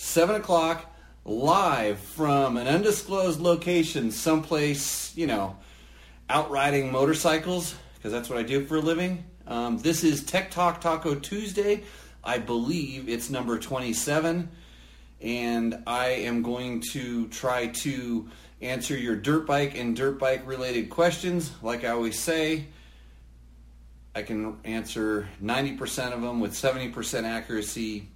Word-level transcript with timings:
7 0.00 0.36
o'clock, 0.36 0.86
live 1.24 1.98
from 1.98 2.56
an 2.56 2.68
undisclosed 2.68 3.40
location, 3.40 4.12
someplace, 4.12 5.14
you 5.16 5.26
know, 5.26 5.56
out 6.30 6.52
riding 6.52 6.92
motorcycles, 6.92 7.74
because 7.96 8.12
that's 8.12 8.30
what 8.30 8.38
I 8.38 8.44
do 8.44 8.64
for 8.64 8.76
a 8.76 8.80
living. 8.80 9.24
Um, 9.48 9.78
this 9.78 10.04
is 10.04 10.22
Tech 10.22 10.52
Talk 10.52 10.80
Taco 10.80 11.16
Tuesday. 11.16 11.82
I 12.22 12.38
believe 12.38 13.08
it's 13.08 13.28
number 13.28 13.58
27. 13.58 14.48
And 15.20 15.82
I 15.84 16.10
am 16.10 16.42
going 16.44 16.80
to 16.92 17.26
try 17.26 17.66
to 17.66 18.30
answer 18.62 18.96
your 18.96 19.16
dirt 19.16 19.48
bike 19.48 19.76
and 19.76 19.96
dirt 19.96 20.20
bike 20.20 20.46
related 20.46 20.90
questions. 20.90 21.50
Like 21.60 21.82
I 21.82 21.88
always 21.88 22.20
say, 22.20 22.66
I 24.14 24.22
can 24.22 24.58
answer 24.62 25.28
90% 25.42 26.12
of 26.12 26.22
them 26.22 26.38
with 26.38 26.52
70% 26.52 27.24
accuracy. 27.24 28.10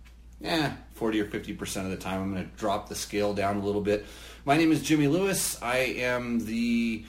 Eh, 0.45 0.71
40 0.95 1.21
or 1.21 1.27
50% 1.27 1.85
of 1.85 1.91
the 1.91 1.97
time. 1.97 2.21
I'm 2.21 2.33
going 2.33 2.45
to 2.45 2.57
drop 2.57 2.89
the 2.89 2.95
scale 2.95 3.33
down 3.33 3.59
a 3.59 3.65
little 3.65 3.81
bit. 3.81 4.05
My 4.45 4.57
name 4.57 4.73
is 4.73 4.83
Jimmy 4.83 5.07
Lewis. 5.07 5.61
I 5.63 5.77
am 5.77 6.45
the, 6.45 7.05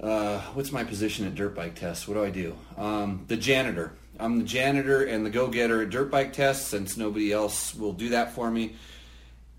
uh, 0.00 0.40
what's 0.54 0.72
my 0.72 0.82
position 0.82 1.26
at 1.26 1.36
Dirt 1.36 1.54
Bike 1.54 1.76
Tests? 1.76 2.08
What 2.08 2.14
do 2.14 2.24
I 2.24 2.30
do? 2.30 2.56
Um, 2.76 3.24
the 3.28 3.36
janitor. 3.36 3.92
I'm 4.18 4.38
the 4.38 4.44
janitor 4.44 5.04
and 5.04 5.24
the 5.24 5.30
go-getter 5.30 5.82
at 5.82 5.90
Dirt 5.90 6.10
Bike 6.10 6.32
Tests 6.32 6.66
since 6.66 6.96
nobody 6.96 7.32
else 7.32 7.74
will 7.74 7.92
do 7.92 8.08
that 8.08 8.32
for 8.32 8.50
me. 8.50 8.74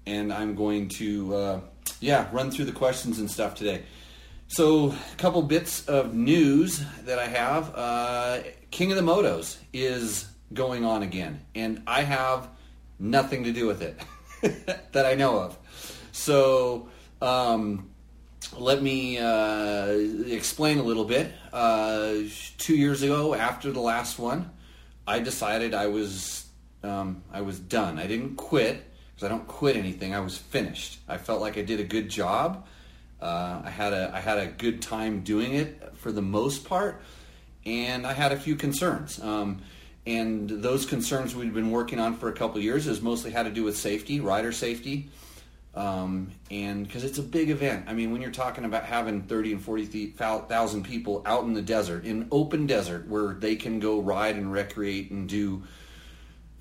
And 0.05 0.33
I'm 0.33 0.55
going 0.55 0.89
to, 0.89 1.35
uh, 1.35 1.59
yeah, 2.02 2.27
run 2.33 2.52
through 2.52 2.66
the 2.66 2.71
questions 2.73 3.19
and 3.19 3.31
stuff 3.31 3.55
today. 3.55 3.83
So, 4.49 4.91
a 4.91 5.16
couple 5.17 5.41
bits 5.44 5.85
of 5.88 6.13
news 6.13 6.81
that 7.03 7.19
I 7.19 7.27
have. 7.27 7.73
Uh, 7.75 8.39
King 8.71 8.91
of 8.91 8.97
the 8.97 9.03
Motos 9.03 9.58
is 9.73 10.25
going 10.53 10.85
on 10.85 11.03
again, 11.03 11.41
and 11.53 11.83
I 11.85 12.03
have 12.03 12.47
nothing 12.99 13.43
to 13.43 13.51
do 13.51 13.67
with 13.67 13.81
it 13.81 13.99
that 14.91 15.05
I 15.05 15.15
know 15.15 15.39
of. 15.39 15.57
So, 16.11 16.89
um, 17.21 17.89
let 18.58 18.81
me 18.81 19.17
uh, 19.17 19.88
explain 20.27 20.80
a 20.80 20.83
little 20.83 21.05
bit. 21.05 21.31
Uh, 21.52 22.16
two 22.57 22.75
years 22.75 23.02
ago, 23.03 23.33
after 23.33 23.72
the 23.72 23.80
last 23.80 24.17
one, 24.17 24.52
I 25.05 25.19
decided 25.19 25.73
I 25.73 25.88
was 25.88 26.47
um, 26.83 27.23
I 27.31 27.41
was 27.41 27.59
done. 27.59 27.99
I 27.99 28.07
didn't 28.07 28.35
quit 28.35 28.83
because 29.13 29.25
I 29.25 29.29
don't 29.29 29.47
quit 29.47 29.75
anything. 29.75 30.13
I 30.13 30.19
was 30.19 30.38
finished. 30.38 31.00
I 31.07 31.17
felt 31.17 31.41
like 31.41 31.57
I 31.57 31.61
did 31.61 31.79
a 31.79 31.83
good 31.83 32.09
job. 32.09 32.66
Uh, 33.22 33.61
I 33.66 33.69
had 33.69 33.94
a 33.94 34.11
I 34.13 34.19
had 34.19 34.38
a 34.38 34.47
good 34.47 34.81
time 34.81 35.22
doing 35.22 35.53
it 35.53 35.94
for 35.95 36.11
the 36.11 36.22
most 36.22 36.66
part, 36.66 37.02
and 37.66 38.05
I 38.05 38.13
had 38.13 38.31
a 38.31 38.38
few 38.38 38.55
concerns. 38.55 39.19
Um, 39.19 39.61
and 40.08 40.50
those 40.50 40.86
concerns 40.86 41.36
we'd 41.36 41.53
been 41.53 41.69
working 41.69 42.00
on 42.00 42.16
for 42.16 42.30
a 42.30 42.33
couple 42.33 42.61
years 42.61 42.88
is 42.88 43.02
mostly 43.02 43.30
had 43.30 43.44
to 43.44 43.52
do 43.52 43.66
with 43.66 43.75
safety, 43.75 44.22
rider 44.22 44.53
safety, 44.53 45.09
um, 45.75 46.31
and 46.50 46.88
because 46.88 47.03
it's 47.03 47.17
a 47.17 47.23
big 47.23 47.50
event. 47.50 47.86
I 47.89 47.94
mean, 47.94 48.13
when 48.13 48.22
you're 48.22 48.31
talking 48.31 48.63
about 48.63 48.85
having 48.85 49.23
30 49.23 49.52
and 49.52 49.61
40 49.61 50.08
thousand 50.47 50.83
people 50.83 51.22
out 51.25 51.44
in 51.44 51.53
the 51.53 51.61
desert, 51.61 52.05
in 52.05 52.30
open 52.31 52.66
desert, 52.66 53.09
where 53.09 53.33
they 53.33 53.58
can 53.58 53.81
go 53.81 54.00
ride 54.00 54.38
and 54.38 54.50
recreate 54.50 55.11
and 55.11 55.28
do 55.28 55.63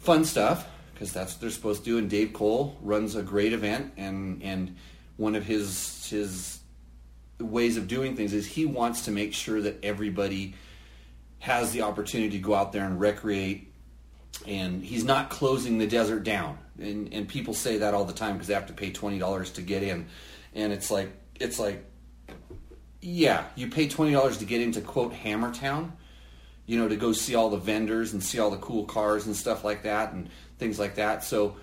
fun 0.01 0.25
stuff, 0.25 0.67
because 0.93 1.13
that's 1.13 1.35
what 1.35 1.41
they're 1.41 1.51
supposed 1.51 1.85
to 1.85 1.91
do. 1.91 1.99
And 1.99 2.11
Dave 2.11 2.33
Cole 2.33 2.77
runs 2.83 3.15
a 3.15 3.23
great 3.23 3.53
event, 3.53 3.93
and 3.97 4.43
and 4.43 4.75
one 5.19 5.37
of 5.37 5.47
his 5.47 6.09
his 6.11 6.59
ways 7.39 7.77
of 7.77 7.87
doing 7.87 8.17
things 8.17 8.33
is 8.33 8.45
he 8.45 8.67
wants 8.67 9.05
to 9.05 9.13
make 9.13 9.33
sure 9.33 9.61
that 9.61 9.85
everybody 9.85 10.55
has 11.47 11.71
the 11.71 11.83
opportunity 11.83 12.31
to 12.31 12.39
go 12.39 12.55
out 12.55 12.73
there 12.73 12.85
and 12.85 12.99
recreate 12.99 13.73
and 14.49 14.83
he's 14.83 15.05
not 15.05 15.31
closing 15.31 15.79
the 15.79 15.87
desert 15.87 16.25
down. 16.25 16.59
And 16.81 17.13
and 17.15 17.29
people 17.29 17.55
say 17.55 17.79
that 17.79 17.95
all 17.95 18.05
the 18.05 18.13
time 18.13 18.33
because 18.35 18.49
they 18.49 18.55
have 18.55 18.67
to 18.67 18.73
pay 18.73 18.91
$20 18.91 19.55
to 19.55 19.63
get 19.63 19.85
in. 19.85 20.07
And 20.55 20.73
it's 20.73 20.91
like 20.91 21.13
it's 21.39 21.61
like 21.61 21.85
yeah 23.01 23.45
you 23.55 23.69
pay 23.69 23.87
$20 23.87 24.39
to 24.41 24.45
get 24.45 24.61
into 24.61 24.81
quote 24.81 25.13
hammertown 25.13 25.93
you 26.67 26.77
know 26.77 26.89
to 26.89 26.97
go 26.97 27.13
see 27.13 27.37
all 27.37 27.49
the 27.49 27.57
vendors 27.57 28.13
and 28.13 28.21
see 28.25 28.41
all 28.41 28.51
the 28.51 28.57
cool 28.57 28.85
cars 28.85 29.27
and 29.27 29.37
stuff 29.37 29.63
like 29.63 29.85
that 29.85 30.13
and 30.13 30.29
things 30.59 30.81
like 30.81 30.97
that. 30.97 31.23
So 31.23 31.57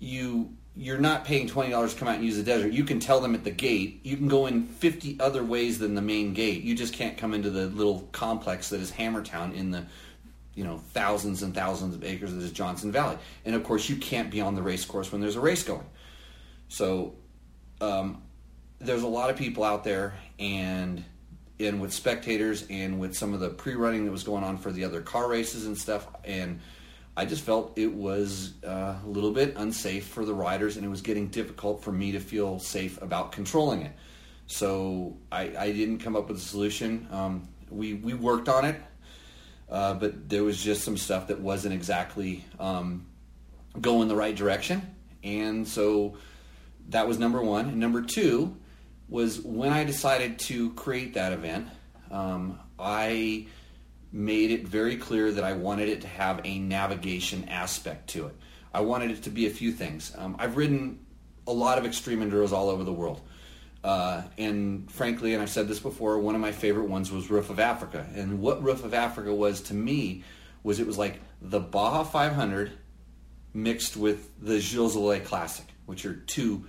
you 0.00 0.56
you're 0.80 0.96
not 0.96 1.26
paying 1.26 1.46
twenty 1.46 1.70
dollars 1.70 1.92
to 1.92 1.98
come 1.98 2.08
out 2.08 2.14
and 2.14 2.24
use 2.24 2.38
the 2.38 2.42
desert. 2.42 2.72
You 2.72 2.84
can 2.84 3.00
tell 3.00 3.20
them 3.20 3.34
at 3.34 3.44
the 3.44 3.50
gate. 3.50 4.00
You 4.02 4.16
can 4.16 4.28
go 4.28 4.46
in 4.46 4.62
fifty 4.62 5.14
other 5.20 5.44
ways 5.44 5.78
than 5.78 5.94
the 5.94 6.00
main 6.00 6.32
gate. 6.32 6.62
You 6.62 6.74
just 6.74 6.94
can't 6.94 7.18
come 7.18 7.34
into 7.34 7.50
the 7.50 7.66
little 7.66 8.08
complex 8.12 8.70
that 8.70 8.80
is 8.80 8.90
Hammertown 8.90 9.54
in 9.54 9.72
the 9.72 9.84
you 10.54 10.64
know 10.64 10.78
thousands 10.94 11.42
and 11.42 11.54
thousands 11.54 11.94
of 11.94 12.02
acres 12.02 12.32
that 12.32 12.42
is 12.42 12.50
Johnson 12.50 12.90
Valley. 12.90 13.18
And 13.44 13.54
of 13.54 13.62
course, 13.62 13.90
you 13.90 13.96
can't 13.96 14.30
be 14.30 14.40
on 14.40 14.54
the 14.54 14.62
race 14.62 14.86
course 14.86 15.12
when 15.12 15.20
there's 15.20 15.36
a 15.36 15.40
race 15.40 15.62
going. 15.62 15.84
So 16.68 17.12
um, 17.82 18.22
there's 18.78 19.02
a 19.02 19.08
lot 19.08 19.28
of 19.28 19.36
people 19.36 19.64
out 19.64 19.84
there, 19.84 20.14
and 20.38 21.04
and 21.58 21.82
with 21.82 21.92
spectators 21.92 22.64
and 22.70 22.98
with 22.98 23.14
some 23.14 23.34
of 23.34 23.40
the 23.40 23.50
pre-running 23.50 24.06
that 24.06 24.12
was 24.12 24.24
going 24.24 24.44
on 24.44 24.56
for 24.56 24.72
the 24.72 24.86
other 24.86 25.02
car 25.02 25.28
races 25.28 25.66
and 25.66 25.76
stuff, 25.76 26.08
and 26.24 26.58
I 27.20 27.26
just 27.26 27.44
felt 27.44 27.76
it 27.76 27.92
was 27.92 28.54
uh, 28.66 28.94
a 29.04 29.06
little 29.06 29.30
bit 29.30 29.52
unsafe 29.58 30.06
for 30.06 30.24
the 30.24 30.32
riders, 30.32 30.78
and 30.78 30.86
it 30.86 30.88
was 30.88 31.02
getting 31.02 31.28
difficult 31.28 31.84
for 31.84 31.92
me 31.92 32.12
to 32.12 32.18
feel 32.18 32.58
safe 32.58 33.00
about 33.02 33.32
controlling 33.32 33.82
it. 33.82 33.92
So 34.46 35.18
I, 35.30 35.54
I 35.54 35.72
didn't 35.72 35.98
come 35.98 36.16
up 36.16 36.28
with 36.28 36.38
a 36.38 36.40
solution. 36.40 37.06
Um, 37.10 37.48
we 37.68 37.92
we 37.92 38.14
worked 38.14 38.48
on 38.48 38.64
it, 38.64 38.80
uh, 39.68 39.92
but 39.94 40.30
there 40.30 40.42
was 40.42 40.64
just 40.64 40.82
some 40.82 40.96
stuff 40.96 41.26
that 41.26 41.40
wasn't 41.40 41.74
exactly 41.74 42.42
um, 42.58 43.04
going 43.78 44.08
the 44.08 44.16
right 44.16 44.34
direction, 44.34 44.80
and 45.22 45.68
so 45.68 46.16
that 46.88 47.06
was 47.06 47.18
number 47.18 47.42
one. 47.42 47.66
And 47.68 47.76
number 47.76 48.00
two 48.00 48.56
was 49.10 49.42
when 49.42 49.74
I 49.74 49.84
decided 49.84 50.38
to 50.38 50.72
create 50.72 51.12
that 51.14 51.34
event. 51.34 51.68
Um, 52.10 52.58
I 52.78 53.46
made 54.12 54.50
it 54.50 54.66
very 54.66 54.96
clear 54.96 55.30
that 55.32 55.44
I 55.44 55.52
wanted 55.52 55.88
it 55.88 56.00
to 56.02 56.08
have 56.08 56.40
a 56.44 56.58
navigation 56.58 57.48
aspect 57.48 58.10
to 58.10 58.26
it. 58.26 58.36
I 58.72 58.80
wanted 58.80 59.10
it 59.10 59.22
to 59.24 59.30
be 59.30 59.46
a 59.46 59.50
few 59.50 59.72
things. 59.72 60.12
Um, 60.16 60.36
I've 60.38 60.56
ridden 60.56 61.04
a 61.46 61.52
lot 61.52 61.78
of 61.78 61.86
extreme 61.86 62.20
enduros 62.20 62.52
all 62.52 62.68
over 62.68 62.84
the 62.84 62.92
world. 62.92 63.20
Uh, 63.82 64.22
and 64.36 64.90
frankly, 64.90 65.32
and 65.32 65.42
I've 65.42 65.50
said 65.50 65.68
this 65.68 65.80
before, 65.80 66.18
one 66.18 66.34
of 66.34 66.40
my 66.40 66.52
favorite 66.52 66.88
ones 66.88 67.10
was 67.10 67.30
Roof 67.30 67.50
of 67.50 67.58
Africa. 67.58 68.06
And 68.14 68.40
what 68.40 68.62
Roof 68.62 68.84
of 68.84 68.94
Africa 68.94 69.34
was 69.34 69.60
to 69.62 69.74
me 69.74 70.24
was 70.62 70.80
it 70.80 70.86
was 70.86 70.98
like 70.98 71.20
the 71.40 71.60
Baja 71.60 72.04
500 72.04 72.72
mixed 73.54 73.96
with 73.96 74.30
the 74.40 74.60
Gilles 74.60 74.96
Lalay 74.96 75.24
Classic, 75.24 75.64
which 75.86 76.04
are 76.04 76.14
two, 76.14 76.66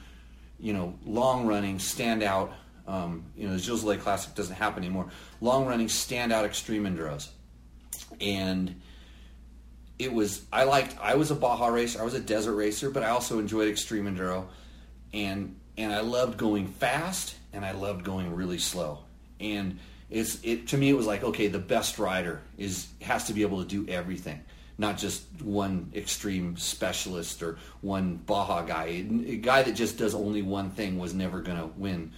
you 0.59 0.73
know, 0.73 0.97
long-running, 1.05 1.77
standout 1.77 2.53
um, 2.87 3.25
you 3.35 3.47
know, 3.47 3.53
the 3.53 3.59
Gilles 3.59 3.83
Lalay 3.83 3.99
Classic 3.99 4.33
doesn't 4.35 4.55
happen 4.55 4.83
anymore. 4.83 5.07
Long 5.39 5.65
running, 5.65 5.87
standout 5.87 6.45
extreme 6.45 6.85
enduros, 6.85 7.29
and 8.19 8.81
it 9.99 10.11
was. 10.11 10.45
I 10.51 10.63
liked. 10.63 10.97
I 11.01 11.15
was 11.15 11.31
a 11.31 11.35
Baja 11.35 11.67
racer. 11.67 12.01
I 12.01 12.03
was 12.03 12.13
a 12.13 12.19
desert 12.19 12.55
racer, 12.55 12.89
but 12.89 13.03
I 13.03 13.09
also 13.09 13.39
enjoyed 13.39 13.67
extreme 13.67 14.05
enduro, 14.05 14.45
and 15.13 15.55
and 15.77 15.93
I 15.93 16.01
loved 16.01 16.37
going 16.37 16.67
fast, 16.67 17.35
and 17.53 17.63
I 17.63 17.71
loved 17.71 18.03
going 18.03 18.33
really 18.35 18.59
slow, 18.59 18.99
and 19.39 19.79
it's 20.09 20.39
it 20.43 20.67
to 20.69 20.77
me. 20.77 20.89
It 20.89 20.97
was 20.97 21.07
like 21.07 21.23
okay, 21.23 21.47
the 21.47 21.59
best 21.59 21.99
rider 21.99 22.41
is 22.57 22.87
has 23.01 23.25
to 23.25 23.33
be 23.33 23.41
able 23.43 23.63
to 23.63 23.67
do 23.67 23.91
everything 23.91 24.43
not 24.81 24.97
just 24.97 25.23
one 25.43 25.91
extreme 25.93 26.57
specialist 26.57 27.43
or 27.43 27.59
one 27.81 28.15
Baja 28.17 28.63
guy. 28.63 29.05
A 29.27 29.37
guy 29.37 29.61
that 29.61 29.73
just 29.73 29.97
does 29.97 30.15
only 30.15 30.41
one 30.41 30.71
thing 30.71 30.97
was 30.97 31.13
never 31.13 31.39
going 31.39 31.59
to 31.59 31.67
win 31.77 32.11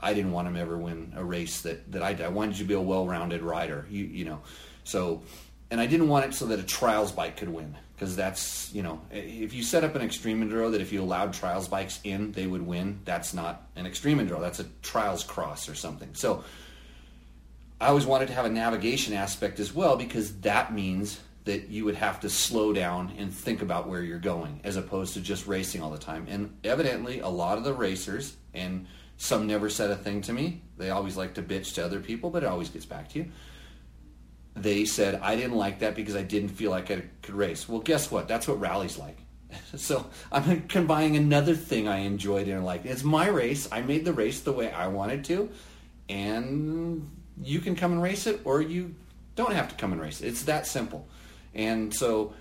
I 0.00 0.14
didn't 0.14 0.32
want 0.32 0.48
him 0.48 0.54
to 0.54 0.60
ever 0.60 0.76
win 0.76 1.12
a 1.16 1.24
race 1.24 1.60
that, 1.62 1.90
that 1.92 2.02
I 2.02 2.12
did. 2.12 2.26
I 2.26 2.28
wanted 2.28 2.58
you 2.58 2.64
to 2.64 2.68
be 2.68 2.74
a 2.74 2.80
well-rounded 2.80 3.42
rider, 3.42 3.86
you, 3.90 4.04
you 4.04 4.24
know. 4.24 4.40
So, 4.84 5.22
and 5.70 5.80
I 5.80 5.86
didn't 5.86 6.08
want 6.08 6.26
it 6.26 6.34
so 6.34 6.46
that 6.46 6.58
a 6.58 6.62
trials 6.62 7.12
bike 7.12 7.36
could 7.36 7.48
win 7.48 7.76
because 7.94 8.14
that's, 8.14 8.72
you 8.72 8.82
know, 8.82 9.00
if 9.10 9.52
you 9.52 9.62
set 9.62 9.82
up 9.84 9.94
an 9.96 10.02
extreme 10.02 10.42
enduro 10.42 10.70
that 10.70 10.80
if 10.80 10.92
you 10.92 11.02
allowed 11.02 11.32
trials 11.32 11.66
bikes 11.68 12.00
in, 12.04 12.32
they 12.32 12.46
would 12.46 12.64
win, 12.64 13.00
that's 13.04 13.34
not 13.34 13.66
an 13.74 13.86
extreme 13.86 14.18
enduro. 14.18 14.40
That's 14.40 14.60
a 14.60 14.66
trials 14.82 15.24
cross 15.24 15.68
or 15.68 15.74
something. 15.74 16.10
So, 16.14 16.44
I 17.80 17.88
always 17.88 18.06
wanted 18.06 18.26
to 18.28 18.34
have 18.34 18.44
a 18.44 18.50
navigation 18.50 19.14
aspect 19.14 19.60
as 19.60 19.72
well 19.72 19.96
because 19.96 20.34
that 20.40 20.72
means 20.72 21.20
that 21.44 21.68
you 21.68 21.84
would 21.84 21.94
have 21.94 22.20
to 22.20 22.28
slow 22.28 22.72
down 22.72 23.12
and 23.16 23.32
think 23.32 23.62
about 23.62 23.88
where 23.88 24.02
you're 24.02 24.18
going 24.18 24.60
as 24.64 24.76
opposed 24.76 25.14
to 25.14 25.20
just 25.20 25.46
racing 25.46 25.80
all 25.80 25.90
the 25.90 25.98
time. 25.98 26.26
And 26.28 26.58
evidently, 26.64 27.20
a 27.20 27.28
lot 27.28 27.56
of 27.56 27.64
the 27.64 27.72
racers 27.72 28.36
and 28.52 28.86
some 29.18 29.48
never 29.48 29.68
said 29.68 29.90
a 29.90 29.96
thing 29.96 30.22
to 30.22 30.32
me. 30.32 30.62
They 30.78 30.90
always 30.90 31.16
like 31.16 31.34
to 31.34 31.42
bitch 31.42 31.74
to 31.74 31.84
other 31.84 32.00
people, 32.00 32.30
but 32.30 32.44
it 32.44 32.46
always 32.46 32.70
gets 32.70 32.86
back 32.86 33.10
to 33.10 33.18
you. 33.18 33.26
They 34.54 34.84
said, 34.84 35.20
I 35.22 35.34
didn't 35.34 35.56
like 35.56 35.80
that 35.80 35.96
because 35.96 36.16
I 36.16 36.22
didn't 36.22 36.50
feel 36.50 36.70
like 36.70 36.90
I 36.90 37.02
could 37.22 37.34
race. 37.34 37.68
Well, 37.68 37.80
guess 37.80 38.10
what? 38.10 38.28
That's 38.28 38.46
what 38.46 38.60
rally's 38.60 38.96
like. 38.96 39.18
so 39.76 40.06
I'm 40.30 40.68
combining 40.68 41.16
another 41.16 41.54
thing 41.54 41.88
I 41.88 41.98
enjoyed 41.98 42.46
and 42.46 42.64
like. 42.64 42.84
It's 42.84 43.02
my 43.02 43.26
race. 43.28 43.68
I 43.72 43.82
made 43.82 44.04
the 44.04 44.12
race 44.12 44.40
the 44.40 44.52
way 44.52 44.70
I 44.70 44.86
wanted 44.86 45.24
to, 45.26 45.50
and 46.08 47.10
you 47.42 47.60
can 47.60 47.74
come 47.74 47.92
and 47.92 48.02
race 48.02 48.26
it, 48.26 48.40
or 48.44 48.62
you 48.62 48.94
don't 49.34 49.52
have 49.52 49.68
to 49.68 49.74
come 49.74 49.92
and 49.92 50.00
race 50.00 50.20
it. 50.20 50.28
It's 50.28 50.44
that 50.44 50.66
simple. 50.66 51.08
And 51.54 51.92
so, 51.92 52.34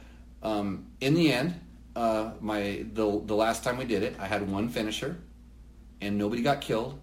um, 0.43 0.87
in 1.01 1.15
the 1.15 1.31
end, 1.33 1.59
uh, 1.95 2.31
my 2.39 2.85
the 2.93 3.21
the 3.25 3.35
last 3.35 3.63
time 3.63 3.77
we 3.77 3.85
did 3.85 4.03
it, 4.03 4.15
I 4.19 4.27
had 4.27 4.49
one 4.49 4.69
finisher, 4.69 5.17
and 6.01 6.17
nobody 6.17 6.41
got 6.41 6.61
killed. 6.61 6.99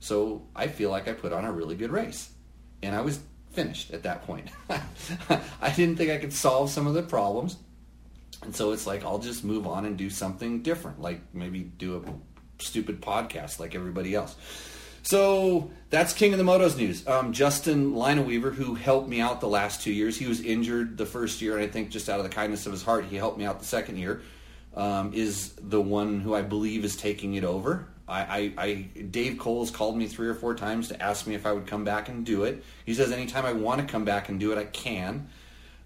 So 0.00 0.46
I 0.56 0.68
feel 0.68 0.90
like 0.90 1.08
I 1.08 1.12
put 1.12 1.32
on 1.32 1.44
a 1.44 1.52
really 1.52 1.76
good 1.76 1.90
race, 1.90 2.30
and 2.82 2.94
I 2.94 3.02
was 3.02 3.20
finished 3.52 3.92
at 3.92 4.04
that 4.04 4.24
point. 4.26 4.48
I 5.60 5.70
didn't 5.70 5.96
think 5.96 6.10
I 6.10 6.18
could 6.18 6.32
solve 6.32 6.70
some 6.70 6.86
of 6.86 6.94
the 6.94 7.02
problems, 7.02 7.56
and 8.42 8.54
so 8.54 8.72
it's 8.72 8.86
like 8.86 9.04
I'll 9.04 9.18
just 9.18 9.44
move 9.44 9.66
on 9.66 9.84
and 9.84 9.96
do 9.96 10.08
something 10.08 10.62
different, 10.62 11.00
like 11.00 11.20
maybe 11.34 11.60
do 11.60 11.96
a 11.96 12.62
stupid 12.62 13.00
podcast 13.00 13.58
like 13.60 13.74
everybody 13.74 14.14
else. 14.14 14.36
So 15.02 15.70
that's 15.88 16.12
King 16.12 16.32
of 16.32 16.38
the 16.38 16.44
Motos 16.44 16.76
news. 16.76 17.06
Um, 17.06 17.32
Justin 17.32 17.94
Lineweaver, 17.94 18.54
who 18.54 18.74
helped 18.74 19.08
me 19.08 19.20
out 19.20 19.40
the 19.40 19.48
last 19.48 19.82
two 19.82 19.92
years, 19.92 20.16
he 20.18 20.26
was 20.26 20.40
injured 20.40 20.98
the 20.98 21.06
first 21.06 21.40
year, 21.40 21.56
and 21.56 21.64
I 21.64 21.68
think 21.68 21.90
just 21.90 22.08
out 22.08 22.18
of 22.18 22.24
the 22.24 22.30
kindness 22.30 22.66
of 22.66 22.72
his 22.72 22.82
heart, 22.82 23.06
he 23.06 23.16
helped 23.16 23.38
me 23.38 23.44
out 23.44 23.60
the 23.60 23.66
second 23.66 23.96
year. 23.96 24.22
Um, 24.74 25.12
is 25.14 25.52
the 25.54 25.80
one 25.80 26.20
who 26.20 26.32
I 26.32 26.42
believe 26.42 26.84
is 26.84 26.94
taking 26.94 27.34
it 27.34 27.42
over. 27.42 27.88
I, 28.10 28.52
I, 28.58 28.64
I, 28.64 28.74
Dave 29.10 29.38
Coles 29.38 29.70
called 29.70 29.96
me 29.96 30.06
three 30.06 30.28
or 30.28 30.34
four 30.34 30.54
times 30.54 30.88
to 30.88 31.00
ask 31.00 31.26
me 31.26 31.34
if 31.34 31.46
I 31.46 31.52
would 31.52 31.66
come 31.66 31.84
back 31.84 32.08
and 32.08 32.26
do 32.26 32.44
it. 32.44 32.64
He 32.84 32.92
says 32.92 33.12
anytime 33.12 33.46
I 33.46 33.52
want 33.52 33.80
to 33.80 33.86
come 33.86 34.04
back 34.04 34.28
and 34.28 34.40
do 34.40 34.52
it, 34.52 34.58
I 34.58 34.64
can. 34.64 35.28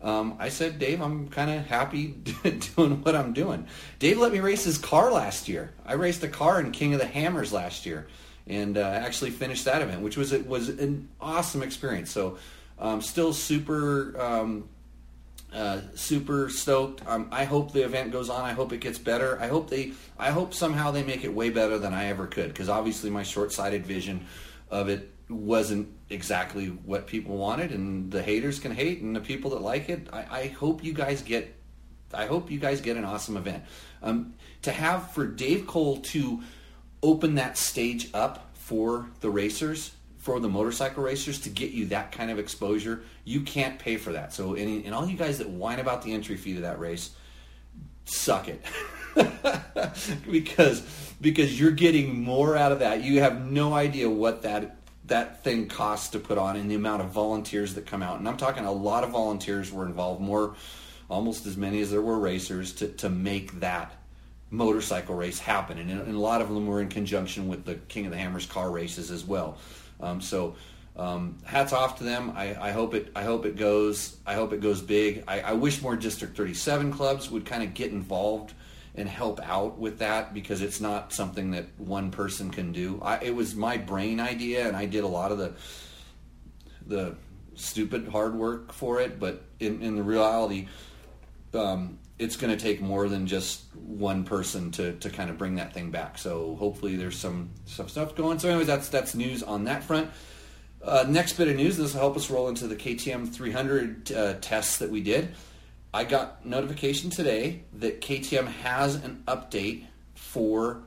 Um, 0.00 0.36
I 0.38 0.48
said, 0.48 0.78
Dave, 0.78 1.00
I'm 1.00 1.28
kind 1.28 1.50
of 1.50 1.66
happy 1.66 2.08
doing 2.76 3.02
what 3.02 3.14
I'm 3.14 3.32
doing. 3.32 3.66
Dave 3.98 4.18
let 4.18 4.32
me 4.32 4.40
race 4.40 4.64
his 4.64 4.78
car 4.78 5.12
last 5.12 5.48
year. 5.48 5.72
I 5.84 5.94
raced 5.94 6.22
a 6.24 6.28
car 6.28 6.60
in 6.60 6.72
King 6.72 6.94
of 6.94 7.00
the 7.00 7.06
Hammers 7.06 7.52
last 7.52 7.86
year 7.86 8.06
and 8.46 8.76
uh, 8.76 8.80
actually 8.80 9.30
finished 9.30 9.64
that 9.66 9.82
event, 9.82 10.02
which 10.02 10.16
was 10.16 10.32
it 10.32 10.46
was 10.46 10.68
an 10.68 11.08
awesome 11.20 11.62
experience. 11.62 12.10
So, 12.10 12.38
um, 12.78 13.00
still 13.00 13.32
super 13.32 14.20
um, 14.20 14.68
uh, 15.54 15.80
super 15.94 16.48
stoked. 16.48 17.06
Um, 17.06 17.28
I 17.30 17.44
hope 17.44 17.72
the 17.72 17.84
event 17.84 18.10
goes 18.10 18.28
on. 18.28 18.42
I 18.42 18.52
hope 18.52 18.72
it 18.72 18.80
gets 18.80 18.98
better. 18.98 19.38
I 19.40 19.46
hope 19.46 19.70
they. 19.70 19.92
I 20.18 20.30
hope 20.30 20.52
somehow 20.52 20.90
they 20.90 21.04
make 21.04 21.24
it 21.24 21.32
way 21.32 21.50
better 21.50 21.78
than 21.78 21.94
I 21.94 22.06
ever 22.06 22.26
could. 22.26 22.48
Because 22.48 22.68
obviously 22.68 23.10
my 23.10 23.22
short-sighted 23.22 23.86
vision 23.86 24.26
of 24.70 24.88
it 24.88 25.12
wasn't 25.28 25.88
exactly 26.10 26.66
what 26.66 27.06
people 27.06 27.36
wanted, 27.36 27.70
and 27.70 28.10
the 28.10 28.22
haters 28.22 28.58
can 28.58 28.72
hate, 28.72 29.00
and 29.00 29.14
the 29.14 29.20
people 29.20 29.50
that 29.50 29.62
like 29.62 29.88
it. 29.88 30.08
I, 30.12 30.26
I 30.30 30.46
hope 30.48 30.82
you 30.82 30.92
guys 30.92 31.22
get. 31.22 31.54
I 32.12 32.26
hope 32.26 32.50
you 32.50 32.58
guys 32.58 32.80
get 32.80 32.96
an 32.96 33.04
awesome 33.04 33.36
event. 33.36 33.64
Um, 34.02 34.34
to 34.62 34.72
have 34.72 35.12
for 35.12 35.26
Dave 35.26 35.66
Cole 35.66 35.98
to 35.98 36.42
open 37.02 37.36
that 37.36 37.58
stage 37.58 38.08
up 38.14 38.50
for 38.54 39.10
the 39.20 39.30
racers, 39.30 39.92
for 40.24 40.40
the 40.40 40.48
motorcycle 40.48 41.02
racers 41.02 41.38
to 41.40 41.50
get 41.50 41.72
you 41.72 41.84
that 41.84 42.10
kind 42.10 42.30
of 42.30 42.38
exposure. 42.38 43.02
You 43.24 43.42
can't 43.42 43.78
pay 43.78 43.98
for 43.98 44.12
that. 44.12 44.32
So, 44.32 44.54
any, 44.54 44.82
and 44.86 44.94
all 44.94 45.06
you 45.06 45.18
guys 45.18 45.36
that 45.36 45.50
whine 45.50 45.80
about 45.80 46.00
the 46.00 46.14
entry 46.14 46.38
fee 46.38 46.54
to 46.54 46.62
that 46.62 46.80
race, 46.80 47.10
suck 48.06 48.48
it. 48.48 48.64
because 50.30 50.82
because 51.20 51.60
you're 51.60 51.72
getting 51.72 52.22
more 52.22 52.56
out 52.56 52.72
of 52.72 52.78
that. 52.78 53.02
You 53.02 53.20
have 53.20 53.44
no 53.44 53.74
idea 53.74 54.08
what 54.08 54.40
that 54.42 54.76
that 55.04 55.44
thing 55.44 55.68
costs 55.68 56.08
to 56.08 56.18
put 56.18 56.38
on 56.38 56.56
and 56.56 56.70
the 56.70 56.74
amount 56.74 57.02
of 57.02 57.10
volunteers 57.10 57.74
that 57.74 57.84
come 57.84 58.02
out. 58.02 58.18
And 58.18 58.26
I'm 58.26 58.38
talking 58.38 58.64
a 58.64 58.72
lot 58.72 59.04
of 59.04 59.10
volunteers 59.10 59.70
were 59.70 59.84
involved, 59.84 60.22
more 60.22 60.56
almost 61.10 61.44
as 61.44 61.58
many 61.58 61.82
as 61.82 61.90
there 61.90 62.00
were 62.00 62.18
racers 62.18 62.72
to, 62.76 62.88
to 62.88 63.10
make 63.10 63.60
that 63.60 63.92
motorcycle 64.50 65.14
race 65.14 65.38
happen, 65.38 65.78
and, 65.78 65.90
and, 65.90 66.14
a 66.14 66.18
lot 66.18 66.40
of 66.40 66.48
them 66.48 66.66
were 66.66 66.80
in 66.80 66.88
conjunction 66.88 67.48
with 67.48 67.64
the 67.64 67.74
King 67.74 68.06
of 68.06 68.12
the 68.12 68.18
Hammers 68.18 68.46
car 68.46 68.70
races 68.70 69.10
as 69.10 69.24
well. 69.24 69.58
Um, 70.04 70.20
so 70.20 70.56
um, 70.96 71.38
hats 71.44 71.72
off 71.72 71.98
to 71.98 72.04
them. 72.04 72.32
I, 72.36 72.68
I, 72.68 72.70
hope 72.70 72.94
it. 72.94 73.10
I 73.16 73.24
hope 73.24 73.46
it 73.46 73.56
goes. 73.56 74.16
I 74.26 74.34
hope 74.34 74.52
it 74.52 74.60
goes 74.60 74.80
big. 74.80 75.24
I, 75.26 75.40
I 75.40 75.52
wish 75.54 75.82
more 75.82 75.96
District 75.96 76.36
37 76.36 76.92
clubs 76.92 77.30
would 77.30 77.44
kind 77.44 77.62
of 77.62 77.74
get 77.74 77.90
involved 77.90 78.52
and 78.94 79.08
help 79.08 79.40
out 79.42 79.76
with 79.76 79.98
that 79.98 80.32
because 80.32 80.62
it's 80.62 80.80
not 80.80 81.12
something 81.12 81.50
that 81.50 81.66
one 81.78 82.12
person 82.12 82.50
can 82.50 82.70
do. 82.70 83.00
I, 83.02 83.18
it 83.18 83.34
was 83.34 83.56
my 83.56 83.76
brain 83.76 84.20
idea, 84.20 84.68
and 84.68 84.76
I 84.76 84.86
did 84.86 85.02
a 85.02 85.08
lot 85.08 85.32
of 85.32 85.38
the 85.38 85.54
the 86.86 87.16
stupid 87.54 88.08
hard 88.08 88.36
work 88.36 88.72
for 88.72 89.00
it. 89.00 89.18
But 89.18 89.42
in, 89.58 89.82
in 89.82 89.96
the 89.96 90.02
reality, 90.02 90.68
um, 91.54 91.98
it's 92.18 92.36
going 92.36 92.56
to 92.56 92.62
take 92.62 92.80
more 92.80 93.08
than 93.08 93.26
just 93.26 93.64
one 93.74 94.24
person 94.24 94.70
to, 94.72 94.92
to 94.94 95.10
kind 95.10 95.30
of 95.30 95.38
bring 95.38 95.56
that 95.56 95.74
thing 95.74 95.90
back. 95.90 96.16
So 96.16 96.56
hopefully 96.56 96.96
there's 96.96 97.18
some, 97.18 97.50
some 97.66 97.88
stuff 97.88 98.14
going. 98.14 98.38
So 98.38 98.48
anyways, 98.48 98.66
that's 98.66 98.88
that's 98.88 99.14
news 99.14 99.42
on 99.42 99.64
that 99.64 99.82
front. 99.82 100.10
Uh, 100.82 101.04
next 101.08 101.34
bit 101.34 101.48
of 101.48 101.56
news. 101.56 101.76
This 101.76 101.92
will 101.92 102.00
help 102.00 102.16
us 102.16 102.30
roll 102.30 102.48
into 102.48 102.66
the 102.66 102.76
KTM 102.76 103.32
300 103.32 104.12
uh, 104.12 104.34
tests 104.40 104.78
that 104.78 104.90
we 104.90 105.00
did. 105.00 105.34
I 105.92 106.04
got 106.04 106.44
notification 106.44 107.10
today 107.10 107.62
that 107.74 108.00
KTM 108.00 108.46
has 108.46 108.96
an 108.96 109.22
update 109.26 109.86
for 110.14 110.82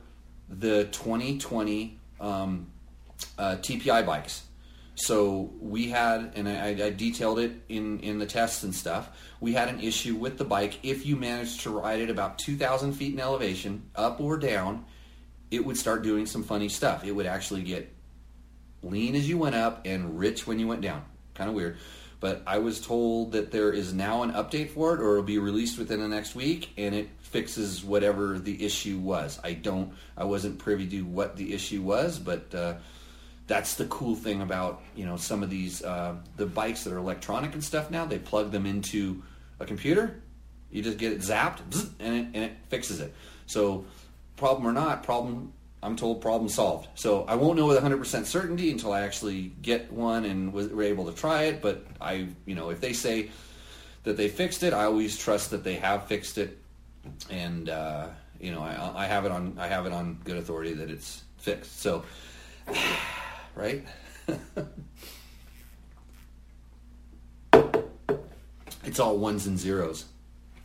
the 0.48 0.84
2020 0.84 1.98
um, 2.20 2.66
uh, 3.38 3.56
TPI 3.56 4.06
bikes. 4.06 4.44
So 5.00 5.52
we 5.60 5.88
had, 5.88 6.32
and 6.34 6.48
I, 6.48 6.70
I, 6.70 6.90
detailed 6.90 7.38
it 7.38 7.52
in, 7.68 8.00
in 8.00 8.18
the 8.18 8.26
tests 8.26 8.64
and 8.64 8.74
stuff, 8.74 9.08
we 9.40 9.52
had 9.52 9.68
an 9.68 9.80
issue 9.80 10.16
with 10.16 10.38
the 10.38 10.44
bike. 10.44 10.80
If 10.82 11.06
you 11.06 11.14
managed 11.14 11.60
to 11.60 11.70
ride 11.70 12.00
it 12.00 12.10
about 12.10 12.36
2,000 12.40 12.94
feet 12.94 13.14
in 13.14 13.20
elevation, 13.20 13.84
up 13.94 14.20
or 14.20 14.36
down, 14.36 14.84
it 15.52 15.64
would 15.64 15.76
start 15.76 16.02
doing 16.02 16.26
some 16.26 16.42
funny 16.42 16.68
stuff. 16.68 17.04
It 17.04 17.12
would 17.12 17.26
actually 17.26 17.62
get 17.62 17.94
lean 18.82 19.14
as 19.14 19.28
you 19.28 19.38
went 19.38 19.54
up 19.54 19.82
and 19.84 20.18
rich 20.18 20.48
when 20.48 20.58
you 20.58 20.66
went 20.66 20.80
down. 20.80 21.04
Kind 21.34 21.48
of 21.48 21.54
weird. 21.54 21.76
But 22.18 22.42
I 22.44 22.58
was 22.58 22.80
told 22.80 23.30
that 23.32 23.52
there 23.52 23.72
is 23.72 23.94
now 23.94 24.24
an 24.24 24.32
update 24.32 24.70
for 24.70 24.94
it, 24.94 25.00
or 25.00 25.12
it'll 25.12 25.22
be 25.22 25.38
released 25.38 25.78
within 25.78 26.00
the 26.00 26.08
next 26.08 26.34
week, 26.34 26.70
and 26.76 26.92
it 26.92 27.08
fixes 27.20 27.84
whatever 27.84 28.36
the 28.36 28.64
issue 28.64 28.98
was. 28.98 29.38
I 29.44 29.52
don't, 29.52 29.92
I 30.16 30.24
wasn't 30.24 30.58
privy 30.58 30.88
to 30.88 31.02
what 31.02 31.36
the 31.36 31.54
issue 31.54 31.82
was, 31.82 32.18
but 32.18 32.52
uh, 32.52 32.74
that's 33.48 33.74
the 33.74 33.86
cool 33.86 34.14
thing 34.14 34.42
about 34.42 34.82
you 34.94 35.04
know 35.04 35.16
some 35.16 35.42
of 35.42 35.50
these 35.50 35.82
uh, 35.82 36.14
the 36.36 36.46
bikes 36.46 36.84
that 36.84 36.92
are 36.92 36.98
electronic 36.98 37.54
and 37.54 37.64
stuff 37.64 37.90
now. 37.90 38.04
They 38.04 38.18
plug 38.18 38.52
them 38.52 38.66
into 38.66 39.22
a 39.58 39.66
computer. 39.66 40.22
You 40.70 40.82
just 40.82 40.98
get 40.98 41.12
it 41.12 41.20
zapped, 41.20 41.60
and 41.98 42.14
it, 42.14 42.26
and 42.34 42.44
it 42.44 42.52
fixes 42.68 43.00
it. 43.00 43.12
So 43.46 43.86
problem 44.36 44.66
or 44.66 44.72
not, 44.72 45.02
problem 45.02 45.52
I'm 45.82 45.96
told 45.96 46.20
problem 46.20 46.48
solved. 46.48 46.88
So 46.94 47.24
I 47.24 47.36
won't 47.36 47.56
know 47.56 47.66
with 47.66 47.78
100% 47.78 48.26
certainty 48.26 48.70
until 48.70 48.92
I 48.92 49.02
actually 49.02 49.52
get 49.62 49.92
one 49.92 50.24
and 50.24 50.52
was, 50.52 50.68
were 50.68 50.82
able 50.82 51.06
to 51.06 51.12
try 51.12 51.44
it. 51.44 51.62
But 51.62 51.86
I, 52.00 52.28
you 52.46 52.54
know, 52.54 52.70
if 52.70 52.80
they 52.80 52.92
say 52.92 53.30
that 54.02 54.16
they 54.16 54.28
fixed 54.28 54.62
it, 54.62 54.72
I 54.72 54.84
always 54.84 55.16
trust 55.16 55.50
that 55.52 55.64
they 55.64 55.74
have 55.74 56.06
fixed 56.06 56.36
it, 56.36 56.58
and 57.30 57.70
uh, 57.70 58.08
you 58.40 58.52
know, 58.52 58.60
I, 58.60 59.04
I 59.04 59.06
have 59.06 59.24
it 59.24 59.32
on 59.32 59.56
I 59.58 59.68
have 59.68 59.86
it 59.86 59.92
on 59.92 60.18
good 60.24 60.36
authority 60.36 60.74
that 60.74 60.90
it's 60.90 61.22
fixed. 61.38 61.80
So 61.80 62.04
right? 63.58 63.84
it's 68.84 69.00
all 69.00 69.18
ones 69.18 69.46
and 69.46 69.58
zeros. 69.58 70.04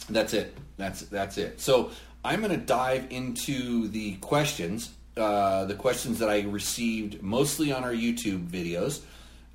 That's 0.09 0.33
it. 0.33 0.55
That's 0.77 1.01
that's 1.01 1.37
it. 1.37 1.59
So 1.59 1.91
I'm 2.23 2.41
going 2.41 2.51
to 2.51 2.65
dive 2.65 3.07
into 3.09 3.87
the 3.87 4.15
questions, 4.17 4.91
uh, 5.17 5.65
the 5.65 5.75
questions 5.75 6.19
that 6.19 6.29
I 6.29 6.41
received 6.41 7.21
mostly 7.23 7.71
on 7.71 7.83
our 7.83 7.91
YouTube 7.91 8.47
videos, 8.47 9.01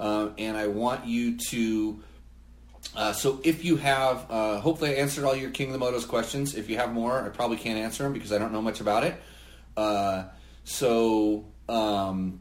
uh, 0.01 0.31
and 0.37 0.57
I 0.57 0.67
want 0.67 1.07
you 1.07 1.39
to. 1.51 2.03
Uh, 2.97 3.13
so 3.13 3.41
if 3.45 3.65
you 3.65 3.77
have, 3.77 4.27
uh, 4.31 4.61
hopefully 4.61 4.91
I 4.91 4.95
answered 4.95 5.25
all 5.25 5.37
your 5.37 5.51
King 5.51 5.73
of 5.75 5.79
the 5.79 5.85
Motos 5.85 6.09
questions. 6.09 6.55
If 6.55 6.71
you 6.71 6.77
have 6.79 6.93
more, 6.93 7.25
I 7.25 7.29
probably 7.29 7.59
can't 7.59 7.79
answer 7.79 8.03
them 8.03 8.13
because 8.13 8.33
I 8.33 8.39
don't 8.39 8.53
know 8.53 8.63
much 8.63 8.81
about 8.81 9.05
it. 9.05 9.21
Uh, 9.77 10.25
so 10.65 11.45
um, 11.69 12.41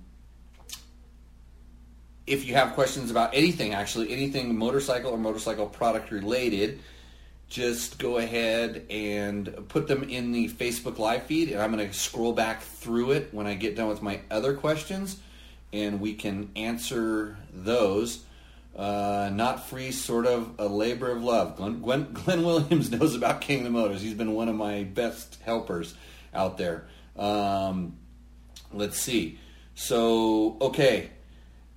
if 2.27 2.45
you 2.45 2.53
have 2.55 2.73
questions 2.73 3.09
about 3.09 3.33
anything, 3.33 3.73
actually, 3.73 4.11
anything 4.11 4.55
motorcycle 4.57 5.11
or 5.11 5.17
motorcycle 5.17 5.65
product 5.65 6.11
related, 6.11 6.79
just 7.49 7.97
go 7.97 8.17
ahead 8.17 8.85
and 8.89 9.69
put 9.69 9.87
them 9.87 10.03
in 10.03 10.33
the 10.33 10.49
Facebook 10.49 10.99
live 10.99 11.23
feed, 11.23 11.49
and 11.49 11.61
I'm 11.61 11.71
going 11.71 11.87
to 11.87 11.93
scroll 11.93 12.33
back 12.33 12.61
through 12.61 13.11
it 13.11 13.33
when 13.33 13.47
I 13.47 13.55
get 13.55 13.77
done 13.77 13.87
with 13.87 14.01
my 14.01 14.19
other 14.29 14.53
questions, 14.53 15.17
and 15.71 16.01
we 16.01 16.13
can 16.13 16.51
answer 16.57 17.37
those. 17.53 18.23
Uh, 18.75 19.31
not 19.33 19.67
free, 19.67 19.91
sort 19.91 20.27
of 20.27 20.53
a 20.59 20.67
labor 20.67 21.09
of 21.09 21.23
love. 21.23 21.55
Glenn, 21.55 21.81
Glenn, 21.81 22.09
Glenn, 22.13 22.43
Williams 22.43 22.91
knows 22.91 23.15
about 23.15 23.41
King 23.41 23.65
of 23.65 23.73
the 23.73 23.79
Motos. 23.79 23.99
He's 23.99 24.13
been 24.13 24.33
one 24.33 24.49
of 24.49 24.55
my 24.55 24.83
best 24.83 25.39
helpers 25.43 25.95
out 26.33 26.57
there. 26.57 26.85
Um, 27.17 27.97
let's 28.71 28.99
see. 28.99 29.39
So, 29.73 30.57
okay, 30.61 31.09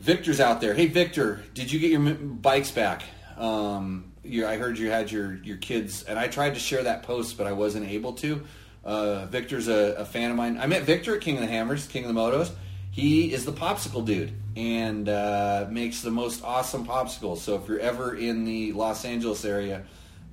Victor's 0.00 0.40
out 0.40 0.62
there. 0.62 0.72
Hey, 0.72 0.86
Victor, 0.86 1.42
did 1.52 1.70
you 1.70 1.78
get 1.78 1.90
your 1.90 2.00
bikes 2.00 2.70
back? 2.70 3.02
Um, 3.36 4.12
I 4.24 4.56
heard 4.56 4.78
you 4.78 4.90
had 4.90 5.12
your, 5.12 5.34
your 5.44 5.58
kids, 5.58 6.04
and 6.04 6.18
I 6.18 6.26
tried 6.26 6.54
to 6.54 6.60
share 6.60 6.82
that 6.84 7.02
post, 7.02 7.36
but 7.36 7.46
I 7.46 7.52
wasn't 7.52 7.86
able 7.86 8.14
to. 8.14 8.42
Uh, 8.82 9.26
Victor's 9.26 9.68
a, 9.68 9.96
a, 9.98 10.06
fan 10.06 10.30
of 10.30 10.38
mine. 10.38 10.56
I 10.58 10.66
met 10.66 10.84
Victor 10.84 11.16
at 11.16 11.20
King 11.20 11.36
of 11.36 11.42
the 11.42 11.48
Hammers, 11.48 11.86
King 11.86 12.06
of 12.06 12.14
the 12.14 12.18
Motos. 12.18 12.50
He 12.90 13.30
is 13.30 13.44
the 13.44 13.52
popsicle 13.52 14.02
dude 14.02 14.32
and 14.56 15.06
uh, 15.06 15.66
makes 15.68 16.00
the 16.00 16.10
most 16.10 16.42
awesome 16.42 16.86
popsicles. 16.86 17.38
So 17.38 17.56
if 17.56 17.68
you're 17.68 17.78
ever 17.78 18.16
in 18.16 18.46
the 18.46 18.72
Los 18.72 19.04
Angeles 19.04 19.44
area, 19.44 19.84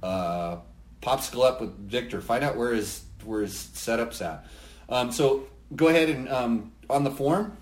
uh, 0.02 0.60
popsicle 1.02 1.46
up 1.46 1.60
with 1.60 1.78
Victor. 1.78 2.22
Find 2.22 2.42
out 2.42 2.56
where 2.56 2.74
his 2.74 3.04
where 3.26 3.42
his 3.42 3.58
setup's 3.58 4.22
at. 4.22 4.46
Um, 4.88 5.12
so 5.12 5.48
go 5.76 5.90
ahead 5.90 6.10
and 6.10 6.30
um, 6.30 6.72
on 6.90 7.04
the 7.04 7.12
form, 7.12 7.58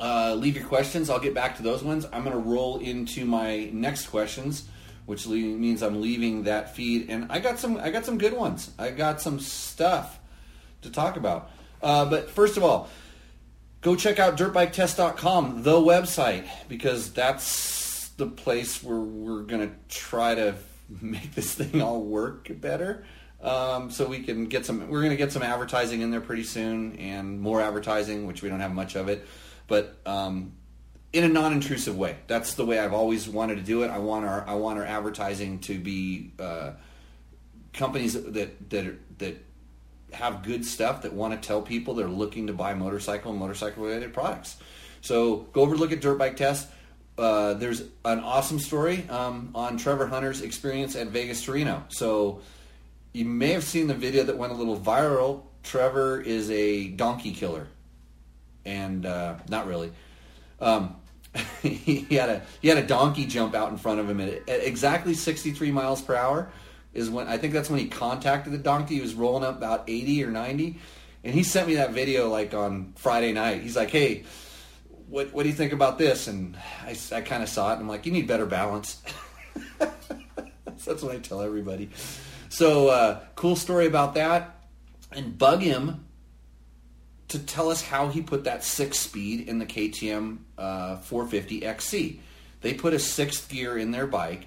uh, 0.00 0.34
leave 0.34 0.56
your 0.56 0.66
questions. 0.66 1.08
I'll 1.08 1.20
get 1.20 1.34
back 1.34 1.56
to 1.56 1.62
those 1.62 1.82
ones. 1.82 2.06
I'm 2.12 2.24
going 2.24 2.36
to 2.36 2.42
roll 2.42 2.78
into 2.78 3.24
my 3.24 3.70
next 3.72 4.08
questions, 4.08 4.68
which 5.06 5.26
le- 5.26 5.36
means 5.36 5.82
I'm 5.82 6.00
leaving 6.00 6.44
that 6.44 6.74
feed. 6.74 7.10
And 7.10 7.26
I 7.30 7.40
got 7.40 7.58
some 7.58 7.76
I 7.76 7.90
got 7.90 8.04
some 8.04 8.18
good 8.18 8.34
ones. 8.34 8.70
I 8.78 8.90
got 8.90 9.20
some 9.20 9.38
stuff 9.40 10.18
to 10.82 10.90
talk 10.90 11.16
about. 11.16 11.50
Uh, 11.82 12.04
but 12.06 12.30
first 12.30 12.56
of 12.56 12.64
all, 12.64 12.88
go 13.80 13.94
check 13.94 14.18
out 14.18 14.36
dirtbiketest.com, 14.36 15.62
the 15.62 15.76
website, 15.76 16.46
because 16.68 17.12
that's 17.12 18.08
the 18.16 18.26
place 18.26 18.82
where 18.82 19.00
we're 19.00 19.42
going 19.42 19.68
to 19.68 19.74
try 19.88 20.34
to 20.34 20.54
make 21.00 21.34
this 21.34 21.54
thing 21.54 21.82
all 21.82 22.02
work 22.02 22.48
better. 22.60 23.04
Um, 23.42 23.90
so 23.90 24.06
we 24.06 24.20
can 24.20 24.46
get 24.46 24.64
some, 24.64 24.88
we're 24.88 25.00
going 25.00 25.10
to 25.10 25.18
get 25.18 25.30
some 25.30 25.42
advertising 25.42 26.00
in 26.00 26.10
there 26.10 26.22
pretty 26.22 26.44
soon 26.44 26.96
and 26.96 27.38
more 27.40 27.60
advertising, 27.60 28.26
which 28.26 28.40
we 28.40 28.48
don't 28.48 28.60
have 28.60 28.72
much 28.72 28.96
of 28.96 29.08
it, 29.08 29.26
but 29.66 29.96
um, 30.06 30.52
in 31.12 31.24
a 31.24 31.28
non-intrusive 31.28 31.96
way. 31.96 32.16
That's 32.26 32.54
the 32.54 32.66
way 32.66 32.78
I've 32.78 32.92
always 32.92 33.28
wanted 33.28 33.56
to 33.56 33.62
do 33.62 33.84
it. 33.84 33.88
I 33.88 33.98
want 33.98 34.26
our, 34.26 34.44
I 34.48 34.54
want 34.54 34.78
our 34.78 34.84
advertising 34.84 35.60
to 35.60 35.78
be 35.78 36.32
uh, 36.40 36.72
companies 37.72 38.14
that, 38.14 38.70
that, 38.70 39.18
that 39.18 39.44
have 40.12 40.42
good 40.42 40.64
stuff 40.64 41.02
that 41.02 41.12
want 41.12 41.40
to 41.40 41.46
tell 41.46 41.62
people 41.62 41.94
they're 41.94 42.08
looking 42.08 42.48
to 42.48 42.52
buy 42.52 42.74
motorcycle 42.74 43.30
and 43.30 43.40
motorcycle 43.40 43.84
related 43.84 44.12
products. 44.12 44.56
So 45.02 45.46
go 45.52 45.62
over 45.62 45.76
look 45.76 45.92
at 45.92 46.00
Dirt 46.00 46.18
Bike 46.18 46.36
Test. 46.36 46.68
Uh, 47.16 47.54
there's 47.54 47.82
an 48.04 48.18
awesome 48.18 48.58
story 48.58 49.08
um, 49.08 49.50
on 49.54 49.76
Trevor 49.76 50.06
Hunter's 50.06 50.40
experience 50.40 50.96
at 50.96 51.08
Vegas 51.08 51.44
to 51.44 51.52
Reno. 51.52 51.84
So 51.90 52.40
you 53.12 53.24
may 53.24 53.52
have 53.52 53.62
seen 53.62 53.86
the 53.86 53.94
video 53.94 54.24
that 54.24 54.36
went 54.36 54.52
a 54.52 54.56
little 54.56 54.78
viral. 54.78 55.42
Trevor 55.62 56.20
is 56.20 56.50
a 56.50 56.88
donkey 56.88 57.32
killer, 57.32 57.68
and 58.64 59.06
uh, 59.06 59.36
not 59.48 59.66
really. 59.66 59.92
Um, 60.60 60.96
he 61.62 62.06
had 62.14 62.28
a 62.28 62.42
he 62.60 62.68
had 62.68 62.78
a 62.78 62.86
donkey 62.86 63.26
jump 63.26 63.54
out 63.54 63.70
in 63.70 63.76
front 63.76 64.00
of 64.00 64.08
him 64.08 64.20
at, 64.20 64.48
at 64.48 64.64
exactly 64.64 65.14
63 65.14 65.72
miles 65.72 66.00
per 66.00 66.14
hour 66.14 66.50
is 66.92 67.10
when 67.10 67.26
I 67.26 67.38
think 67.38 67.52
that's 67.52 67.68
when 67.68 67.80
he 67.80 67.88
contacted 67.88 68.52
the 68.52 68.58
donkey. 68.58 68.96
He 68.96 69.00
was 69.00 69.14
rolling 69.14 69.44
up 69.44 69.56
about 69.56 69.84
80 69.88 70.24
or 70.24 70.30
90, 70.30 70.78
and 71.24 71.34
he 71.34 71.42
sent 71.42 71.66
me 71.66 71.74
that 71.74 71.90
video 71.90 72.28
like 72.28 72.54
on 72.54 72.92
Friday 72.96 73.32
night. 73.32 73.62
He's 73.62 73.76
like, 73.76 73.90
"Hey, 73.90 74.24
what 75.08 75.32
what 75.32 75.42
do 75.42 75.48
you 75.48 75.54
think 75.54 75.72
about 75.72 75.98
this?" 75.98 76.28
And 76.28 76.56
I, 76.84 76.96
I 77.12 77.20
kind 77.20 77.42
of 77.42 77.48
saw 77.48 77.70
it, 77.70 77.74
and 77.74 77.82
I'm 77.82 77.88
like, 77.88 78.06
"You 78.06 78.12
need 78.12 78.28
better 78.28 78.46
balance." 78.46 79.02
that's 80.84 81.02
what 81.02 81.14
I 81.14 81.18
tell 81.18 81.42
everybody. 81.42 81.90
So 82.48 82.88
uh, 82.88 83.20
cool 83.34 83.56
story 83.56 83.86
about 83.86 84.14
that, 84.14 84.64
and 85.10 85.36
bug 85.36 85.62
him 85.62 86.03
to 87.28 87.38
tell 87.38 87.70
us 87.70 87.82
how 87.82 88.08
he 88.08 88.20
put 88.20 88.44
that 88.44 88.64
six 88.64 88.98
speed 88.98 89.48
in 89.48 89.58
the 89.58 89.66
KTM 89.66 90.38
uh, 90.58 90.96
450 90.96 91.64
XC. 91.64 92.20
They 92.60 92.74
put 92.74 92.94
a 92.94 92.98
sixth 92.98 93.48
gear 93.48 93.76
in 93.78 93.90
their 93.90 94.06
bike 94.06 94.46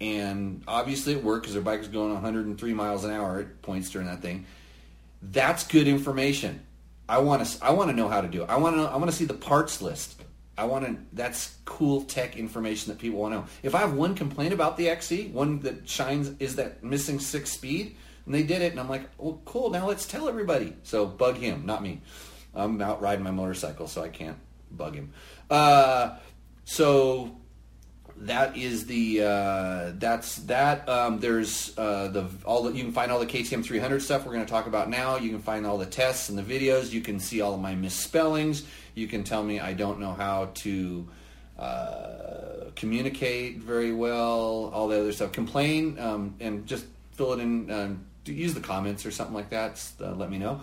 and 0.00 0.62
obviously 0.66 1.12
it 1.12 1.22
worked 1.22 1.44
because 1.44 1.54
their 1.54 1.62
bike 1.62 1.78
was 1.78 1.88
going 1.88 2.12
103 2.12 2.74
miles 2.74 3.04
an 3.04 3.10
hour 3.10 3.40
at 3.40 3.62
points 3.62 3.90
during 3.90 4.06
that 4.06 4.20
thing. 4.20 4.46
That's 5.22 5.66
good 5.66 5.88
information. 5.88 6.60
I 7.08 7.18
want 7.18 7.46
to 7.46 7.64
I 7.64 7.70
want 7.70 7.90
to 7.90 7.96
know 7.96 8.08
how 8.08 8.20
to 8.20 8.28
do 8.28 8.42
it. 8.42 8.50
I 8.50 8.56
want 8.56 8.76
to 8.76 8.82
I 8.82 8.96
want 8.96 9.10
to 9.10 9.16
see 9.16 9.24
the 9.24 9.34
parts 9.34 9.80
list. 9.80 10.20
I 10.56 10.64
want 10.64 10.84
to 10.84 10.96
that's 11.12 11.56
cool 11.64 12.02
tech 12.02 12.36
information 12.36 12.92
that 12.92 12.98
people 12.98 13.20
want 13.20 13.34
to 13.34 13.40
know. 13.40 13.46
If 13.62 13.74
I 13.74 13.78
have 13.78 13.94
one 13.94 14.14
complaint 14.14 14.52
about 14.52 14.76
the 14.76 14.88
XC, 14.88 15.28
one 15.28 15.60
that 15.60 15.88
shines 15.88 16.32
is 16.38 16.56
that 16.56 16.82
missing 16.82 17.18
six 17.18 17.52
speed, 17.52 17.96
and 18.26 18.34
they 18.34 18.42
did 18.42 18.62
it, 18.62 18.72
and 18.72 18.80
I'm 18.80 18.88
like, 18.88 19.08
well, 19.18 19.40
cool. 19.44 19.70
Now 19.70 19.86
let's 19.86 20.06
tell 20.06 20.28
everybody. 20.28 20.74
So 20.82 21.06
bug 21.06 21.36
him, 21.36 21.66
not 21.66 21.82
me. 21.82 22.00
I'm 22.54 22.80
out 22.80 23.02
riding 23.02 23.24
my 23.24 23.30
motorcycle, 23.30 23.88
so 23.88 24.02
I 24.02 24.08
can't 24.08 24.38
bug 24.70 24.94
him. 24.94 25.12
Uh, 25.50 26.16
so 26.64 27.36
that 28.16 28.56
is 28.56 28.86
the 28.86 29.22
uh, 29.22 29.92
that's 29.96 30.36
that. 30.36 30.88
Um, 30.88 31.18
there's 31.18 31.76
uh, 31.76 32.08
the 32.08 32.28
all 32.44 32.64
the, 32.64 32.72
you 32.72 32.84
can 32.84 32.92
find 32.92 33.10
all 33.10 33.18
the 33.18 33.26
KTM 33.26 33.64
300 33.64 34.00
stuff 34.00 34.24
we're 34.24 34.32
going 34.32 34.44
to 34.44 34.50
talk 34.50 34.66
about 34.66 34.88
now. 34.88 35.16
You 35.16 35.30
can 35.30 35.40
find 35.40 35.66
all 35.66 35.78
the 35.78 35.86
tests 35.86 36.28
and 36.28 36.38
the 36.38 36.42
videos. 36.42 36.92
You 36.92 37.00
can 37.00 37.18
see 37.18 37.40
all 37.40 37.54
of 37.54 37.60
my 37.60 37.74
misspellings. 37.74 38.64
You 38.94 39.08
can 39.08 39.24
tell 39.24 39.42
me 39.42 39.60
I 39.60 39.72
don't 39.72 39.98
know 39.98 40.12
how 40.12 40.50
to 40.54 41.08
uh, 41.58 42.70
communicate 42.76 43.58
very 43.58 43.92
well. 43.92 44.70
All 44.72 44.88
the 44.88 45.00
other 45.00 45.12
stuff. 45.12 45.32
Complain 45.32 45.98
um, 45.98 46.36
and 46.40 46.66
just 46.66 46.86
fill 47.12 47.32
it 47.32 47.40
in. 47.40 47.70
Um, 47.70 48.06
use 48.32 48.54
the 48.54 48.60
comments 48.60 49.04
or 49.04 49.10
something 49.10 49.34
like 49.34 49.50
that. 49.50 49.82
Uh, 50.00 50.12
let 50.12 50.30
me 50.30 50.38
know. 50.38 50.60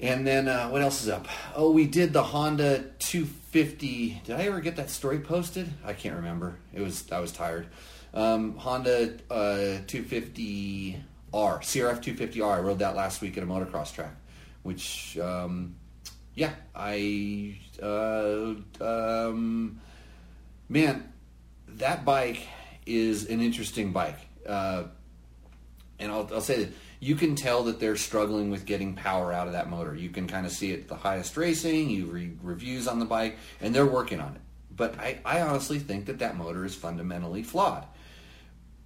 And 0.00 0.26
then 0.26 0.48
uh, 0.48 0.68
what 0.68 0.82
else 0.82 1.02
is 1.02 1.08
up? 1.08 1.28
Oh, 1.54 1.70
we 1.70 1.86
did 1.86 2.12
the 2.12 2.22
Honda 2.22 2.84
250. 2.98 4.22
Did 4.24 4.36
I 4.36 4.42
ever 4.42 4.60
get 4.60 4.76
that 4.76 4.90
story 4.90 5.20
posted? 5.20 5.72
I 5.84 5.92
can't 5.92 6.16
remember. 6.16 6.58
It 6.72 6.80
was 6.80 7.10
I 7.12 7.20
was 7.20 7.32
tired. 7.32 7.68
Um, 8.12 8.56
Honda 8.56 9.14
uh, 9.30 9.80
250R, 9.86 11.00
CRF 11.32 12.02
250R. 12.02 12.56
I 12.56 12.60
rode 12.60 12.80
that 12.80 12.96
last 12.96 13.20
week 13.20 13.36
at 13.36 13.44
a 13.44 13.46
motocross 13.46 13.94
track, 13.94 14.14
which 14.62 15.16
um, 15.18 15.76
yeah, 16.34 16.52
I 16.74 17.58
uh, 17.80 18.54
um, 18.80 19.80
man, 20.68 21.12
that 21.68 22.04
bike 22.04 22.46
is 22.84 23.28
an 23.28 23.40
interesting 23.40 23.92
bike. 23.92 24.18
Uh, 24.46 24.84
and 25.98 26.10
I'll, 26.10 26.28
I'll 26.32 26.40
say 26.40 26.64
that 26.64 26.72
you 27.00 27.16
can 27.16 27.36
tell 27.36 27.64
that 27.64 27.80
they're 27.80 27.96
struggling 27.96 28.50
with 28.50 28.64
getting 28.64 28.94
power 28.94 29.32
out 29.32 29.46
of 29.46 29.52
that 29.52 29.68
motor. 29.68 29.94
You 29.94 30.08
can 30.08 30.26
kind 30.26 30.46
of 30.46 30.52
see 30.52 30.72
it 30.72 30.80
at 30.80 30.88
the 30.88 30.96
highest 30.96 31.36
racing, 31.36 31.90
you 31.90 32.06
read 32.06 32.38
reviews 32.42 32.88
on 32.88 32.98
the 32.98 33.04
bike, 33.04 33.36
and 33.60 33.74
they're 33.74 33.86
working 33.86 34.20
on 34.20 34.34
it. 34.34 34.40
But 34.74 34.98
I, 34.98 35.20
I 35.24 35.42
honestly 35.42 35.78
think 35.78 36.06
that 36.06 36.20
that 36.20 36.36
motor 36.36 36.64
is 36.64 36.74
fundamentally 36.74 37.42
flawed. 37.42 37.84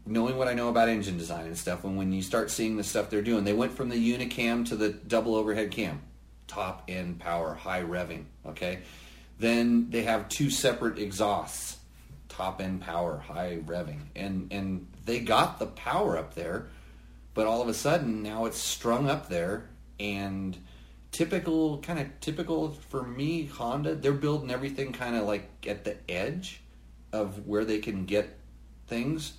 Knowing 0.04 0.36
what 0.36 0.48
I 0.48 0.54
know 0.54 0.68
about 0.68 0.88
engine 0.88 1.18
design 1.18 1.46
and 1.46 1.56
stuff, 1.56 1.84
and 1.84 1.96
when 1.96 2.12
you 2.12 2.22
start 2.22 2.50
seeing 2.50 2.76
the 2.76 2.84
stuff 2.84 3.10
they're 3.10 3.22
doing, 3.22 3.44
they 3.44 3.52
went 3.52 3.72
from 3.72 3.88
the 3.88 3.96
unicam 3.96 4.66
to 4.68 4.76
the 4.76 4.88
double 4.88 5.34
overhead 5.34 5.70
cam, 5.70 6.00
top 6.46 6.82
end 6.88 7.20
power, 7.20 7.54
high 7.54 7.82
revving. 7.82 8.24
Okay, 8.46 8.80
then 9.38 9.90
they 9.90 10.02
have 10.02 10.28
two 10.28 10.50
separate 10.50 10.98
exhausts, 10.98 11.76
top 12.28 12.60
end 12.60 12.80
power, 12.80 13.18
high 13.18 13.58
revving, 13.64 14.00
and 14.16 14.48
and 14.50 14.86
they 15.04 15.20
got 15.20 15.58
the 15.58 15.66
power 15.66 16.16
up 16.16 16.34
there 16.34 16.68
but 17.38 17.46
all 17.46 17.62
of 17.62 17.68
a 17.68 17.74
sudden 17.74 18.20
now 18.20 18.46
it's 18.46 18.58
strung 18.58 19.08
up 19.08 19.28
there 19.28 19.70
and 20.00 20.58
typical 21.12 21.78
kind 21.78 22.00
of 22.00 22.08
typical 22.18 22.72
for 22.88 23.04
me 23.04 23.44
honda 23.44 23.94
they're 23.94 24.10
building 24.10 24.50
everything 24.50 24.92
kind 24.92 25.14
of 25.14 25.24
like 25.24 25.48
at 25.68 25.84
the 25.84 25.96
edge 26.10 26.60
of 27.12 27.46
where 27.46 27.64
they 27.64 27.78
can 27.78 28.06
get 28.06 28.36
things 28.88 29.34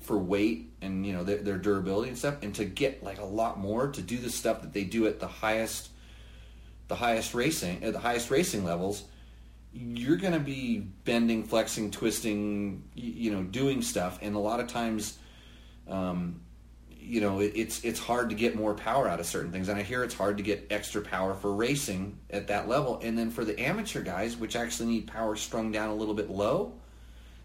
for 0.00 0.16
weight 0.16 0.72
and 0.80 1.04
you 1.04 1.12
know 1.12 1.24
their, 1.24 1.38
their, 1.38 1.58
durability 1.58 2.08
and 2.08 2.16
stuff 2.16 2.36
and 2.42 2.54
to 2.54 2.64
get 2.64 3.02
like 3.02 3.18
a 3.18 3.24
lot 3.24 3.58
more 3.58 3.88
to 3.88 4.00
do 4.00 4.16
the 4.16 4.30
stuff 4.30 4.62
that 4.62 4.72
they 4.72 4.84
do 4.84 5.08
at 5.08 5.18
the 5.18 5.26
highest 5.26 5.88
the 6.86 6.94
highest 6.94 7.34
racing 7.34 7.82
at 7.82 7.92
the 7.92 7.98
highest 7.98 8.30
racing 8.30 8.64
levels 8.64 9.02
you're 9.72 10.16
going 10.16 10.34
to 10.34 10.38
be 10.38 10.78
bending 10.78 11.42
flexing 11.42 11.90
twisting 11.90 12.84
you 12.94 13.32
know 13.32 13.42
doing 13.42 13.82
stuff 13.82 14.20
and 14.22 14.36
a 14.36 14.38
lot 14.38 14.60
of 14.60 14.68
times 14.68 15.18
um, 15.88 16.40
you 17.00 17.20
know, 17.20 17.40
it, 17.40 17.52
it's 17.54 17.84
it's 17.84 17.98
hard 17.98 18.30
to 18.30 18.34
get 18.34 18.54
more 18.54 18.74
power 18.74 19.08
out 19.08 19.20
of 19.20 19.26
certain 19.26 19.50
things, 19.50 19.68
and 19.68 19.78
I 19.78 19.82
hear 19.82 20.04
it's 20.04 20.14
hard 20.14 20.36
to 20.36 20.42
get 20.42 20.66
extra 20.70 21.00
power 21.02 21.34
for 21.34 21.52
racing 21.52 22.18
at 22.30 22.48
that 22.48 22.68
level. 22.68 23.00
And 23.02 23.18
then 23.18 23.30
for 23.30 23.44
the 23.44 23.58
amateur 23.60 24.02
guys, 24.02 24.36
which 24.36 24.56
actually 24.56 24.90
need 24.90 25.06
power 25.06 25.36
strung 25.36 25.72
down 25.72 25.90
a 25.90 25.94
little 25.94 26.14
bit 26.14 26.30
low, 26.30 26.74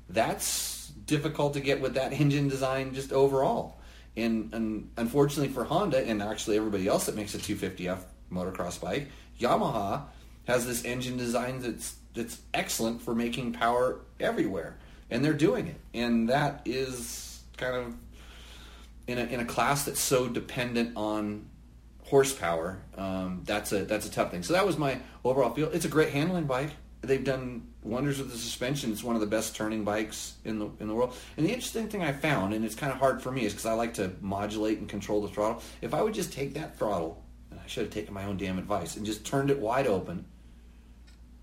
that's 0.09 0.89
difficult 1.05 1.53
to 1.53 1.59
get 1.59 1.81
with 1.81 1.95
that 1.95 2.13
engine 2.19 2.47
design 2.47 2.93
just 2.93 3.12
overall. 3.12 3.79
And, 4.17 4.53
and 4.53 4.91
unfortunately 4.95 5.53
for 5.53 5.65
Honda, 5.65 6.07
and 6.07 6.21
actually 6.21 6.55
everybody 6.55 6.88
else 6.88 7.07
that 7.07 7.15
makes 7.15 7.35
a 7.35 7.38
250F 7.38 8.00
motocross 8.31 8.79
bike, 8.79 9.09
Yamaha 9.39 10.03
has 10.47 10.65
this 10.65 10.85
engine 10.85 11.17
design 11.17 11.59
that's 11.59 11.95
that's 12.13 12.39
excellent 12.53 13.01
for 13.01 13.13
making 13.13 13.51
power 13.51 14.00
everywhere, 14.21 14.77
and 15.09 15.24
they're 15.24 15.33
doing 15.33 15.67
it, 15.67 15.79
and 15.93 16.29
that 16.29 16.62
is 16.63 17.41
kind 17.57 17.75
of 17.75 17.93
in 19.07 19.17
a, 19.17 19.24
in 19.24 19.39
a 19.39 19.45
class 19.45 19.85
that's 19.85 20.00
so 20.00 20.27
dependent 20.27 20.95
on 20.95 21.47
horsepower, 22.03 22.81
um, 22.97 23.41
that's 23.45 23.71
a 23.71 23.85
that's 23.85 24.05
a 24.05 24.12
tough 24.12 24.31
thing. 24.31 24.43
So 24.43 24.53
that 24.53 24.65
was 24.65 24.77
my 24.77 25.00
overall 25.24 25.53
feel. 25.53 25.69
It's 25.69 25.85
a 25.85 25.89
great 25.89 26.09
handling 26.09 26.45
bike. 26.45 26.71
They've 27.01 27.24
done 27.24 27.67
wonders 27.83 28.17
with 28.17 28.31
the 28.31 28.38
suspension. 28.38 28.91
It's 28.91 29.03
one 29.03 29.15
of 29.15 29.21
the 29.21 29.27
best 29.27 29.55
turning 29.55 29.83
bikes 29.83 30.35
in 30.43 30.59
the 30.59 30.69
in 30.79 30.88
the 30.88 30.95
world. 30.95 31.15
And 31.38 31.45
the 31.45 31.51
interesting 31.51 31.88
thing 31.88 32.01
I 32.01 32.12
found, 32.12 32.53
and 32.53 32.65
it's 32.65 32.75
kind 32.75 32.91
of 32.91 32.97
hard 32.97 33.21
for 33.21 33.31
me, 33.31 33.45
is 33.45 33.53
because 33.53 33.65
I 33.65 33.74
like 33.74 33.93
to 33.95 34.12
modulate 34.21 34.79
and 34.79 34.89
control 34.89 35.21
the 35.21 35.27
throttle. 35.27 35.62
If 35.81 35.93
I 35.93 36.01
would 36.01 36.13
just 36.13 36.33
take 36.33 36.55
that 36.55 36.77
throttle, 36.77 37.24
and 37.51 37.59
I 37.59 37.67
should 37.67 37.83
have 37.83 37.93
taken 37.93 38.13
my 38.13 38.25
own 38.25 38.38
damn 38.38 38.57
advice, 38.57 38.97
and 38.97 39.05
just 39.05 39.25
turned 39.25 39.51
it 39.51 39.59
wide 39.59 39.88
open, 39.88 40.25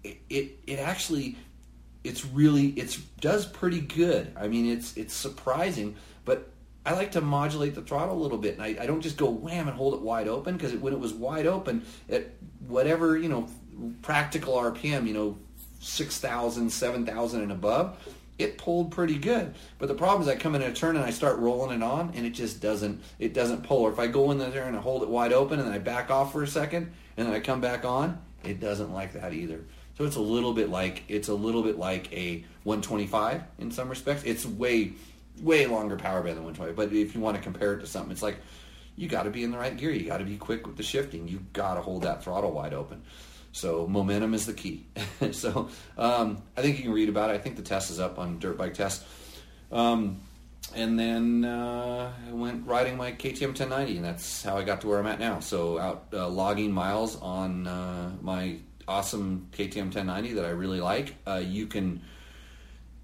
it 0.03 0.19
it, 0.29 0.59
it 0.67 0.79
actually 0.79 1.37
it's 2.05 2.25
really 2.25 2.69
it's 2.71 2.97
does 3.21 3.47
pretty 3.47 3.81
good. 3.81 4.33
I 4.37 4.49
mean, 4.49 4.67
it's 4.67 4.97
it's 4.97 5.15
surprising, 5.15 5.97
but 6.25 6.52
I 6.85 6.95
like 6.95 7.13
to 7.13 7.21
modulate 7.21 7.75
the 7.75 7.83
throttle 7.83 8.17
a 8.17 8.21
little 8.21 8.39
bit, 8.39 8.55
and 8.55 8.63
I, 8.63 8.83
I 8.83 8.87
don't 8.87 9.01
just 9.01 9.17
go 9.17 9.31
wham 9.31 9.69
and 9.69 9.77
hold 9.77 9.95
it 9.95 10.01
wide 10.01 10.29
open 10.29 10.57
because 10.57 10.75
when 10.75 10.93
it 10.93 10.99
was 10.99 11.13
wide 11.13 11.47
open 11.47 11.85
at 12.11 12.31
whatever 12.67 13.17
you 13.17 13.29
know 13.29 13.49
practical 14.03 14.55
RPM, 14.55 15.07
you 15.07 15.15
know 15.15 15.39
6,000, 15.81 16.71
7,000 16.71 17.43
and 17.43 17.53
above, 17.53 17.97
it 18.39 18.59
pulled 18.59 18.91
pretty 18.91 19.19
good. 19.19 19.55
But 19.79 19.89
the 19.89 19.95
problem 19.95 20.23
is 20.23 20.29
I 20.29 20.37
come 20.37 20.55
in 20.55 20.63
a 20.63 20.73
turn 20.73 20.97
and 20.97 21.05
I 21.05 21.11
start 21.11 21.39
rolling 21.39 21.77
it 21.77 21.83
on 21.83 22.13
and 22.15 22.25
it 22.25 22.31
just 22.31 22.61
doesn't 22.61 23.03
it 23.19 23.35
doesn't 23.35 23.65
pull. 23.65 23.83
Or 23.83 23.93
if 23.93 23.99
I 23.99 24.07
go 24.07 24.31
in 24.31 24.39
there 24.39 24.67
and 24.67 24.77
I 24.77 24.81
hold 24.81 25.03
it 25.03 25.09
wide 25.09 25.33
open 25.33 25.61
and 25.61 25.69
I 25.69 25.79
back 25.79 26.11
off 26.11 26.33
for 26.33 26.43
a 26.43 26.49
second 26.49 26.93
and 27.17 27.27
then 27.27 27.35
I 27.35 27.41
come 27.41 27.61
back 27.61 27.85
on, 27.85 28.21
it 28.45 28.61
doesn't 28.61 28.93
like 28.93 29.13
that 29.15 29.33
either. 29.33 29.61
So 29.99 30.05
it's 30.05 30.17
a 30.17 30.21
little 30.21 30.55
bit 30.55 30.71
like 30.71 31.03
it's 31.09 31.29
a 31.29 31.35
little 31.35 31.63
bit 31.63 31.79
like 31.79 32.13
a 32.13 32.45
125 32.65 33.43
in 33.59 33.71
some 33.71 33.89
respects. 33.89 34.23
It's 34.25 34.47
way 34.47 34.93
way 35.41 35.67
longer 35.67 35.97
power 35.97 36.23
band 36.23 36.37
than 36.37 36.45
120. 36.45 36.73
But 36.73 36.93
if 36.93 37.15
you 37.15 37.21
want 37.21 37.37
to 37.37 37.43
compare 37.43 37.75
it 37.75 37.81
to 37.81 37.87
something, 37.87 38.13
it's 38.13 38.23
like 38.23 38.39
you 38.97 39.09
got 39.09 39.25
to 39.25 39.31
be 39.31 39.45
in 39.45 39.51
the 39.51 39.59
right 39.59 39.77
gear. 39.77 39.91
You 39.91 40.07
got 40.07 40.19
to 40.19 40.25
be 40.25 40.37
quick 40.37 40.67
with 40.67 40.77
the 40.77 40.83
shifting. 40.83 41.29
You 41.29 41.45
got 41.53 41.75
to 41.75 41.81
hold 41.81 42.03
that 42.03 42.23
throttle 42.23 42.53
wide 42.53 42.75
open. 42.75 43.03
So 43.53 43.87
momentum 43.87 44.35
is 44.35 44.47
the 44.47 44.55
key. 44.55 44.87
so 45.33 45.69
um, 45.99 46.43
I 46.57 46.63
think 46.63 46.79
you 46.79 46.85
can 46.85 46.93
read 46.93 47.09
about 47.09 47.31
it. 47.31 47.35
I 47.35 47.39
think 47.39 47.57
the 47.57 47.63
test 47.63 47.91
is 47.91 48.01
up 48.01 48.19
on 48.19 48.39
Dirt 48.39 48.57
Bike 48.57 48.75
Test. 48.75 49.05
Um, 49.71 50.21
and 50.75 50.99
then 50.99 51.45
uh, 51.45 52.13
I 52.29 52.33
went 52.33 52.67
riding 52.67 52.97
my 52.97 53.13
KTM 53.13 53.49
1090, 53.49 53.97
and 53.97 54.05
that's 54.05 54.43
how 54.43 54.57
I 54.57 54.65
got 54.65 54.81
to 54.83 54.89
where 54.89 54.99
I'm 54.99 55.07
at 55.07 55.19
now. 55.19 55.41
So 55.41 55.79
out 55.79 56.07
uh, 56.13 56.29
logging 56.29 56.73
miles 56.73 57.21
on 57.21 57.67
uh, 57.67 58.13
my 58.23 58.59
awesome 58.89 59.49
KTM 59.53 59.85
1090 59.85 60.35
that 60.35 60.45
I 60.45 60.51
really 60.51 60.81
like. 60.81 61.15
Uh, 61.27 61.43
you 61.45 61.67
can 61.67 62.03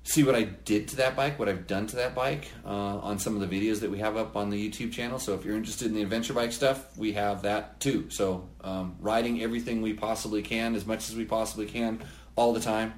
see 0.08 0.24
what 0.24 0.34
I 0.34 0.44
did 0.44 0.88
to 0.88 0.96
that 0.96 1.14
bike, 1.14 1.38
what 1.38 1.50
I've 1.50 1.66
done 1.66 1.86
to 1.88 1.96
that 1.96 2.14
bike 2.14 2.50
uh, 2.64 2.68
on 2.68 3.18
some 3.18 3.38
of 3.38 3.46
the 3.46 3.60
videos 3.60 3.80
that 3.80 3.90
we 3.90 3.98
have 3.98 4.16
up 4.16 4.36
on 4.36 4.48
the 4.48 4.70
YouTube 4.70 4.90
channel. 4.90 5.18
So 5.18 5.34
if 5.34 5.44
you're 5.44 5.54
interested 5.54 5.86
in 5.86 5.94
the 5.94 6.00
adventure 6.00 6.32
bike 6.32 6.52
stuff, 6.52 6.96
we 6.96 7.12
have 7.12 7.42
that 7.42 7.78
too. 7.78 8.08
So 8.08 8.48
um, 8.62 8.96
riding 9.00 9.42
everything 9.42 9.82
we 9.82 9.92
possibly 9.92 10.40
can, 10.40 10.74
as 10.74 10.86
much 10.86 11.10
as 11.10 11.14
we 11.14 11.26
possibly 11.26 11.66
can, 11.66 12.00
all 12.36 12.54
the 12.54 12.60
time, 12.60 12.94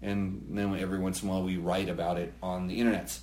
and 0.00 0.46
then 0.48 0.78
every 0.78 1.00
once 1.00 1.22
in 1.22 1.28
a 1.28 1.32
while 1.32 1.42
we 1.42 1.56
write 1.56 1.88
about 1.88 2.18
it 2.18 2.32
on 2.40 2.68
the 2.68 2.78
internets. 2.78 3.18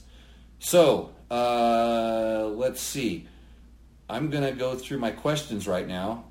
So 0.60 1.14
uh, 1.30 2.48
let's 2.54 2.82
see. 2.82 3.28
I'm 4.10 4.30
gonna 4.30 4.52
go 4.52 4.76
through 4.76 5.00
my 5.00 5.12
questions 5.12 5.70
right 5.70 5.88
now. 5.88 6.26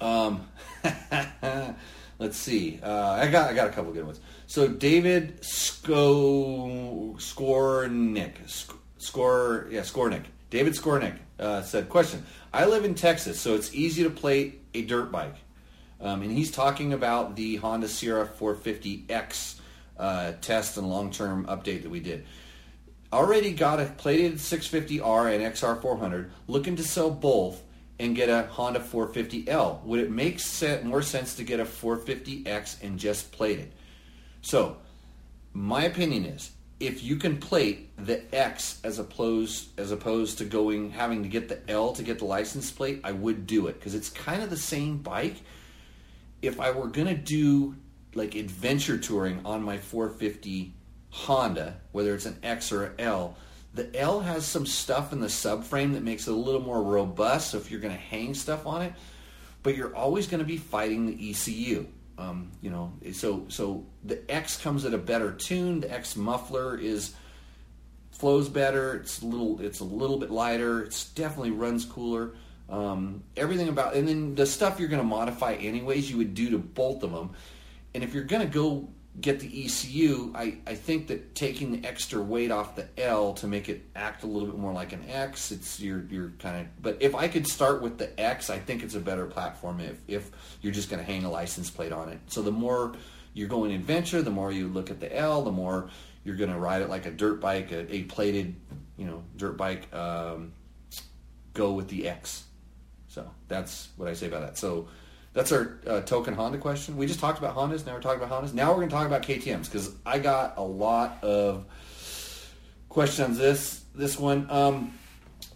Um, 0.00 0.46
let's 2.20 2.36
see. 2.36 2.78
Uh, 2.80 3.18
I 3.20 3.26
got 3.26 3.50
I 3.50 3.54
got 3.54 3.66
a 3.66 3.72
couple 3.72 3.92
good 3.92 4.06
ones. 4.06 4.20
So 4.52 4.68
David 4.68 5.40
Sko 5.40 7.14
Skornick 7.16 8.34
Skor 8.98 9.72
yeah 9.72 9.80
Skornick 9.80 10.24
David 10.50 10.74
Skornick 10.74 11.16
uh, 11.38 11.62
said 11.62 11.88
question. 11.88 12.22
I 12.52 12.66
live 12.66 12.84
in 12.84 12.94
Texas, 12.94 13.40
so 13.40 13.54
it's 13.54 13.74
easy 13.74 14.02
to 14.02 14.10
play 14.10 14.56
a 14.74 14.82
dirt 14.82 15.10
bike, 15.10 15.36
um, 16.02 16.20
and 16.20 16.30
he's 16.30 16.50
talking 16.50 16.92
about 16.92 17.34
the 17.34 17.56
Honda 17.56 17.86
CRF 17.86 18.34
450X 18.34 19.58
uh, 19.98 20.32
test 20.42 20.76
and 20.76 20.86
long 20.86 21.10
term 21.10 21.46
update 21.46 21.84
that 21.84 21.90
we 21.90 22.00
did. 22.00 22.26
Already 23.10 23.54
got 23.54 23.80
a 23.80 23.86
plated 23.86 24.34
650R 24.34 25.34
and 25.34 25.54
XR400. 25.54 26.28
Looking 26.46 26.76
to 26.76 26.84
sell 26.84 27.10
both 27.10 27.62
and 27.98 28.14
get 28.14 28.28
a 28.28 28.42
Honda 28.48 28.80
450L. 28.80 29.82
Would 29.84 30.00
it 30.00 30.10
make 30.10 30.42
more 30.84 31.00
sense 31.00 31.36
to 31.36 31.42
get 31.42 31.58
a 31.58 31.64
450X 31.64 32.82
and 32.82 32.98
just 32.98 33.32
plate 33.32 33.58
it? 33.58 33.72
So, 34.42 34.76
my 35.52 35.84
opinion 35.84 36.24
is 36.24 36.50
if 36.80 37.04
you 37.04 37.16
can 37.16 37.38
plate 37.38 37.96
the 37.96 38.22
X 38.34 38.80
as 38.82 38.98
opposed 38.98 39.78
as 39.78 39.92
opposed 39.92 40.38
to 40.38 40.44
going 40.44 40.90
having 40.90 41.22
to 41.22 41.28
get 41.28 41.48
the 41.48 41.60
L 41.70 41.92
to 41.92 42.02
get 42.02 42.18
the 42.18 42.24
license 42.24 42.70
plate, 42.70 43.00
I 43.04 43.12
would 43.12 43.46
do 43.46 43.68
it 43.68 43.74
because 43.74 43.94
it's 43.94 44.10
kind 44.10 44.42
of 44.42 44.50
the 44.50 44.56
same 44.56 44.98
bike. 44.98 45.36
If 46.42 46.58
I 46.58 46.72
were 46.72 46.88
gonna 46.88 47.14
do 47.16 47.76
like 48.14 48.34
adventure 48.34 48.98
touring 48.98 49.40
on 49.44 49.62
my 49.62 49.78
450 49.78 50.74
Honda, 51.10 51.80
whether 51.92 52.14
it's 52.14 52.26
an 52.26 52.38
X 52.42 52.72
or 52.72 52.84
an 52.84 52.94
L, 52.98 53.36
the 53.74 53.94
L 53.96 54.20
has 54.20 54.44
some 54.44 54.66
stuff 54.66 55.12
in 55.12 55.20
the 55.20 55.28
subframe 55.28 55.92
that 55.92 56.02
makes 56.02 56.26
it 56.26 56.32
a 56.32 56.36
little 56.36 56.60
more 56.60 56.82
robust. 56.82 57.52
So 57.52 57.58
if 57.58 57.70
you're 57.70 57.80
to 57.94 58.00
hang 58.00 58.34
stuff 58.34 58.66
on 58.66 58.82
it, 58.82 58.92
but 59.62 59.76
you're 59.76 59.94
always 59.94 60.26
to 60.40 60.46
be 60.46 60.56
fighting 60.56 61.06
the 61.06 61.30
ECU. 61.30 61.86
Um, 62.18 62.52
you 62.60 62.70
know, 62.70 62.92
so 63.12 63.46
so 63.48 63.86
the 64.04 64.30
X 64.30 64.56
comes 64.58 64.84
at 64.84 64.94
a 64.94 64.98
better 64.98 65.32
tune. 65.32 65.80
The 65.80 65.92
X 65.92 66.16
muffler 66.16 66.76
is 66.76 67.14
flows 68.10 68.48
better. 68.48 68.94
It's 68.94 69.22
a 69.22 69.26
little 69.26 69.60
it's 69.60 69.80
a 69.80 69.84
little 69.84 70.18
bit 70.18 70.30
lighter. 70.30 70.82
It's 70.82 71.08
definitely 71.10 71.50
runs 71.50 71.84
cooler. 71.84 72.34
Um, 72.68 73.24
everything 73.36 73.68
about 73.68 73.94
and 73.94 74.06
then 74.06 74.34
the 74.34 74.46
stuff 74.46 74.78
you're 74.78 74.88
going 74.88 75.02
to 75.02 75.08
modify 75.08 75.54
anyways, 75.54 76.10
you 76.10 76.18
would 76.18 76.34
do 76.34 76.50
to 76.50 76.58
both 76.58 77.02
of 77.02 77.12
them. 77.12 77.30
And 77.94 78.04
if 78.04 78.14
you're 78.14 78.24
going 78.24 78.42
to 78.42 78.52
go 78.52 78.88
get 79.20 79.40
the 79.40 79.64
ECU, 79.64 80.32
I, 80.34 80.58
I 80.66 80.74
think 80.74 81.08
that 81.08 81.34
taking 81.34 81.72
the 81.72 81.86
extra 81.86 82.20
weight 82.20 82.50
off 82.50 82.76
the 82.76 82.88
L 82.96 83.34
to 83.34 83.46
make 83.46 83.68
it 83.68 83.84
act 83.94 84.24
a 84.24 84.26
little 84.26 84.48
bit 84.48 84.58
more 84.58 84.72
like 84.72 84.92
an 84.92 85.04
X, 85.08 85.52
it's 85.52 85.80
you're 85.80 86.04
you're 86.10 86.32
kind 86.38 86.62
of. 86.62 86.82
But 86.82 86.98
if 87.00 87.14
I 87.14 87.28
could 87.28 87.46
start 87.46 87.82
with 87.82 87.98
the 87.98 88.18
X, 88.18 88.48
I 88.48 88.58
think 88.58 88.82
it's 88.82 88.94
a 88.94 89.00
better 89.00 89.26
platform 89.26 89.80
if 89.80 90.00
if 90.08 90.30
you're 90.62 90.72
just 90.72 90.88
going 90.88 91.04
to 91.04 91.10
hang 91.10 91.24
a 91.24 91.30
license 91.30 91.68
plate 91.70 91.92
on 91.92 92.08
it. 92.08 92.20
So 92.28 92.42
the 92.42 92.52
more 92.52 92.94
you're 93.34 93.48
going 93.48 93.72
adventure, 93.72 94.22
the 94.22 94.30
more 94.30 94.50
you 94.50 94.68
look 94.68 94.90
at 94.90 95.00
the 95.00 95.14
L, 95.14 95.42
the 95.42 95.52
more 95.52 95.90
you're 96.24 96.36
going 96.36 96.50
to 96.50 96.58
ride 96.58 96.82
it 96.82 96.88
like 96.88 97.04
a 97.06 97.10
dirt 97.10 97.40
bike, 97.40 97.72
a, 97.72 97.94
a 97.94 98.02
plated, 98.04 98.54
you 98.96 99.06
know, 99.06 99.22
dirt 99.36 99.56
bike. 99.56 99.92
Um, 99.94 100.52
go 101.52 101.72
with 101.72 101.88
the 101.88 102.08
X. 102.08 102.44
So 103.08 103.30
that's 103.48 103.90
what 103.96 104.08
I 104.08 104.14
say 104.14 104.26
about 104.26 104.40
that. 104.40 104.56
So 104.56 104.88
that's 105.34 105.52
our 105.52 105.78
uh, 105.86 106.00
token 106.02 106.34
Honda 106.34 106.58
question. 106.58 106.96
We 106.96 107.06
just 107.06 107.20
talked 107.20 107.38
about 107.38 107.56
Hondas. 107.56 107.86
Now 107.86 107.94
we're 107.94 108.00
talking 108.00 108.22
about 108.22 108.44
Hondas. 108.44 108.52
Now 108.52 108.70
we're 108.70 108.76
going 108.76 108.88
to 108.90 108.94
talk 108.94 109.06
about 109.06 109.22
KTM's 109.22 109.68
because 109.68 109.92
I 110.04 110.18
got 110.18 110.58
a 110.58 110.62
lot 110.62 111.22
of 111.24 111.64
questions. 112.88 113.38
This 113.38 113.84
this 113.94 114.18
one. 114.18 114.46
Um, 114.50 114.94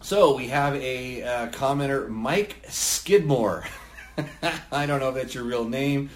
so 0.01 0.35
we 0.35 0.47
have 0.47 0.75
a 0.75 1.23
uh, 1.23 1.47
commenter, 1.49 2.07
Mike 2.09 2.57
Skidmore. 2.69 3.65
I 4.71 4.85
don't 4.85 4.99
know 4.99 5.09
if 5.09 5.15
that's 5.15 5.35
your 5.35 5.43
real 5.43 5.65
name. 5.65 6.09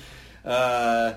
Uh, 0.43 1.13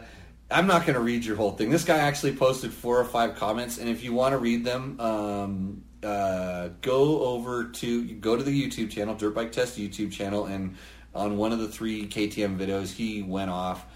I'm 0.50 0.66
not 0.66 0.83
going 0.83 0.94
to 0.94 1.00
read 1.00 1.24
your 1.24 1.37
whole 1.37 1.52
thing. 1.52 1.70
This 1.70 1.85
guy 1.85 1.96
actually 1.96 2.37
posted 2.37 2.72
four 2.72 3.00
or 3.00 3.04
five 3.04 3.37
comments, 3.37 3.78
and 3.78 3.88
if 3.88 4.04
you 4.04 4.12
want 4.12 4.33
to 4.33 4.38
read 4.38 4.64
them, 4.64 5.00
um, 5.00 5.85
uh, 6.02 6.68
go 6.83 7.24
over 7.24 7.64
to 7.64 8.04
go 8.14 8.37
to 8.37 8.42
the 8.42 8.50
YouTube 8.50 8.90
channel, 8.90 9.14
Dirt 9.14 9.35
Bike 9.35 9.52
Test 9.52 9.78
YouTube 9.78 10.12
channel, 10.12 10.44
and 10.46 10.76
on 11.14 11.37
one 11.37 11.53
of 11.53 11.59
the 11.59 11.68
three 11.68 12.07
KTM 12.07 12.59
videos, 12.59 12.92
he 12.92 13.22
went 13.22 13.50
off. 13.50 13.87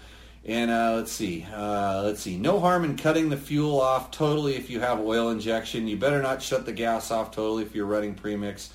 And 0.45 0.71
uh, 0.71 0.93
let's 0.95 1.11
see, 1.11 1.45
uh, 1.53 2.01
let's 2.05 2.21
see. 2.21 2.37
No 2.37 2.59
harm 2.59 2.85
in 2.85 2.95
cutting 2.95 3.29
the 3.29 3.37
fuel 3.37 3.81
off 3.81 4.09
totally 4.09 4.55
if 4.55 4.69
you 4.69 4.79
have 4.79 4.99
oil 4.99 5.29
injection. 5.29 5.87
You 5.87 5.97
better 5.97 6.21
not 6.21 6.41
shut 6.41 6.65
the 6.65 6.71
gas 6.71 7.11
off 7.11 7.31
totally 7.31 7.63
if 7.63 7.75
you're 7.75 7.85
running 7.85 8.15
premix. 8.15 8.71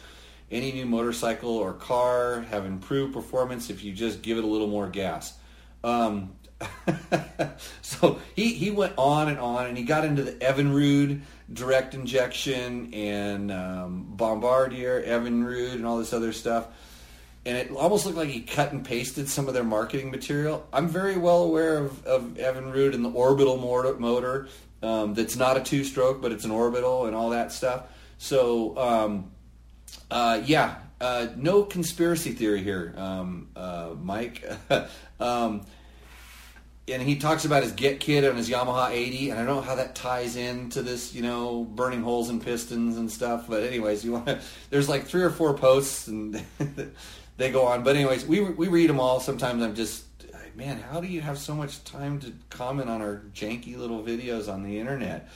Any 0.50 0.72
new 0.72 0.84
motorcycle 0.84 1.50
or 1.50 1.72
car 1.72 2.42
have 2.50 2.66
improved 2.66 3.14
performance 3.14 3.70
if 3.70 3.82
you 3.82 3.92
just 3.92 4.20
give 4.20 4.36
it 4.36 4.44
a 4.44 4.46
little 4.46 4.66
more 4.66 4.88
gas. 4.88 5.36
Um, 5.82 6.34
so 7.82 8.20
he, 8.36 8.52
he 8.54 8.70
went 8.70 8.92
on 8.98 9.28
and 9.28 9.38
on, 9.38 9.66
and 9.66 9.76
he 9.76 9.84
got 9.84 10.04
into 10.04 10.22
the 10.22 10.32
Evinrude 10.32 11.22
direct 11.52 11.94
injection 11.94 12.92
and 12.92 13.50
um, 13.50 14.06
Bombardier 14.10 15.02
Evinrude 15.02 15.72
and 15.72 15.86
all 15.86 15.98
this 15.98 16.12
other 16.12 16.32
stuff 16.32 16.68
and 17.46 17.56
it 17.56 17.70
almost 17.70 18.06
looked 18.06 18.16
like 18.16 18.28
he 18.28 18.40
cut 18.40 18.72
and 18.72 18.84
pasted 18.84 19.28
some 19.28 19.48
of 19.48 19.54
their 19.54 19.64
marketing 19.64 20.10
material. 20.10 20.66
I'm 20.72 20.88
very 20.88 21.16
well 21.16 21.42
aware 21.42 21.78
of, 21.78 22.04
of 22.06 22.22
Evinrude 22.34 22.94
and 22.94 23.04
the 23.04 23.10
orbital 23.10 23.58
motor. 23.58 24.48
Um, 24.82 25.14
that's 25.14 25.36
not 25.36 25.56
a 25.56 25.60
two-stroke, 25.60 26.20
but 26.20 26.32
it's 26.32 26.44
an 26.44 26.50
orbital 26.50 27.06
and 27.06 27.14
all 27.14 27.30
that 27.30 27.52
stuff. 27.52 27.84
So, 28.18 28.76
um, 28.78 29.30
uh, 30.10 30.42
yeah, 30.44 30.76
uh, 31.00 31.28
no 31.36 31.62
conspiracy 31.62 32.32
theory 32.32 32.62
here, 32.62 32.94
um, 32.96 33.48
uh, 33.56 33.90
Mike. 34.00 34.44
Um, 35.20 35.64
and 36.86 37.00
he 37.00 37.16
talks 37.16 37.44
about 37.44 37.62
his 37.62 37.72
get 37.72 38.00
kit 38.00 38.24
on 38.24 38.36
his 38.36 38.50
Yamaha 38.50 38.90
80, 38.90 39.30
and 39.30 39.40
I 39.40 39.44
don't 39.44 39.56
know 39.56 39.62
how 39.62 39.76
that 39.76 39.94
ties 39.94 40.36
into 40.36 40.82
this, 40.82 41.14
you 41.14 41.22
know, 41.22 41.64
burning 41.64 42.02
holes 42.02 42.28
in 42.28 42.40
pistons 42.40 42.98
and 42.98 43.10
stuff. 43.10 43.46
But 43.48 43.62
anyways, 43.62 44.04
you 44.04 44.12
want 44.12 44.38
there's 44.70 44.88
like 44.88 45.06
three 45.06 45.22
or 45.22 45.30
four 45.30 45.54
posts, 45.54 46.08
and 46.08 46.44
they 47.36 47.50
go 47.50 47.66
on. 47.66 47.82
But 47.82 47.96
anyways, 47.96 48.26
we 48.26 48.40
we 48.40 48.68
read 48.68 48.88
them 48.88 49.00
all. 49.00 49.20
Sometimes 49.20 49.62
I'm 49.62 49.74
just, 49.74 50.04
man, 50.54 50.80
how 50.80 51.00
do 51.00 51.06
you 51.06 51.20
have 51.20 51.38
so 51.38 51.54
much 51.54 51.82
time 51.84 52.20
to 52.20 52.32
comment 52.50 52.88
on 52.88 53.02
our 53.02 53.22
janky 53.34 53.76
little 53.76 54.02
videos 54.02 54.52
on 54.52 54.62
the 54.62 54.78
internet? 54.78 55.28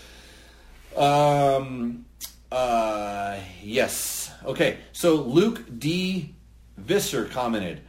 Um. 0.96 2.06
Uh. 2.50 3.38
Yes. 3.62 4.30
Okay. 4.44 4.78
So 4.92 5.16
Luke 5.16 5.62
D. 5.78 6.34
Visser 6.76 7.24
commented. 7.26 7.82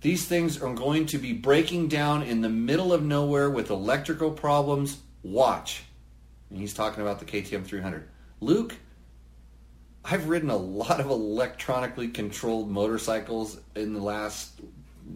These 0.00 0.26
things 0.26 0.60
are 0.60 0.74
going 0.74 1.06
to 1.06 1.18
be 1.18 1.32
breaking 1.32 1.86
down 1.86 2.24
in 2.24 2.40
the 2.40 2.48
middle 2.48 2.92
of 2.92 3.04
nowhere 3.04 3.48
with 3.50 3.70
electrical 3.70 4.32
problems. 4.32 4.98
Watch. 5.22 5.84
And 6.50 6.58
he's 6.58 6.74
talking 6.74 7.02
about 7.02 7.20
the 7.20 7.24
KTM 7.24 7.64
300. 7.64 8.08
Luke, 8.40 8.74
I've 10.04 10.28
ridden 10.28 10.50
a 10.50 10.56
lot 10.56 11.00
of 11.00 11.10
electronically 11.10 12.08
controlled 12.08 12.70
motorcycles 12.70 13.60
in 13.76 13.94
the 13.94 14.00
last, 14.00 14.60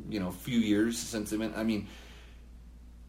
you 0.08 0.20
know, 0.20 0.30
few 0.30 0.58
years 0.58 0.98
since 0.98 1.30
been. 1.30 1.52
I 1.56 1.64
mean, 1.64 1.88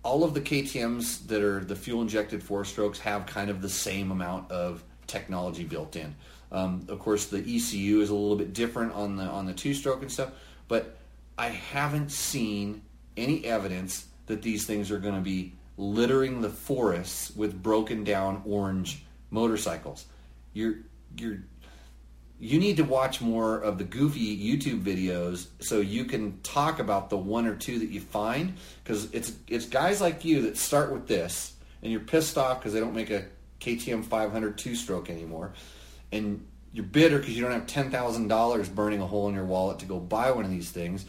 all 0.04 0.24
of 0.24 0.34
the 0.34 0.42
KTM's 0.42 1.28
that 1.28 1.44
are 1.44 1.64
the 1.64 1.76
fuel 1.76 2.02
injected 2.02 2.42
four 2.42 2.66
strokes 2.66 3.00
have 3.00 3.26
kind 3.26 3.50
of 3.50 3.62
the 3.62 3.70
same 3.70 4.12
amount 4.12 4.52
of 4.52 4.84
technology 5.06 5.64
built 5.64 5.96
in. 5.96 6.16
Um, 6.52 6.86
of 6.88 7.00
course, 7.00 7.26
the 7.26 7.40
ECU 7.40 8.02
is 8.02 8.10
a 8.10 8.16
little 8.16 8.38
bit 8.38 8.54
different 8.54 8.94
on 8.94 9.18
the 9.18 9.24
on 9.24 9.46
the 9.46 9.54
two 9.54 9.74
stroke 9.74 10.02
and 10.02 10.12
stuff, 10.12 10.32
but 10.68 10.98
I 11.38 11.50
haven't 11.50 12.12
seen 12.12 12.82
any 13.18 13.46
evidence 13.46 14.08
that 14.28 14.42
these 14.42 14.66
things 14.66 14.90
are 14.92 15.00
going 15.00 15.16
to 15.16 15.22
be 15.22 15.54
littering 15.78 16.42
the 16.42 16.50
forests 16.50 17.36
with 17.36 17.62
broken 17.62 18.04
down 18.04 18.42
orange 18.46 19.04
motorcycles. 19.30 20.06
You're 20.54 20.76
you're 21.18 21.40
you 22.40 22.60
need 22.60 22.78
to 22.78 22.84
watch 22.84 23.20
more 23.20 23.60
of 23.60 23.78
the 23.78 23.84
goofy 23.84 24.38
YouTube 24.38 24.84
videos 24.84 25.48
so 25.60 25.80
you 25.80 26.06
can 26.06 26.40
talk 26.42 26.80
about 26.80 27.10
the 27.10 27.18
one 27.18 27.48
or 27.48 27.56
two 27.56 27.80
that 27.80 27.90
you 27.90 28.00
find 28.00 28.54
because 28.84 29.12
it's 29.12 29.34
it's 29.48 29.66
guys 29.66 30.02
like 30.02 30.24
you 30.24 30.44
that 30.44 30.58
start 30.58 30.92
with 30.92 31.08
this 31.08 31.54
and 31.82 31.92
you're 31.92 32.02
pissed 32.02 32.38
off 32.38 32.60
because 32.60 32.74
they 32.74 32.80
don't 32.80 32.94
make 32.94 33.10
a 33.10 33.26
KTM 33.60 34.06
500 34.06 34.58
two 34.58 34.76
stroke 34.76 35.10
anymore 35.10 35.54
and 36.12 36.46
you're 36.74 36.86
bitter 36.86 37.18
because 37.18 37.36
you 37.36 37.42
don't 37.42 37.54
have 37.54 37.66
$10,000 37.66 38.76
burning 38.76 39.02
a 39.02 39.08
hole 39.08 39.28
in 39.30 39.34
your 39.34 39.46
wallet 39.46 39.80
to 39.80 39.86
go 39.86 40.00
buy 40.00 40.30
one 40.30 40.46
of 40.46 40.52
these 40.52 40.70
things 40.70 41.06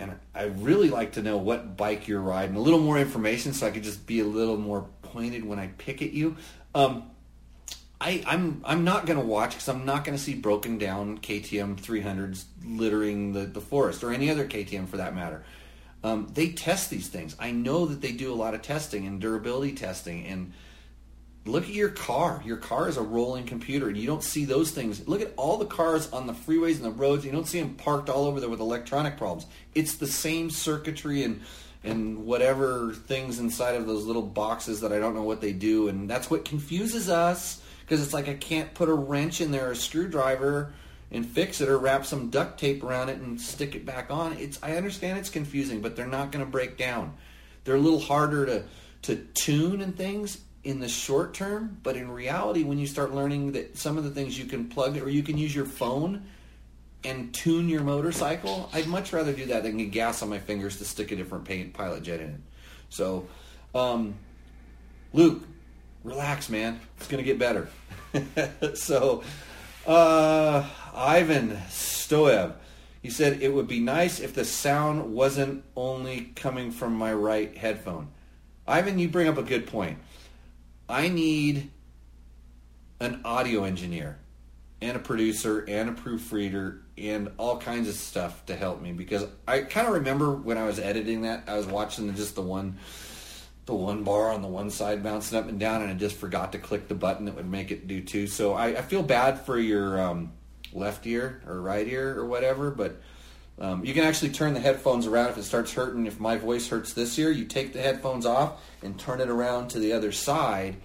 and 0.00 0.14
I 0.34 0.44
really 0.44 0.90
like 0.90 1.12
to 1.12 1.22
know 1.22 1.36
what 1.36 1.76
bike 1.76 2.08
you're 2.08 2.20
riding. 2.20 2.56
A 2.56 2.60
little 2.60 2.78
more 2.78 2.98
information 2.98 3.52
so 3.52 3.66
I 3.66 3.70
could 3.70 3.82
just 3.82 4.06
be 4.06 4.20
a 4.20 4.24
little 4.24 4.56
more 4.56 4.88
pointed 5.02 5.44
when 5.44 5.58
I 5.58 5.66
pick 5.76 6.00
at 6.00 6.12
you. 6.12 6.36
Um, 6.74 7.10
I, 8.00 8.22
I'm 8.26 8.62
I'm 8.64 8.84
not 8.84 9.04
going 9.04 9.18
to 9.18 9.24
watch 9.24 9.50
because 9.50 9.68
I'm 9.68 9.84
not 9.84 10.04
going 10.04 10.16
to 10.16 10.22
see 10.22 10.34
broken 10.34 10.78
down 10.78 11.18
KTM 11.18 11.76
300s 11.76 12.44
littering 12.64 13.32
the, 13.34 13.40
the 13.40 13.60
forest 13.60 14.02
or 14.02 14.12
any 14.12 14.30
other 14.30 14.46
KTM 14.46 14.88
for 14.88 14.96
that 14.96 15.14
matter. 15.14 15.44
Um, 16.02 16.30
they 16.32 16.48
test 16.48 16.88
these 16.88 17.08
things. 17.08 17.36
I 17.38 17.50
know 17.50 17.84
that 17.84 18.00
they 18.00 18.12
do 18.12 18.32
a 18.32 18.34
lot 18.34 18.54
of 18.54 18.62
testing 18.62 19.06
and 19.06 19.20
durability 19.20 19.72
testing 19.72 20.24
and 20.24 20.52
look 21.44 21.64
at 21.64 21.74
your 21.74 21.90
car. 21.90 22.40
Your 22.42 22.56
car 22.56 22.88
is 22.88 22.96
a 22.96 23.02
rolling 23.02 23.44
computer, 23.44 23.88
and 23.88 23.98
you 23.98 24.06
don't 24.06 24.24
see 24.24 24.46
those 24.46 24.70
things. 24.70 25.06
Look 25.06 25.20
at 25.20 25.34
all 25.36 25.58
the 25.58 25.66
cars 25.66 26.10
on 26.10 26.26
the 26.26 26.32
freeways 26.32 26.76
and 26.76 26.84
the 26.84 26.90
roads. 26.90 27.26
You 27.26 27.32
don't 27.32 27.46
see 27.46 27.60
them 27.60 27.74
parked 27.74 28.08
all 28.08 28.24
over 28.24 28.40
there 28.40 28.48
with 28.48 28.60
electronic 28.60 29.18
problems. 29.18 29.46
It's 29.74 29.96
the 29.96 30.06
same 30.06 30.48
circuitry 30.50 31.22
and 31.22 31.42
and 31.82 32.26
whatever 32.26 32.92
things 32.92 33.38
inside 33.38 33.74
of 33.74 33.86
those 33.86 34.04
little 34.04 34.20
boxes 34.20 34.82
that 34.82 34.92
I 34.92 34.98
don't 34.98 35.14
know 35.14 35.22
what 35.22 35.40
they 35.40 35.52
do, 35.52 35.88
and 35.88 36.08
that's 36.08 36.30
what 36.30 36.44
confuses 36.46 37.08
us 37.08 37.60
because 37.90 38.04
it's 38.04 38.14
like 38.14 38.28
I 38.28 38.34
can't 38.34 38.72
put 38.72 38.88
a 38.88 38.94
wrench 38.94 39.40
in 39.40 39.50
there, 39.50 39.72
a 39.72 39.74
screwdriver, 39.74 40.72
and 41.10 41.26
fix 41.26 41.60
it, 41.60 41.68
or 41.68 41.76
wrap 41.76 42.06
some 42.06 42.30
duct 42.30 42.60
tape 42.60 42.84
around 42.84 43.08
it 43.08 43.18
and 43.18 43.40
stick 43.40 43.74
it 43.74 43.84
back 43.84 44.12
on. 44.12 44.34
It's 44.34 44.60
I 44.62 44.76
understand 44.76 45.18
it's 45.18 45.28
confusing, 45.28 45.80
but 45.80 45.96
they're 45.96 46.06
not 46.06 46.30
going 46.30 46.44
to 46.44 46.48
break 46.48 46.78
down. 46.78 47.14
They're 47.64 47.74
a 47.74 47.80
little 47.80 47.98
harder 47.98 48.46
to 48.46 48.62
to 49.02 49.16
tune 49.34 49.80
and 49.80 49.96
things 49.96 50.38
in 50.62 50.78
the 50.78 50.88
short 50.88 51.34
term, 51.34 51.78
but 51.82 51.96
in 51.96 52.08
reality, 52.08 52.62
when 52.62 52.78
you 52.78 52.86
start 52.86 53.12
learning 53.12 53.52
that 53.52 53.76
some 53.76 53.98
of 53.98 54.04
the 54.04 54.10
things 54.10 54.38
you 54.38 54.44
can 54.44 54.68
plug 54.68 54.96
or 54.96 55.08
you 55.08 55.24
can 55.24 55.36
use 55.36 55.52
your 55.52 55.64
phone 55.64 56.22
and 57.02 57.34
tune 57.34 57.68
your 57.68 57.82
motorcycle, 57.82 58.70
I'd 58.72 58.86
much 58.86 59.12
rather 59.12 59.32
do 59.32 59.46
that 59.46 59.64
than 59.64 59.78
get 59.78 59.90
gas 59.90 60.22
on 60.22 60.28
my 60.28 60.38
fingers 60.38 60.76
to 60.76 60.84
stick 60.84 61.10
a 61.10 61.16
different 61.16 61.44
paint 61.44 61.72
pilot 61.72 62.04
jet 62.04 62.20
in. 62.20 62.40
So, 62.88 63.26
um, 63.74 64.14
Luke, 65.12 65.42
relax, 66.04 66.48
man. 66.48 66.80
It's 66.96 67.08
gonna 67.08 67.22
get 67.22 67.38
better. 67.38 67.68
so, 68.74 69.22
uh, 69.86 70.68
Ivan 70.94 71.56
Stoev, 71.68 72.54
he 73.02 73.10
said 73.10 73.42
it 73.42 73.52
would 73.52 73.68
be 73.68 73.80
nice 73.80 74.20
if 74.20 74.34
the 74.34 74.44
sound 74.44 75.12
wasn't 75.12 75.64
only 75.76 76.32
coming 76.36 76.70
from 76.70 76.94
my 76.94 77.12
right 77.12 77.56
headphone. 77.56 78.08
Ivan, 78.66 78.98
you 78.98 79.08
bring 79.08 79.28
up 79.28 79.38
a 79.38 79.42
good 79.42 79.66
point. 79.66 79.98
I 80.88 81.08
need 81.08 81.70
an 83.00 83.22
audio 83.24 83.64
engineer 83.64 84.18
and 84.82 84.96
a 84.96 85.00
producer 85.00 85.64
and 85.68 85.90
a 85.90 85.92
proofreader 85.92 86.82
and 86.96 87.30
all 87.38 87.58
kinds 87.58 87.88
of 87.88 87.94
stuff 87.94 88.44
to 88.46 88.56
help 88.56 88.80
me 88.80 88.92
because 88.92 89.26
I 89.46 89.60
kind 89.60 89.86
of 89.86 89.94
remember 89.94 90.32
when 90.32 90.58
I 90.58 90.64
was 90.64 90.78
editing 90.78 91.22
that 91.22 91.44
I 91.46 91.56
was 91.56 91.66
watching 91.66 92.14
just 92.14 92.34
the 92.34 92.42
one 92.42 92.78
the 93.70 93.76
one 93.76 94.04
bar 94.04 94.30
on 94.30 94.42
the 94.42 94.48
one 94.48 94.70
side 94.70 95.02
bouncing 95.02 95.38
up 95.38 95.48
and 95.48 95.58
down 95.58 95.82
and 95.82 95.90
I 95.90 95.94
just 95.94 96.16
forgot 96.16 96.52
to 96.52 96.58
click 96.58 96.88
the 96.88 96.94
button 96.94 97.24
that 97.26 97.36
would 97.36 97.50
make 97.50 97.70
it 97.70 97.86
do 97.86 98.02
two 98.02 98.26
so 98.26 98.52
I, 98.52 98.66
I 98.68 98.82
feel 98.82 99.02
bad 99.02 99.40
for 99.40 99.58
your 99.58 100.00
um, 100.00 100.32
left 100.72 101.06
ear 101.06 101.42
or 101.46 101.60
right 101.60 101.86
ear 101.86 102.18
or 102.18 102.26
whatever 102.26 102.70
but 102.70 103.00
um, 103.60 103.84
you 103.84 103.92
can 103.92 104.04
actually 104.04 104.30
turn 104.30 104.54
the 104.54 104.60
headphones 104.60 105.06
around 105.06 105.28
if 105.28 105.38
it 105.38 105.42
starts 105.42 105.74
hurting. 105.74 106.06
If 106.06 106.18
my 106.18 106.38
voice 106.38 106.66
hurts 106.66 106.94
this 106.94 107.18
ear, 107.18 107.30
you 107.30 107.44
take 107.44 107.74
the 107.74 107.82
headphones 107.82 108.24
off 108.24 108.64
and 108.82 108.98
turn 108.98 109.20
it 109.20 109.28
around 109.28 109.68
to 109.68 109.78
the 109.78 109.92
other 109.92 110.12
side, 110.12 110.76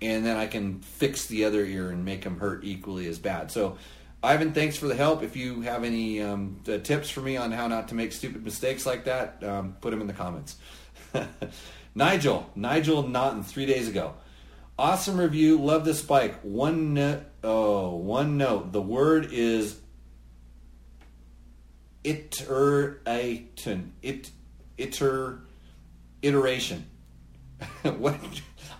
and 0.00 0.24
then 0.24 0.36
I 0.36 0.46
can 0.46 0.78
fix 0.78 1.26
the 1.26 1.44
other 1.44 1.64
ear 1.64 1.90
and 1.90 2.04
make 2.04 2.22
them 2.22 2.38
hurt 2.38 2.62
equally 2.62 3.08
as 3.08 3.18
bad. 3.18 3.50
So, 3.50 3.78
Ivan, 4.22 4.52
thanks 4.52 4.76
for 4.76 4.86
the 4.86 4.94
help. 4.94 5.24
If 5.24 5.34
you 5.34 5.62
have 5.62 5.82
any 5.82 6.22
um, 6.22 6.60
tips 6.64 7.10
for 7.10 7.20
me 7.20 7.36
on 7.36 7.50
how 7.50 7.66
not 7.66 7.88
to 7.88 7.96
make 7.96 8.12
stupid 8.12 8.44
mistakes 8.44 8.86
like 8.86 9.04
that, 9.06 9.42
um, 9.42 9.76
put 9.80 9.90
them 9.90 10.00
in 10.00 10.06
the 10.06 10.12
comments. 10.12 10.56
Nigel, 11.94 12.50
Nigel 12.54 13.06
Naughton, 13.06 13.42
three 13.42 13.66
days 13.66 13.88
ago. 13.88 14.14
Awesome 14.78 15.18
review. 15.18 15.60
Love 15.60 15.84
this 15.84 16.02
bike. 16.02 16.36
One 16.42 16.94
note. 16.94 17.24
Oh, 17.42 17.96
one 17.96 18.38
note. 18.38 18.72
The 18.72 18.80
word 18.80 19.28
is 19.30 19.78
iteration. 22.04 23.92
It 24.02 24.30
iter 24.78 25.40
iteration. 26.22 26.86
what 27.82 28.16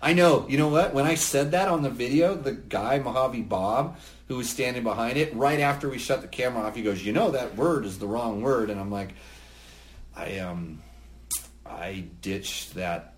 I 0.01 0.13
know, 0.13 0.47
you 0.49 0.57
know 0.57 0.69
what? 0.69 0.95
When 0.95 1.05
I 1.05 1.13
said 1.13 1.51
that 1.51 1.67
on 1.67 1.83
the 1.83 1.89
video, 1.89 2.33
the 2.33 2.53
guy 2.53 2.97
Mojave 2.97 3.41
Bob, 3.43 3.99
who 4.27 4.37
was 4.37 4.49
standing 4.49 4.81
behind 4.81 5.17
it, 5.17 5.35
right 5.35 5.59
after 5.59 5.87
we 5.87 5.99
shut 5.99 6.21
the 6.21 6.27
camera 6.27 6.63
off, 6.63 6.75
he 6.75 6.81
goes, 6.81 7.05
"You 7.05 7.13
know 7.13 7.29
that 7.31 7.55
word 7.55 7.85
is 7.85 7.99
the 7.99 8.07
wrong 8.07 8.41
word," 8.41 8.71
and 8.71 8.79
I'm 8.79 8.89
like, 8.89 9.13
I 10.15 10.39
um, 10.39 10.81
I 11.71 12.05
ditched 12.21 12.75
that 12.75 13.15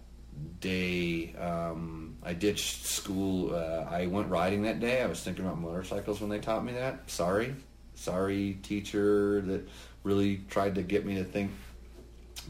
day. 0.59 1.35
Um, 1.35 2.17
I 2.23 2.33
ditched 2.33 2.85
school. 2.85 3.53
Uh, 3.53 3.85
I 3.89 4.07
went 4.07 4.29
riding 4.29 4.63
that 4.63 4.79
day. 4.79 5.01
I 5.01 5.07
was 5.07 5.21
thinking 5.21 5.45
about 5.45 5.59
motorcycles 5.59 6.21
when 6.21 6.29
they 6.29 6.39
taught 6.39 6.63
me 6.63 6.73
that. 6.73 7.09
Sorry, 7.09 7.55
sorry, 7.95 8.57
teacher 8.63 9.41
that 9.41 9.67
really 10.03 10.41
tried 10.49 10.75
to 10.75 10.83
get 10.83 11.05
me 11.05 11.15
to 11.15 11.23
think 11.23 11.51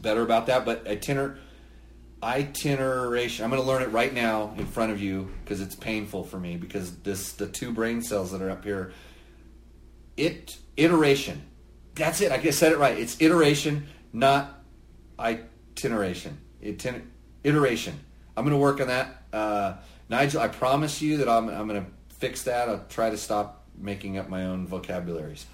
better 0.00 0.22
about 0.22 0.46
that. 0.46 0.64
But 0.64 0.84
itiner, 0.84 1.38
itineration. 2.22 3.44
I'm 3.44 3.50
going 3.50 3.62
to 3.62 3.68
learn 3.68 3.82
it 3.82 3.92
right 3.92 4.12
now 4.12 4.54
in 4.56 4.66
front 4.66 4.92
of 4.92 5.00
you 5.00 5.30
because 5.44 5.60
it's 5.60 5.74
painful 5.74 6.24
for 6.24 6.38
me 6.38 6.56
because 6.56 6.96
this 6.98 7.32
the 7.32 7.46
two 7.46 7.72
brain 7.72 8.02
cells 8.02 8.32
that 8.32 8.42
are 8.42 8.50
up 8.50 8.64
here. 8.64 8.92
It 10.16 10.56
iteration. 10.76 11.42
That's 11.94 12.20
it. 12.20 12.32
I 12.32 12.50
said 12.50 12.72
it 12.72 12.78
right. 12.78 12.98
It's 12.98 13.20
iteration, 13.20 13.86
not 14.12 14.62
itineration. 15.84 16.38
Itiner, 16.62 17.02
iteration. 17.42 17.98
I'm 18.36 18.44
going 18.44 18.56
to 18.56 18.60
work 18.60 18.80
on 18.80 18.88
that. 18.88 19.22
Uh, 19.32 19.74
Nigel, 20.08 20.40
I 20.40 20.48
promise 20.48 21.02
you 21.02 21.18
that 21.18 21.28
I'm, 21.28 21.48
I'm 21.48 21.68
going 21.68 21.84
to 21.84 21.90
fix 22.16 22.42
that. 22.42 22.68
I'll 22.68 22.84
try 22.88 23.10
to 23.10 23.16
stop 23.16 23.66
making 23.76 24.18
up 24.18 24.28
my 24.28 24.46
own 24.46 24.66
vocabularies. 24.66 25.46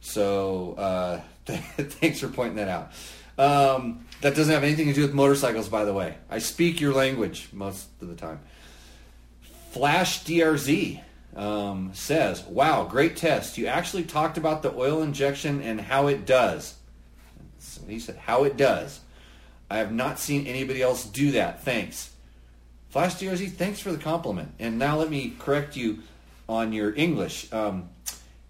So 0.00 0.74
uh, 0.74 1.20
thanks 1.46 2.20
for 2.20 2.28
pointing 2.28 2.56
that 2.56 2.68
out. 2.68 2.92
Um, 3.38 4.06
that 4.20 4.34
doesn't 4.34 4.52
have 4.52 4.64
anything 4.64 4.88
to 4.88 4.94
do 4.94 5.02
with 5.02 5.14
motorcycles, 5.14 5.68
by 5.68 5.84
the 5.84 5.92
way. 5.92 6.16
I 6.28 6.38
speak 6.38 6.80
your 6.80 6.92
language 6.92 7.48
most 7.52 7.88
of 8.00 8.08
the 8.08 8.16
time. 8.16 8.40
Flash 9.70 10.24
DRZ 10.24 11.00
um, 11.36 11.90
says, 11.94 12.42
"Wow, 12.44 12.84
great 12.84 13.16
test. 13.16 13.56
You 13.56 13.66
actually 13.66 14.04
talked 14.04 14.38
about 14.38 14.62
the 14.62 14.74
oil 14.74 15.02
injection 15.02 15.62
and 15.62 15.80
how 15.80 16.08
it 16.08 16.26
does." 16.26 16.74
So 17.58 17.82
he 17.86 18.00
said, 18.00 18.16
"How 18.16 18.42
it 18.42 18.56
does." 18.56 19.00
I 19.70 19.78
have 19.78 19.92
not 19.92 20.18
seen 20.18 20.46
anybody 20.46 20.82
else 20.82 21.04
do 21.04 21.32
that. 21.32 21.62
Thanks. 21.64 22.10
Flash 22.88 23.16
DRZ, 23.16 23.52
thanks 23.52 23.80
for 23.80 23.92
the 23.92 23.98
compliment. 23.98 24.52
And 24.58 24.78
now 24.78 24.98
let 24.98 25.10
me 25.10 25.34
correct 25.38 25.76
you 25.76 25.98
on 26.48 26.72
your 26.72 26.94
English. 26.94 27.52
Um, 27.52 27.90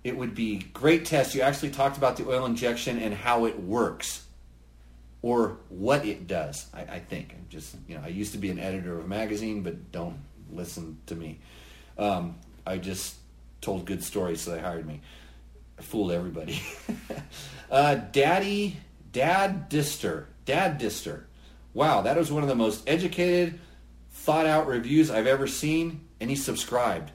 it 0.04 0.16
would 0.16 0.34
be 0.34 0.58
great 0.72 1.04
test. 1.04 1.34
You 1.34 1.42
actually 1.42 1.70
talked 1.70 1.96
about 1.96 2.16
the 2.16 2.28
oil 2.28 2.46
injection 2.46 2.98
and 2.98 3.12
how 3.12 3.46
it 3.46 3.60
works 3.60 4.24
or 5.22 5.58
what 5.68 6.06
it 6.06 6.26
does. 6.26 6.66
I, 6.72 6.82
I 6.82 6.98
think 7.00 7.34
I'm 7.36 7.46
just 7.48 7.74
you 7.88 7.96
know 7.96 8.02
I 8.04 8.08
used 8.08 8.32
to 8.32 8.38
be 8.38 8.50
an 8.50 8.58
editor 8.58 8.98
of 8.98 9.04
a 9.04 9.08
magazine, 9.08 9.62
but 9.62 9.90
don't 9.90 10.18
listen 10.52 10.98
to 11.06 11.14
me. 11.14 11.40
Um, 11.98 12.36
I 12.66 12.78
just 12.78 13.16
told 13.60 13.84
good 13.84 14.04
stories, 14.04 14.40
so 14.40 14.52
they 14.52 14.60
hired 14.60 14.86
me. 14.86 15.00
I 15.78 15.82
fooled 15.82 16.12
everybody. 16.12 16.62
uh, 17.70 17.96
Daddy, 17.96 18.76
Dad 19.12 19.68
Dister, 19.68 20.28
Dad 20.48 20.78
Dister. 20.78 21.26
Wow, 21.74 22.00
that 22.00 22.16
was 22.16 22.32
one 22.32 22.42
of 22.42 22.48
the 22.48 22.54
most 22.54 22.88
educated, 22.88 23.60
thought 24.10 24.46
out 24.46 24.66
reviews 24.66 25.10
I've 25.10 25.26
ever 25.26 25.46
seen, 25.46 26.08
and 26.20 26.30
he 26.30 26.36
subscribed. 26.36 27.12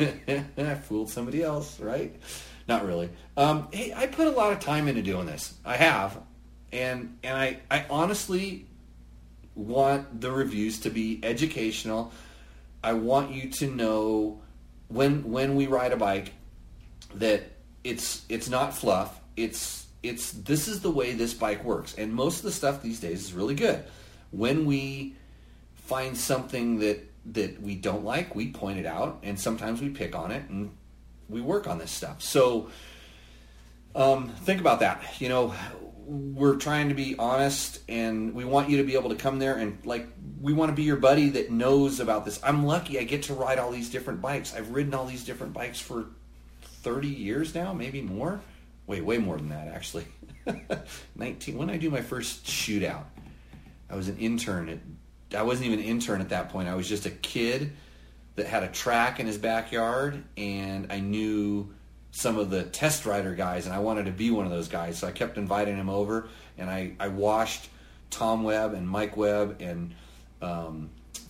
I 0.00 0.74
fooled 0.88 1.10
somebody 1.10 1.44
else, 1.44 1.78
right? 1.78 2.20
Not 2.66 2.84
really. 2.84 3.08
Um, 3.36 3.68
hey, 3.70 3.94
I 3.94 4.08
put 4.08 4.26
a 4.26 4.32
lot 4.32 4.52
of 4.52 4.58
time 4.58 4.88
into 4.88 5.00
doing 5.00 5.26
this. 5.26 5.54
I 5.64 5.76
have, 5.76 6.20
and 6.72 7.16
and 7.22 7.38
I 7.38 7.60
I 7.70 7.86
honestly 7.88 8.66
want 9.54 10.20
the 10.20 10.32
reviews 10.32 10.80
to 10.80 10.90
be 10.90 11.20
educational. 11.22 12.12
I 12.82 12.94
want 12.94 13.30
you 13.30 13.48
to 13.50 13.66
know 13.68 14.42
when 14.88 15.30
when 15.30 15.54
we 15.54 15.68
ride 15.68 15.92
a 15.92 15.96
bike 15.96 16.32
that 17.14 17.44
it's 17.84 18.24
it's 18.28 18.48
not 18.48 18.76
fluff. 18.76 19.20
It's 19.36 19.86
it's 20.02 20.32
this 20.32 20.68
is 20.68 20.80
the 20.80 20.90
way 20.90 21.12
this 21.12 21.34
bike 21.34 21.64
works, 21.64 21.94
and 21.96 22.12
most 22.12 22.38
of 22.38 22.42
the 22.44 22.52
stuff 22.52 22.82
these 22.82 23.00
days 23.00 23.24
is 23.24 23.32
really 23.32 23.54
good. 23.54 23.84
When 24.30 24.66
we 24.66 25.16
find 25.74 26.16
something 26.16 26.78
that 26.80 27.04
that 27.32 27.60
we 27.60 27.74
don't 27.74 28.04
like, 28.04 28.34
we 28.34 28.50
point 28.50 28.78
it 28.78 28.86
out, 28.86 29.18
and 29.22 29.38
sometimes 29.38 29.80
we 29.80 29.88
pick 29.88 30.14
on 30.14 30.30
it 30.30 30.48
and 30.48 30.70
we 31.28 31.40
work 31.40 31.66
on 31.66 31.78
this 31.78 31.90
stuff. 31.90 32.22
So 32.22 32.70
um, 33.94 34.28
think 34.28 34.60
about 34.60 34.80
that. 34.80 35.02
You 35.20 35.28
know, 35.28 35.54
we're 36.06 36.56
trying 36.56 36.88
to 36.88 36.94
be 36.94 37.16
honest, 37.18 37.80
and 37.88 38.34
we 38.34 38.44
want 38.44 38.70
you 38.70 38.78
to 38.78 38.84
be 38.84 38.94
able 38.94 39.10
to 39.10 39.16
come 39.16 39.38
there 39.38 39.56
and 39.56 39.78
like 39.84 40.08
we 40.40 40.52
want 40.52 40.70
to 40.70 40.76
be 40.76 40.84
your 40.84 40.96
buddy 40.96 41.30
that 41.30 41.50
knows 41.50 42.00
about 42.00 42.24
this. 42.24 42.40
I'm 42.42 42.64
lucky 42.64 42.98
I 42.98 43.04
get 43.04 43.24
to 43.24 43.34
ride 43.34 43.58
all 43.58 43.70
these 43.70 43.90
different 43.90 44.20
bikes. 44.20 44.54
I've 44.54 44.70
ridden 44.70 44.94
all 44.94 45.04
these 45.04 45.24
different 45.24 45.52
bikes 45.52 45.80
for 45.80 46.06
30 46.62 47.08
years 47.08 47.54
now, 47.54 47.72
maybe 47.72 48.00
more. 48.00 48.40
Wait, 48.88 49.04
way 49.04 49.18
more 49.18 49.36
than 49.36 49.50
that 49.50 49.68
actually. 49.68 50.06
19 51.14 51.56
when 51.56 51.70
I 51.70 51.76
do 51.76 51.90
my 51.90 52.00
first 52.00 52.44
shootout. 52.44 53.04
I 53.88 53.94
was 53.94 54.08
an 54.08 54.18
intern 54.18 54.68
at 54.68 54.78
I 55.38 55.42
wasn't 55.42 55.66
even 55.66 55.78
an 55.80 55.84
intern 55.84 56.20
at 56.22 56.30
that 56.30 56.48
point. 56.48 56.68
I 56.68 56.74
was 56.74 56.88
just 56.88 57.04
a 57.04 57.10
kid 57.10 57.72
that 58.36 58.46
had 58.46 58.62
a 58.62 58.68
track 58.68 59.20
in 59.20 59.26
his 59.26 59.36
backyard, 59.36 60.24
and 60.38 60.90
I 60.90 61.00
knew 61.00 61.74
some 62.12 62.38
of 62.38 62.48
the 62.48 62.62
test 62.62 63.04
rider 63.04 63.34
guys, 63.34 63.66
and 63.66 63.74
I 63.74 63.80
wanted 63.80 64.06
to 64.06 64.10
be 64.10 64.30
one 64.30 64.46
of 64.46 64.50
those 64.50 64.68
guys. 64.68 64.96
So 64.98 65.06
I 65.06 65.12
kept 65.12 65.36
inviting 65.36 65.76
him 65.76 65.90
over, 65.90 66.28
and 66.56 66.70
I, 66.70 66.92
I 66.98 67.08
washed 67.08 67.68
Tom 68.08 68.42
Webb 68.42 68.72
and 68.72 68.88
Mike 68.88 69.18
Webb 69.18 69.56
and 69.60 69.94
um, 70.40 70.88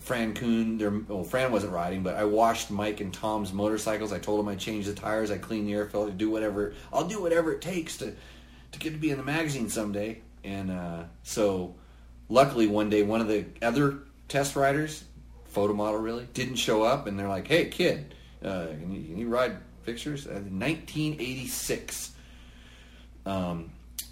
Fran 0.09 0.33
Kuhn. 0.33 0.79
Their, 0.79 0.89
well, 0.89 1.23
Fran 1.23 1.51
wasn't 1.51 1.71
riding, 1.71 2.01
but 2.01 2.15
I 2.15 2.23
washed 2.23 2.71
Mike 2.71 2.99
and 2.99 3.13
Tom's 3.13 3.53
motorcycles. 3.53 4.11
I 4.11 4.17
told 4.17 4.39
them 4.39 4.47
I 4.47 4.55
changed 4.55 4.89
the 4.89 4.95
tires, 4.95 5.29
I 5.29 5.37
cleaned 5.37 5.67
the 5.67 5.73
air 5.73 5.85
filter, 5.85 6.11
do 6.11 6.31
whatever. 6.31 6.73
I'll 6.91 7.07
do 7.07 7.21
whatever 7.21 7.51
it 7.53 7.61
takes 7.61 7.97
to 7.97 8.15
to 8.71 8.79
get 8.79 8.93
to 8.93 8.97
be 8.97 9.11
in 9.11 9.17
the 9.17 9.23
magazine 9.23 9.69
someday. 9.69 10.21
And 10.43 10.71
uh, 10.71 11.03
so 11.21 11.75
luckily 12.27 12.65
one 12.65 12.89
day 12.89 13.03
one 13.03 13.21
of 13.21 13.27
the 13.27 13.45
other 13.61 13.99
test 14.27 14.55
riders, 14.55 15.03
photo 15.45 15.75
model 15.75 15.99
really, 15.99 16.27
didn't 16.33 16.55
show 16.55 16.81
up, 16.81 17.05
and 17.05 17.19
they're 17.19 17.29
like, 17.29 17.47
"Hey, 17.47 17.65
kid, 17.65 18.15
uh, 18.43 18.65
can, 18.65 18.91
you, 18.91 19.03
can, 19.09 19.17
you, 19.19 19.27
ride 19.27 19.57
pictures?" 19.85 20.25
Uh, 20.25 20.41
1986. 20.41 22.13
Um, 23.27 23.69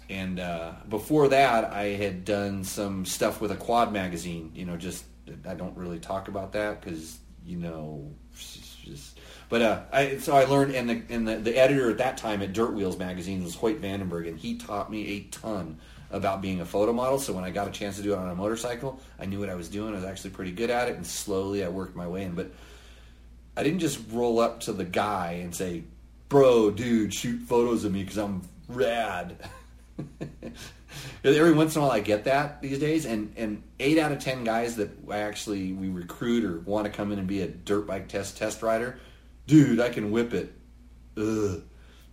and 0.08 0.38
uh, 0.38 0.74
before 0.88 1.26
that, 1.26 1.72
I 1.72 1.86
had 1.86 2.24
done 2.24 2.62
some 2.62 3.04
stuff 3.04 3.40
with 3.40 3.50
a 3.50 3.56
quad 3.56 3.92
magazine. 3.92 4.52
You 4.54 4.64
know, 4.64 4.76
just 4.76 5.02
I 5.46 5.54
don't 5.54 5.76
really 5.76 5.98
talk 5.98 6.28
about 6.28 6.52
that 6.52 6.80
because 6.80 7.18
you 7.48 7.56
know, 7.56 8.12
just. 8.84 9.18
But 9.48 9.62
uh, 9.62 9.82
I 9.92 10.18
so 10.18 10.36
I 10.36 10.44
learned, 10.44 10.74
and 10.74 10.88
the 10.88 11.02
and 11.08 11.26
the, 11.26 11.36
the 11.36 11.56
editor 11.56 11.90
at 11.90 11.98
that 11.98 12.18
time 12.18 12.42
at 12.42 12.52
Dirt 12.52 12.74
Wheels 12.74 12.98
magazine 12.98 13.42
was 13.42 13.54
Hoyt 13.54 13.80
Vandenberg, 13.80 14.28
and 14.28 14.38
he 14.38 14.56
taught 14.56 14.90
me 14.90 15.16
a 15.16 15.20
ton 15.30 15.78
about 16.10 16.42
being 16.42 16.60
a 16.60 16.66
photo 16.66 16.92
model. 16.92 17.18
So 17.18 17.32
when 17.32 17.44
I 17.44 17.50
got 17.50 17.66
a 17.66 17.70
chance 17.70 17.96
to 17.96 18.02
do 18.02 18.12
it 18.12 18.18
on 18.18 18.28
a 18.28 18.34
motorcycle, 18.34 19.00
I 19.18 19.26
knew 19.26 19.40
what 19.40 19.48
I 19.48 19.54
was 19.54 19.68
doing. 19.68 19.92
I 19.92 19.96
was 19.96 20.04
actually 20.04 20.30
pretty 20.30 20.52
good 20.52 20.70
at 20.70 20.88
it, 20.88 20.96
and 20.96 21.06
slowly 21.06 21.64
I 21.64 21.68
worked 21.68 21.96
my 21.96 22.06
way 22.06 22.24
in. 22.24 22.34
But 22.34 22.52
I 23.56 23.62
didn't 23.62 23.80
just 23.80 24.00
roll 24.10 24.40
up 24.40 24.60
to 24.60 24.72
the 24.72 24.84
guy 24.84 25.40
and 25.42 25.54
say, 25.54 25.84
"Bro, 26.28 26.72
dude, 26.72 27.14
shoot 27.14 27.40
photos 27.40 27.84
of 27.84 27.92
me 27.92 28.02
because 28.02 28.18
I'm 28.18 28.42
rad." 28.68 29.36
Every 31.24 31.52
once 31.52 31.74
in 31.76 31.82
a 31.82 31.84
while, 31.84 31.92
I 31.92 32.00
get 32.00 32.24
that 32.24 32.62
these 32.62 32.78
days, 32.78 33.04
and 33.04 33.32
and 33.36 33.62
eight 33.78 33.98
out 33.98 34.12
of 34.12 34.18
ten 34.18 34.44
guys 34.44 34.76
that 34.76 34.90
I 35.10 35.18
actually 35.18 35.72
we 35.72 35.88
recruit 35.88 36.44
or 36.44 36.60
want 36.60 36.86
to 36.86 36.90
come 36.90 37.12
in 37.12 37.18
and 37.18 37.28
be 37.28 37.42
a 37.42 37.48
dirt 37.48 37.86
bike 37.86 38.08
test 38.08 38.38
test 38.38 38.62
rider, 38.62 38.98
dude, 39.46 39.80
I 39.80 39.90
can 39.90 40.10
whip 40.10 40.32
it. 40.34 40.54
Ugh. 41.16 41.62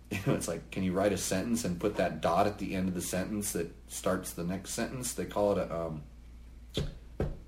you 0.10 0.18
know, 0.24 0.34
it's 0.34 0.46
like, 0.46 0.70
can 0.70 0.84
you 0.84 0.92
write 0.92 1.12
a 1.12 1.18
sentence 1.18 1.64
and 1.64 1.80
put 1.80 1.96
that 1.96 2.20
dot 2.20 2.46
at 2.46 2.58
the 2.58 2.74
end 2.74 2.88
of 2.88 2.94
the 2.94 3.02
sentence 3.02 3.52
that 3.52 3.74
starts 3.88 4.32
the 4.32 4.44
next 4.44 4.70
sentence? 4.70 5.14
They 5.14 5.24
call 5.24 5.52
it 5.52 5.58
a, 5.58 5.76
um, 5.76 6.02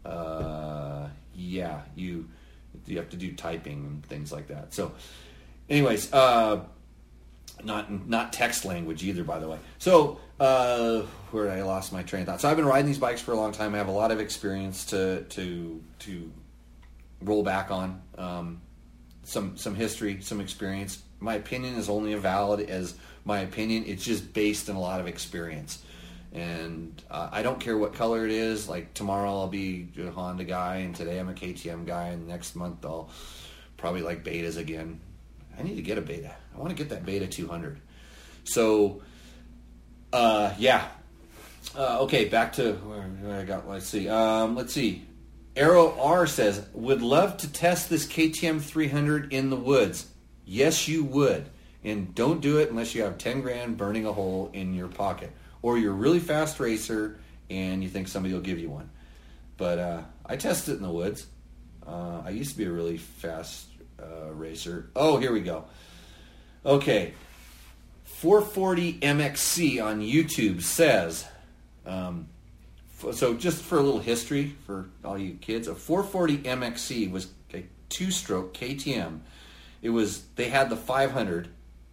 uh, 0.05 1.09
yeah, 1.35 1.83
you 1.95 2.29
you 2.87 2.97
have 2.97 3.11
to 3.11 3.17
do 3.17 3.33
typing 3.33 3.85
and 3.85 4.07
things 4.07 4.33
like 4.33 4.49
that. 4.49 4.75
So, 4.75 4.93
anyways, 5.69 6.13
uh, 6.13 6.65
not 7.65 8.09
not 8.09 8.33
text 8.33 8.65
language 8.65 9.03
either, 9.05 9.25
by 9.25 9.39
the 9.39 9.49
way. 9.49 9.59
So, 9.79 10.21
uh, 10.41 11.03
where 11.31 11.51
I 11.51 11.63
lost 11.63 11.93
my 11.93 12.03
train 12.03 12.23
of 12.23 12.29
thought. 12.29 12.41
So, 12.41 12.49
I've 12.49 12.57
been 12.57 12.67
riding 12.67 12.87
these 12.87 12.99
bikes 12.99 13.21
for 13.21 13.33
a 13.33 13.37
long 13.37 13.53
time. 13.53 13.75
I 13.75 13.79
have 13.79 13.89
a 13.89 13.93
lot 13.93 14.11
of 14.11 14.21
experience 14.21 14.85
to 14.87 15.23
to 15.23 15.83
to 16.01 16.33
roll 17.23 17.43
back 17.43 17.71
on. 17.71 18.03
Um, 18.17 18.61
some 19.25 19.57
some 19.57 19.75
history, 19.75 20.21
some 20.21 20.41
experience 20.41 21.03
my 21.21 21.35
opinion 21.35 21.75
is 21.75 21.89
only 21.89 22.13
as 22.15 22.21
valid 22.21 22.69
as 22.69 22.95
my 23.25 23.41
opinion. 23.41 23.85
It's 23.87 24.05
just 24.05 24.33
based 24.33 24.71
on 24.71 24.77
a 24.77 24.81
lot 24.81 25.01
of 25.01 25.07
experience. 25.07 25.83
And 26.33 27.03
uh, 27.11 27.31
I 27.33 27.43
don't 27.43 27.59
care 27.59 27.77
what 27.77 27.95
color 27.95 28.25
it 28.25 28.31
is. 28.33 28.69
Like 28.69 28.95
tomorrow 28.95 29.31
I'll 29.31 29.49
be 29.49 29.89
a 29.99 30.11
Honda 30.11 30.45
guy, 30.45 30.77
and 30.77 30.95
today 30.95 31.19
I'm 31.19 31.29
a 31.29 31.35
KTM 31.35 31.87
guy, 31.87 32.09
and 32.09 32.29
next 32.29 32.55
month 32.55 32.85
I'll 32.85 33.11
probably 33.77 34.03
like 34.03 34.25
betas 34.25 34.57
again. 34.57 35.01
I 35.59 35.63
need 35.63 35.77
to 35.77 35.83
get 35.83 35.99
a 35.99 36.03
beta. 36.03 36.35
I 36.59 36.61
want 36.61 36.77
to 36.77 36.77
get 36.77 36.91
that 36.91 37.07
beta 37.07 37.29
200. 37.29 37.81
So, 38.43 39.03
uh, 40.13 40.53
yeah. 40.59 40.89
Uh, 41.77 42.01
okay, 42.01 42.25
back 42.25 42.55
to 42.55 42.73
where 42.75 43.41
I 43.41 43.45
got. 43.45 43.69
Let's 43.69 43.87
see. 43.87 44.09
Um, 44.09 44.57
let's 44.57 44.73
see. 44.73 45.07
Arrow 45.55 45.97
R 46.01 46.27
says 46.27 46.67
would 46.73 47.01
love 47.01 47.37
to 47.39 47.53
test 47.53 47.89
this 47.89 48.07
KTM 48.07 48.61
300 48.61 49.33
in 49.33 49.51
the 49.51 49.57
woods. 49.57 50.09
Yes, 50.45 50.89
you 50.89 51.05
would. 51.05 51.49
And 51.85 52.13
don't 52.15 52.41
do 52.41 52.59
it 52.59 52.71
unless 52.71 52.93
you 52.93 53.03
have 53.03 53.19
10 53.19 53.41
grand 53.41 53.77
burning 53.77 54.05
a 54.05 54.13
hole 54.13 54.51
in 54.53 54.75
your 54.75 54.89
pocket. 54.89 55.31
Or 55.63 55.79
you're 55.79 55.93
a 55.93 55.97
really 55.97 56.21
fast 56.21 56.59
racer 56.59 57.21
and 57.51 57.85
you 57.85 57.89
think 57.89 58.09
somebody 58.09 58.35
will 58.35 58.41
give 58.41 58.59
you 58.59 58.69
one. 58.69 58.91
But 59.57 59.79
uh, 59.79 60.03
I 60.27 60.37
tested 60.37 60.75
it 60.75 60.77
in 60.79 60.83
the 60.83 60.91
woods. 60.91 61.27
Uh, 61.87 62.23
I 62.25 62.31
used 62.31 62.51
to 62.51 62.59
be 62.59 62.65
a 62.65 62.73
really 62.73 62.97
fast 62.97 63.67
uh, 64.03 64.33
racer. 64.33 64.91
Oh, 64.97 65.19
here 65.19 65.33
we 65.33 65.41
go. 65.41 65.65
Okay. 66.65 67.15
440 68.05 68.95
MXC 68.95 69.83
on 69.83 70.01
YouTube 70.01 70.63
says, 70.63 71.25
um, 71.87 72.29
so 73.13 73.35
just 73.35 73.63
for 73.63 73.79
a 73.79 73.83
little 73.83 74.01
history 74.01 74.57
for 74.67 74.89
all 75.05 75.17
you 75.17 75.35
kids, 75.35 75.69
a 75.69 75.75
440 75.75 76.39
MXC 76.39 77.11
was 77.11 77.29
a 77.55 77.65
two-stroke 77.89 78.55
KTM 78.55 79.21
it 79.83 79.91
was 79.91 80.25
they 80.37 80.49
had 80.49 80.71
the 80.71 80.77
500 80.77 81.49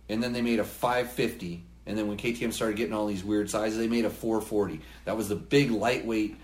and 0.09 0.21
then 0.21 0.33
they 0.33 0.41
made 0.41 0.59
a 0.59 0.63
550 0.63 1.63
and 1.85 1.97
then 1.97 2.07
when 2.07 2.17
KTM 2.17 2.51
started 2.51 2.77
getting 2.77 2.93
all 2.93 3.07
these 3.07 3.23
weird 3.23 3.49
sizes 3.49 3.77
they 3.77 3.87
made 3.87 4.05
a 4.05 4.09
440 4.09 4.81
that 5.05 5.15
was 5.15 5.29
the 5.29 5.35
big 5.35 5.71
lightweight 5.71 6.35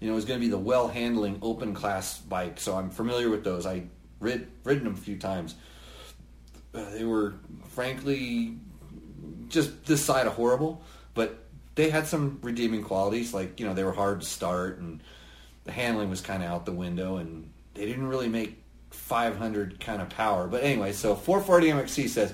you 0.00 0.06
know 0.06 0.12
it 0.12 0.16
was 0.16 0.24
going 0.24 0.40
to 0.40 0.44
be 0.44 0.50
the 0.50 0.58
well 0.58 0.88
handling 0.88 1.38
open 1.42 1.74
class 1.74 2.18
bike 2.18 2.58
so 2.58 2.76
I'm 2.76 2.90
familiar 2.90 3.30
with 3.30 3.44
those. 3.44 3.66
I 3.66 3.84
rid, 4.20 4.48
ridden 4.64 4.84
them 4.84 4.94
a 4.94 4.98
few 4.98 5.16
times 5.18 5.54
Uh, 6.76 6.90
they 6.90 7.04
were 7.04 7.34
frankly 7.68 8.54
just 9.48 9.84
this 9.86 10.04
side 10.04 10.26
of 10.26 10.34
horrible 10.34 10.82
but 11.14 11.44
they 11.74 11.88
had 11.88 12.06
some 12.06 12.38
redeeming 12.42 12.82
qualities 12.82 13.32
like 13.32 13.58
you 13.58 13.66
know 13.66 13.74
they 13.74 13.84
were 13.84 13.92
hard 13.92 14.20
to 14.20 14.26
start 14.26 14.78
and 14.78 15.00
the 15.64 15.72
handling 15.72 16.08
was 16.08 16.20
kind 16.20 16.42
of 16.42 16.50
out 16.50 16.64
the 16.64 16.72
window 16.72 17.16
and 17.16 17.50
they 17.74 17.86
didn't 17.86 18.06
really 18.06 18.28
make 18.28 18.62
500 18.90 19.78
kind 19.80 20.00
of 20.00 20.08
power. 20.08 20.46
But 20.48 20.62
anyway, 20.62 20.92
so 20.92 21.14
440 21.14 21.68
MXC 21.68 22.08
says 22.08 22.32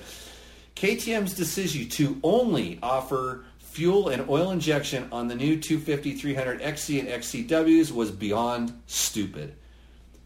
KTM's 0.75 1.33
decision 1.33 1.89
to 1.89 2.19
only 2.23 2.79
offer 2.81 3.45
fuel 3.57 4.09
and 4.09 4.27
oil 4.29 4.51
injection 4.51 5.07
on 5.11 5.27
the 5.27 5.35
new 5.35 5.59
250, 5.59 6.13
300 6.13 6.61
XC 6.61 6.99
and 6.99 7.09
XCWs 7.09 7.91
was 7.91 8.11
beyond 8.11 8.81
stupid. 8.87 9.55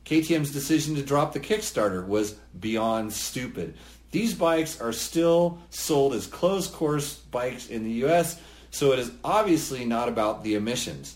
KTM's 0.05 0.51
decision 0.51 0.95
to 0.95 1.01
drop 1.01 1.33
the 1.33 1.39
Kickstarter 1.39 2.05
was 2.05 2.33
beyond 2.59 3.11
stupid. 3.11 3.75
These 4.11 4.33
bikes 4.35 4.79
are 4.79 4.93
still 4.93 5.59
sold 5.69 6.13
as 6.13 6.27
closed 6.27 6.73
course 6.73 7.15
bikes 7.15 7.67
in 7.67 7.83
the 7.83 8.05
US, 8.05 8.39
so 8.71 8.93
it 8.93 8.99
is 8.99 9.11
obviously 9.23 9.85
not 9.85 10.07
about 10.09 10.43
the 10.43 10.55
emissions. 10.55 11.15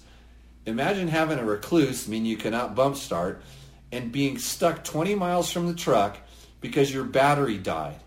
Imagine 0.65 1.07
having 1.07 1.39
a 1.39 1.43
Rekluse, 1.43 2.07
mean 2.07 2.25
you 2.25 2.37
cannot 2.37 2.75
bump 2.75 2.95
start, 2.95 3.41
and 3.91 4.11
being 4.11 4.37
stuck 4.37 4.83
20 4.83 5.15
miles 5.15 5.51
from 5.51 5.67
the 5.67 5.73
truck 5.73 6.17
because 6.59 6.93
your 6.93 7.03
battery 7.03 7.57
died. 7.57 7.99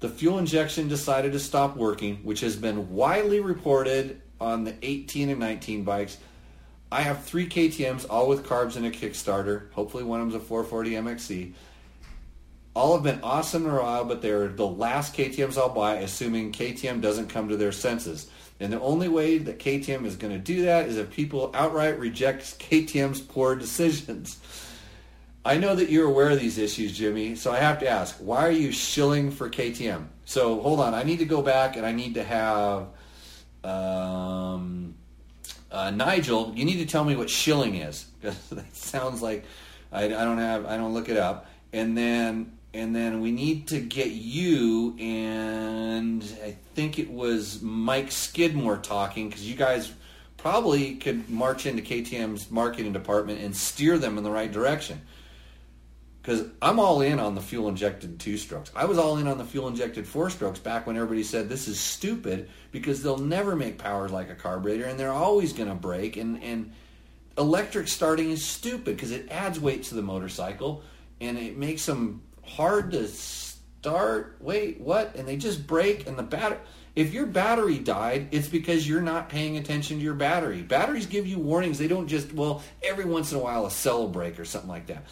The 0.00 0.08
fuel 0.08 0.38
injection 0.38 0.88
decided 0.88 1.32
to 1.32 1.38
stop 1.38 1.76
working, 1.76 2.16
which 2.24 2.40
has 2.40 2.56
been 2.56 2.90
widely 2.90 3.38
reported 3.38 4.20
on 4.40 4.64
the 4.64 4.74
18 4.82 5.30
and 5.30 5.38
19 5.38 5.84
bikes. 5.84 6.18
I 6.90 7.02
have 7.02 7.22
three 7.22 7.48
KTMs, 7.48 8.06
all 8.10 8.28
with 8.28 8.44
carbs 8.44 8.76
and 8.76 8.84
a 8.84 8.90
Kickstarter. 8.90 9.70
Hopefully 9.72 10.02
one 10.02 10.20
of 10.20 10.30
them's 10.30 10.42
a 10.42 10.44
440 10.44 10.90
MXC. 10.90 11.52
All 12.74 12.94
have 12.94 13.02
been 13.02 13.20
awesome 13.22 13.66
and 13.66 13.76
while, 13.76 14.04
but 14.04 14.22
they're 14.22 14.48
the 14.48 14.66
last 14.66 15.14
KTMs 15.14 15.58
I'll 15.58 15.68
buy, 15.68 15.96
assuming 15.96 16.52
KTM 16.52 17.02
doesn't 17.02 17.28
come 17.28 17.50
to 17.50 17.56
their 17.56 17.72
senses. 17.72 18.30
And 18.60 18.72
the 18.72 18.80
only 18.80 19.08
way 19.08 19.38
that 19.38 19.58
KTM 19.58 20.06
is 20.06 20.16
going 20.16 20.32
to 20.32 20.38
do 20.38 20.64
that 20.64 20.86
is 20.86 20.96
if 20.96 21.10
people 21.10 21.50
outright 21.52 21.98
reject 21.98 22.58
KTM's 22.58 23.20
poor 23.20 23.56
decisions. 23.56 24.40
I 25.44 25.58
know 25.58 25.74
that 25.74 25.90
you're 25.90 26.06
aware 26.06 26.30
of 26.30 26.40
these 26.40 26.56
issues, 26.56 26.96
Jimmy, 26.96 27.34
so 27.34 27.52
I 27.52 27.58
have 27.58 27.80
to 27.80 27.88
ask, 27.88 28.16
why 28.18 28.46
are 28.46 28.52
you 28.52 28.70
shilling 28.70 29.32
for 29.32 29.50
KTM? 29.50 30.06
So 30.24 30.60
hold 30.60 30.80
on, 30.80 30.94
I 30.94 31.02
need 31.02 31.18
to 31.18 31.24
go 31.24 31.42
back 31.42 31.76
and 31.76 31.84
I 31.84 31.92
need 31.92 32.14
to 32.14 32.22
have 32.22 32.86
um, 33.64 34.94
uh, 35.70 35.90
Nigel. 35.90 36.52
You 36.54 36.64
need 36.64 36.78
to 36.78 36.86
tell 36.86 37.04
me 37.04 37.16
what 37.16 37.28
shilling 37.28 37.74
is 37.74 38.06
because 38.20 38.48
that 38.50 38.74
sounds 38.74 39.20
like 39.20 39.44
I, 39.90 40.04
I 40.04 40.08
don't 40.08 40.38
have. 40.38 40.64
I 40.64 40.76
don't 40.76 40.94
look 40.94 41.08
it 41.08 41.16
up. 41.16 41.48
And 41.72 41.98
then 41.98 42.52
and 42.74 42.94
then 42.96 43.20
we 43.20 43.30
need 43.30 43.68
to 43.68 43.80
get 43.80 44.10
you 44.10 44.96
and 44.98 46.22
I 46.42 46.56
think 46.74 46.98
it 46.98 47.10
was 47.10 47.60
Mike 47.60 48.10
Skidmore 48.10 48.78
talking 48.78 49.28
because 49.28 49.48
you 49.48 49.56
guys 49.56 49.92
probably 50.42 50.96
could 50.96 51.30
march 51.30 51.66
into 51.66 51.82
KTM's 51.82 52.50
marketing 52.50 52.92
department 52.92 53.40
and 53.40 53.56
steer 53.56 53.98
them 53.98 54.18
in 54.18 54.24
the 54.24 54.30
right 54.30 54.50
direction. 54.50 55.00
Because 56.20 56.44
I'm 56.60 56.78
all 56.78 57.00
in 57.00 57.18
on 57.18 57.34
the 57.34 57.40
fuel 57.40 57.68
injected 57.68 58.20
two 58.20 58.36
strokes. 58.36 58.70
I 58.74 58.84
was 58.84 58.96
all 58.96 59.18
in 59.18 59.26
on 59.26 59.38
the 59.38 59.44
fuel 59.44 59.68
injected 59.68 60.06
four 60.06 60.30
strokes 60.30 60.60
back 60.60 60.86
when 60.86 60.96
everybody 60.96 61.24
said 61.24 61.48
this 61.48 61.68
is 61.68 61.80
stupid 61.80 62.48
because 62.70 63.02
they'll 63.02 63.18
never 63.18 63.56
make 63.56 63.78
power 63.78 64.08
like 64.08 64.30
a 64.30 64.34
carburetor 64.34 64.84
and 64.84 64.98
they're 64.98 65.12
always 65.12 65.52
going 65.52 65.68
to 65.68 65.74
break. 65.74 66.16
And, 66.16 66.42
and 66.42 66.72
electric 67.36 67.88
starting 67.88 68.30
is 68.30 68.44
stupid 68.44 68.96
because 68.96 69.10
it 69.10 69.30
adds 69.30 69.58
weight 69.58 69.82
to 69.84 69.94
the 69.94 70.02
motorcycle 70.02 70.82
and 71.20 71.38
it 71.38 71.56
makes 71.56 71.86
them 71.86 72.22
hard 72.44 72.92
to 72.92 73.08
start. 73.08 74.36
Wait, 74.40 74.80
what? 74.80 75.14
And 75.16 75.26
they 75.26 75.36
just 75.36 75.66
break 75.66 76.06
and 76.06 76.18
the 76.18 76.22
battery. 76.22 76.58
If 76.94 77.14
your 77.14 77.24
battery 77.24 77.78
died, 77.78 78.28
it's 78.32 78.48
because 78.48 78.86
you're 78.86 79.00
not 79.00 79.30
paying 79.30 79.56
attention 79.56 79.96
to 79.96 80.04
your 80.04 80.14
battery. 80.14 80.60
Batteries 80.60 81.06
give 81.06 81.26
you 81.26 81.38
warnings. 81.38 81.78
They 81.78 81.88
don't 81.88 82.06
just, 82.06 82.34
well, 82.34 82.62
every 82.82 83.06
once 83.06 83.32
in 83.32 83.38
a 83.38 83.40
while 83.40 83.64
a 83.64 83.70
cell 83.70 84.08
break 84.08 84.38
or 84.38 84.44
something 84.44 84.68
like 84.68 84.86
that. 84.88 85.04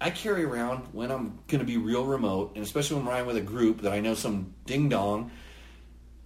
I 0.00 0.10
carry 0.10 0.44
around 0.44 0.88
when 0.92 1.10
I'm 1.10 1.38
going 1.48 1.60
to 1.60 1.66
be 1.66 1.76
real 1.76 2.04
remote, 2.04 2.52
and 2.54 2.64
especially 2.64 2.96
when 2.96 3.06
I'm 3.06 3.10
riding 3.10 3.26
with 3.26 3.36
a 3.36 3.42
group 3.42 3.82
that 3.82 3.92
I 3.92 4.00
know 4.00 4.14
some 4.14 4.54
ding 4.66 4.88
dong 4.88 5.30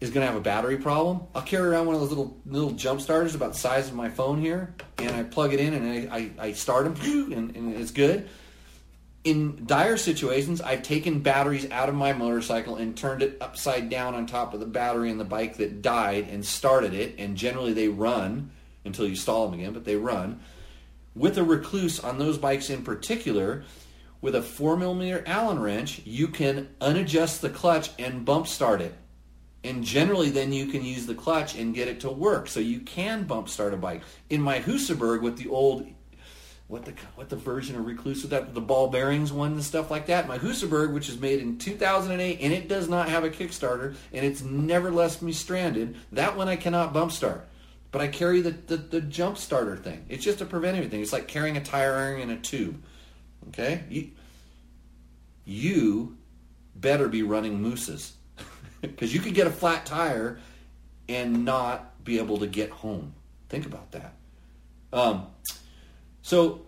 is 0.00 0.10
going 0.10 0.26
to 0.26 0.32
have 0.32 0.40
a 0.40 0.42
battery 0.42 0.78
problem. 0.78 1.22
I'll 1.34 1.42
carry 1.42 1.68
around 1.68 1.86
one 1.86 1.94
of 1.94 2.00
those 2.00 2.10
little 2.10 2.36
little 2.46 2.70
jump 2.72 3.00
starters 3.00 3.34
about 3.34 3.52
the 3.52 3.58
size 3.58 3.88
of 3.88 3.94
my 3.94 4.08
phone 4.08 4.40
here, 4.40 4.74
and 4.98 5.14
I 5.14 5.22
plug 5.22 5.52
it 5.54 5.60
in 5.60 5.74
and 5.74 6.10
I, 6.10 6.16
I, 6.16 6.30
I 6.46 6.52
start 6.52 6.84
them, 6.84 7.32
and, 7.32 7.54
and 7.54 7.74
it's 7.76 7.90
good. 7.90 8.28
In 9.22 9.66
dire 9.66 9.98
situations, 9.98 10.60
I've 10.60 10.82
taken 10.82 11.20
batteries 11.20 11.70
out 11.70 11.88
of 11.88 11.94
my 11.94 12.12
motorcycle 12.12 12.76
and 12.76 12.96
turned 12.96 13.22
it 13.22 13.36
upside 13.40 13.90
down 13.90 14.14
on 14.14 14.26
top 14.26 14.54
of 14.54 14.60
the 14.60 14.66
battery 14.66 15.10
in 15.10 15.18
the 15.18 15.24
bike 15.24 15.58
that 15.58 15.82
died 15.82 16.28
and 16.30 16.44
started 16.44 16.94
it, 16.94 17.16
and 17.18 17.36
generally 17.36 17.74
they 17.74 17.88
run 17.88 18.50
until 18.84 19.06
you 19.06 19.16
stall 19.16 19.46
them 19.46 19.60
again, 19.60 19.74
but 19.74 19.84
they 19.84 19.96
run 19.96 20.40
with 21.14 21.38
a 21.38 21.42
Rekluse 21.42 22.02
on 22.02 22.18
those 22.18 22.38
bikes 22.38 22.70
in 22.70 22.82
particular, 22.82 23.64
with 24.20 24.34
a 24.34 24.42
4 24.42 24.76
millimeter 24.76 25.22
Allen 25.26 25.58
wrench, 25.58 26.00
you 26.04 26.28
can 26.28 26.68
unadjust 26.80 27.40
the 27.40 27.50
clutch 27.50 27.90
and 27.98 28.24
bump 28.24 28.46
start 28.46 28.80
it. 28.80 28.94
And 29.64 29.84
generally, 29.84 30.30
then 30.30 30.52
you 30.52 30.66
can 30.66 30.84
use 30.84 31.06
the 31.06 31.14
clutch 31.14 31.54
and 31.54 31.74
get 31.74 31.88
it 31.88 32.00
to 32.00 32.10
work. 32.10 32.48
So 32.48 32.60
you 32.60 32.80
can 32.80 33.24
bump 33.24 33.48
start 33.48 33.74
a 33.74 33.76
bike. 33.76 34.02
In 34.30 34.40
my 34.40 34.60
Husaberg 34.60 35.20
with 35.20 35.36
the 35.36 35.48
old, 35.48 35.86
what 36.70 36.84
the 36.84 36.94
what 37.16 37.28
the 37.28 37.36
version 37.36 37.74
of 37.76 37.84
Rekluse 37.84 38.22
with 38.22 38.30
that 38.30 38.54
the 38.54 38.60
ball 38.60 38.88
bearings 38.88 39.32
one 39.32 39.52
and 39.52 39.64
stuff 39.64 39.90
like 39.90 40.06
that. 40.06 40.28
My 40.28 40.38
Husaberg, 40.38 40.94
which 40.94 41.08
is 41.08 41.18
made 41.18 41.40
in 41.40 41.58
2008, 41.58 42.38
and 42.40 42.52
it 42.52 42.68
does 42.68 42.88
not 42.88 43.08
have 43.08 43.24
a 43.24 43.30
Kickstarter, 43.30 43.96
and 44.12 44.24
it's 44.24 44.40
never 44.40 44.90
left 44.90 45.20
me 45.20 45.32
stranded. 45.32 45.96
That 46.12 46.36
one 46.36 46.48
I 46.48 46.56
cannot 46.56 46.92
bump 46.92 47.12
start. 47.12 47.48
But 47.92 48.02
I 48.02 48.06
carry 48.06 48.40
the, 48.40 48.52
the, 48.52 48.76
the 48.76 49.00
jump 49.00 49.36
starter 49.36 49.76
thing. 49.76 50.04
It's 50.08 50.22
just 50.22 50.40
a 50.40 50.46
preventative 50.46 50.92
thing. 50.92 51.02
It's 51.02 51.12
like 51.12 51.26
carrying 51.26 51.56
a 51.56 51.60
tire 51.60 51.94
iron 51.94 52.20
in 52.20 52.30
a 52.30 52.36
tube. 52.36 52.80
Okay? 53.48 53.82
You, 53.88 54.10
you 55.44 56.16
better 56.76 57.08
be 57.08 57.22
running 57.22 57.60
mousses. 57.60 58.12
Because 58.80 59.12
you 59.12 59.20
could 59.20 59.34
get 59.34 59.46
a 59.46 59.50
flat 59.50 59.84
tire 59.84 60.38
and 61.06 61.44
not 61.44 62.02
be 62.02 62.16
able 62.16 62.38
to 62.38 62.46
get 62.46 62.70
home. 62.70 63.12
Think 63.50 63.66
about 63.66 63.90
that. 63.90 64.14
Um, 64.90 65.26
so 66.22 66.66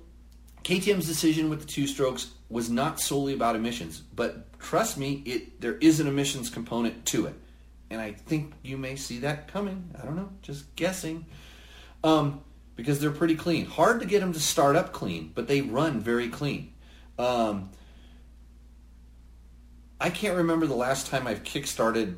KTM's 0.65 1.07
decision 1.07 1.51
with 1.51 1.61
the 1.61 1.67
two 1.67 1.87
strokes 1.87 2.33
was 2.49 2.71
not 2.71 3.01
solely 3.01 3.35
about 3.35 3.57
emissions, 3.57 4.01
but 4.15 4.59
trust 4.59 4.99
me, 4.99 5.23
it 5.25 5.61
there 5.61 5.75
is 5.75 6.01
an 6.01 6.07
emissions 6.07 6.51
component 6.51 7.07
to 7.07 7.27
it 7.27 7.35
and 7.93 8.01
I 8.01 8.13
think 8.13 8.55
you 8.63 8.79
may 8.79 8.97
see 8.97 9.19
that 9.19 9.49
coming. 9.49 9.91
I 10.01 10.05
don't 10.05 10.17
know, 10.17 10.31
just 10.41 10.75
guessing. 10.77 11.27
Um, 12.03 12.41
because 12.75 13.01
they're 13.01 13.11
pretty 13.11 13.37
clean. 13.37 13.67
Hard 13.67 14.01
to 14.01 14.07
get 14.07 14.21
them 14.21 14.33
to 14.33 14.41
start 14.41 14.77
up 14.77 14.95
clean, 14.95 15.31
but 15.35 15.47
they 15.47 15.61
run 15.61 16.01
very 16.01 16.31
clean. 16.31 16.73
Um, 17.19 17.71
I 20.01 20.09
can't 20.09 20.39
remember 20.39 20.67
the 20.67 20.75
last 20.75 21.09
time 21.09 21.27
I've 21.27 21.45
kickstarted 21.45 22.17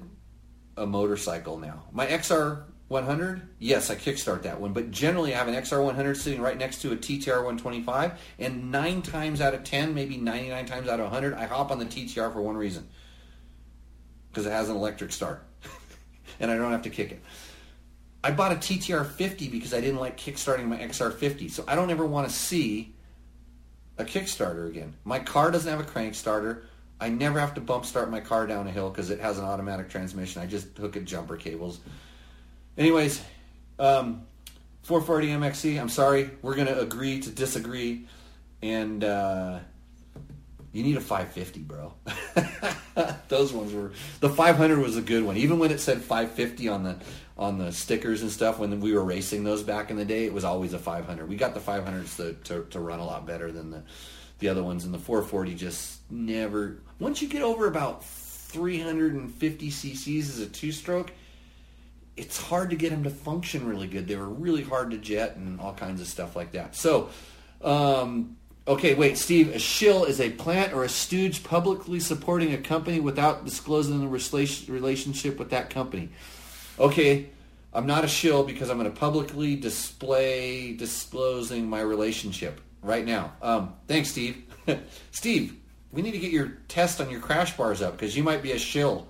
a 0.76 0.86
motorcycle 0.86 1.58
now. 1.58 1.82
My 1.90 2.06
XR 2.06 2.62
100, 2.88 3.48
yes, 3.58 3.90
I 3.90 3.96
kickstart 3.96 4.42
that 4.42 4.60
one, 4.60 4.72
but 4.72 4.90
generally 4.90 5.34
I 5.34 5.38
have 5.38 5.48
an 5.48 5.54
XR 5.54 5.82
100 5.84 6.16
sitting 6.16 6.40
right 6.40 6.56
next 6.56 6.82
to 6.82 6.92
a 6.92 6.96
TTR 6.96 7.36
125, 7.36 8.20
and 8.38 8.70
nine 8.70 9.00
times 9.00 9.40
out 9.40 9.54
of 9.54 9.64
10, 9.64 9.94
maybe 9.94 10.16
99 10.16 10.66
times 10.66 10.88
out 10.88 11.00
of 11.00 11.06
100, 11.06 11.34
I 11.34 11.46
hop 11.46 11.70
on 11.70 11.78
the 11.78 11.86
TTR 11.86 12.32
for 12.32 12.42
one 12.42 12.56
reason 12.56 12.86
because 14.30 14.46
it 14.46 14.50
has 14.50 14.68
an 14.68 14.76
electric 14.76 15.12
start 15.12 15.46
and 16.40 16.50
I 16.50 16.56
don't 16.56 16.72
have 16.72 16.82
to 16.82 16.90
kick 16.90 17.12
it. 17.12 17.22
I 18.24 18.30
bought 18.30 18.52
a 18.52 18.56
TTR 18.56 19.06
50 19.06 19.48
because 19.48 19.74
I 19.74 19.80
didn't 19.80 20.00
like 20.00 20.16
kickstarting 20.16 20.66
my 20.66 20.78
XR 20.78 21.12
50. 21.12 21.48
So 21.48 21.62
I 21.68 21.74
don't 21.74 21.90
ever 21.90 22.06
want 22.06 22.26
to 22.26 22.34
see 22.34 22.94
a 23.98 24.04
Kickstarter 24.04 24.66
again. 24.68 24.94
My 25.04 25.18
car 25.18 25.50
doesn't 25.50 25.70
have 25.70 25.80
a 25.80 25.84
crank 25.84 26.14
starter. 26.14 26.64
I 27.00 27.10
never 27.10 27.38
have 27.38 27.54
to 27.54 27.60
bump 27.60 27.84
start 27.84 28.10
my 28.10 28.20
car 28.20 28.46
down 28.46 28.66
a 28.66 28.70
hill 28.70 28.88
because 28.88 29.10
it 29.10 29.20
has 29.20 29.38
an 29.38 29.44
automatic 29.44 29.90
transmission. 29.90 30.40
I 30.40 30.46
just 30.46 30.76
hook 30.78 30.96
it 30.96 31.04
jumper 31.04 31.36
cables. 31.36 31.80
Anyways, 32.76 33.22
um, 33.78 34.26
440 34.82 35.28
MXC. 35.28 35.80
I'm 35.80 35.88
sorry, 35.88 36.30
we're 36.42 36.56
gonna 36.56 36.78
agree 36.78 37.20
to 37.20 37.30
disagree, 37.30 38.06
and 38.62 39.04
uh, 39.04 39.60
you 40.72 40.82
need 40.82 40.96
a 40.96 41.00
550, 41.00 41.60
bro. 41.60 41.94
Those 43.28 43.52
ones 43.52 43.72
were 43.72 43.92
the 44.20 44.28
500 44.28 44.78
was 44.78 44.96
a 44.96 45.02
good 45.02 45.24
one. 45.24 45.36
Even 45.36 45.58
when 45.58 45.70
it 45.70 45.80
said 45.80 45.98
550 46.02 46.68
on 46.68 46.82
the 46.82 46.96
on 47.36 47.58
the 47.58 47.72
stickers 47.72 48.22
and 48.22 48.30
stuff 48.30 48.58
when 48.58 48.80
we 48.80 48.92
were 48.92 49.04
racing 49.04 49.42
those 49.42 49.62
back 49.62 49.90
in 49.90 49.96
the 49.96 50.04
day, 50.04 50.24
it 50.24 50.32
was 50.32 50.44
always 50.44 50.72
a 50.72 50.78
500. 50.78 51.28
We 51.28 51.36
got 51.36 51.54
the 51.54 51.60
500s 51.60 52.16
to, 52.16 52.34
to, 52.44 52.64
to 52.70 52.80
run 52.80 53.00
a 53.00 53.04
lot 53.04 53.26
better 53.26 53.50
than 53.50 53.70
the 53.70 53.82
the 54.40 54.48
other 54.48 54.62
ones, 54.62 54.84
and 54.84 54.92
the 54.92 54.98
440 54.98 55.54
just 55.54 56.00
never. 56.10 56.78
Once 56.98 57.22
you 57.22 57.28
get 57.28 57.42
over 57.42 57.66
about 57.66 58.04
350 58.04 59.70
cc's 59.70 60.28
as 60.28 60.40
a 60.40 60.46
two-stroke, 60.46 61.12
it's 62.16 62.40
hard 62.40 62.70
to 62.70 62.76
get 62.76 62.90
them 62.90 63.04
to 63.04 63.10
function 63.10 63.66
really 63.66 63.86
good. 63.86 64.06
They 64.06 64.16
were 64.16 64.28
really 64.28 64.62
hard 64.62 64.90
to 64.92 64.98
jet 64.98 65.36
and 65.36 65.60
all 65.60 65.74
kinds 65.74 66.00
of 66.00 66.06
stuff 66.06 66.36
like 66.36 66.52
that. 66.52 66.76
So. 66.76 67.10
Um, 67.62 68.36
Okay, 68.66 68.94
wait, 68.94 69.18
Steve. 69.18 69.54
A 69.54 69.58
shill 69.58 70.04
is 70.04 70.22
a 70.22 70.30
plant 70.30 70.72
or 70.72 70.84
a 70.84 70.88
stooge 70.88 71.44
publicly 71.44 72.00
supporting 72.00 72.54
a 72.54 72.58
company 72.58 72.98
without 72.98 73.44
disclosing 73.44 74.00
the 74.00 74.08
relationship 74.08 75.38
with 75.38 75.50
that 75.50 75.68
company. 75.68 76.08
Okay, 76.78 77.28
I'm 77.74 77.86
not 77.86 78.04
a 78.04 78.08
shill 78.08 78.42
because 78.42 78.70
I'm 78.70 78.78
going 78.78 78.90
to 78.90 78.98
publicly 78.98 79.54
display 79.54 80.72
disclosing 80.72 81.68
my 81.68 81.82
relationship 81.82 82.60
right 82.80 83.04
now. 83.04 83.34
Um, 83.42 83.74
thanks, 83.86 84.08
Steve. 84.10 84.44
Steve, 85.10 85.58
we 85.92 86.00
need 86.00 86.12
to 86.12 86.18
get 86.18 86.30
your 86.30 86.58
test 86.68 87.02
on 87.02 87.10
your 87.10 87.20
crash 87.20 87.56
bars 87.58 87.82
up 87.82 87.92
because 87.92 88.16
you 88.16 88.22
might 88.22 88.42
be 88.42 88.52
a 88.52 88.58
shill 88.58 89.08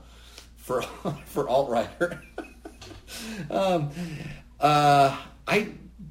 for 0.57 0.83
for 1.27 1.45
AltRider. 1.45 2.21
um, 3.51 3.91
uh, 4.61 5.17
I 5.47 5.69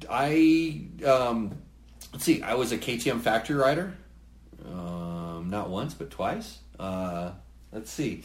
I 0.08 0.86
um, 1.06 1.56
let's 2.12 2.24
see, 2.24 2.42
I 2.42 2.54
was 2.54 2.72
a 2.72 2.78
KTM 2.78 3.20
factory 3.20 3.56
rider, 3.56 3.94
um, 4.64 5.48
not 5.50 5.70
once 5.70 5.94
but 5.94 6.10
twice. 6.10 6.58
Uh, 6.78 7.32
let's 7.72 7.90
see, 7.90 8.22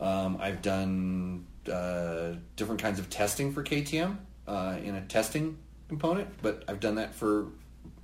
um, 0.00 0.38
I've 0.40 0.62
done 0.62 1.46
uh, 1.70 2.34
different 2.56 2.80
kinds 2.80 2.98
of 2.98 3.10
testing 3.10 3.52
for 3.52 3.62
KTM 3.62 4.16
uh, 4.46 4.76
in 4.82 4.94
a 4.94 5.00
testing 5.02 5.58
component, 5.88 6.28
but 6.42 6.64
I've 6.68 6.80
done 6.80 6.96
that 6.96 7.14
for 7.14 7.48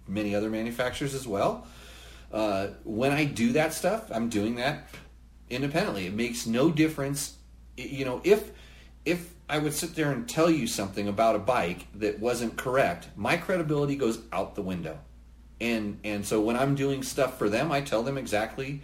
many 0.07 0.35
other 0.35 0.51
manufacturers 0.51 1.15
as 1.15 1.27
well. 1.27 1.67
Uh, 2.33 2.69
when 2.85 3.13
I 3.13 3.25
do 3.25 3.53
that 3.53 3.75
stuff, 3.75 4.11
I'm 4.11 4.29
doing 4.29 4.57
that 4.57 4.89
independently. 5.51 6.07
It 6.07 6.15
makes 6.15 6.47
no 6.47 6.71
difference. 6.71 7.37
You 7.77 8.05
know, 8.05 8.21
if 8.25 8.51
if 9.05 9.33
I 9.53 9.59
would 9.59 9.75
sit 9.75 9.95
there 9.95 10.11
and 10.11 10.29
tell 10.29 10.51
you 10.51 10.67
something 10.67 11.07
about 11.07 11.37
a 11.37 11.41
bike 11.41 11.87
that 11.95 12.19
wasn't 12.19 12.57
correct, 12.57 13.09
my 13.17 13.37
credibility 13.37 13.97
goes 13.97 14.19
out 14.33 14.55
the 14.55 14.63
window 14.63 14.99
and 15.63 16.01
and 16.03 16.27
so 16.27 16.41
when 16.41 16.57
I'm 16.57 16.75
doing 16.75 17.05
stuff 17.05 17.39
for 17.39 17.49
them, 17.49 17.71
I 17.71 17.81
tell 17.81 18.03
them 18.03 18.19
exactly 18.19 18.83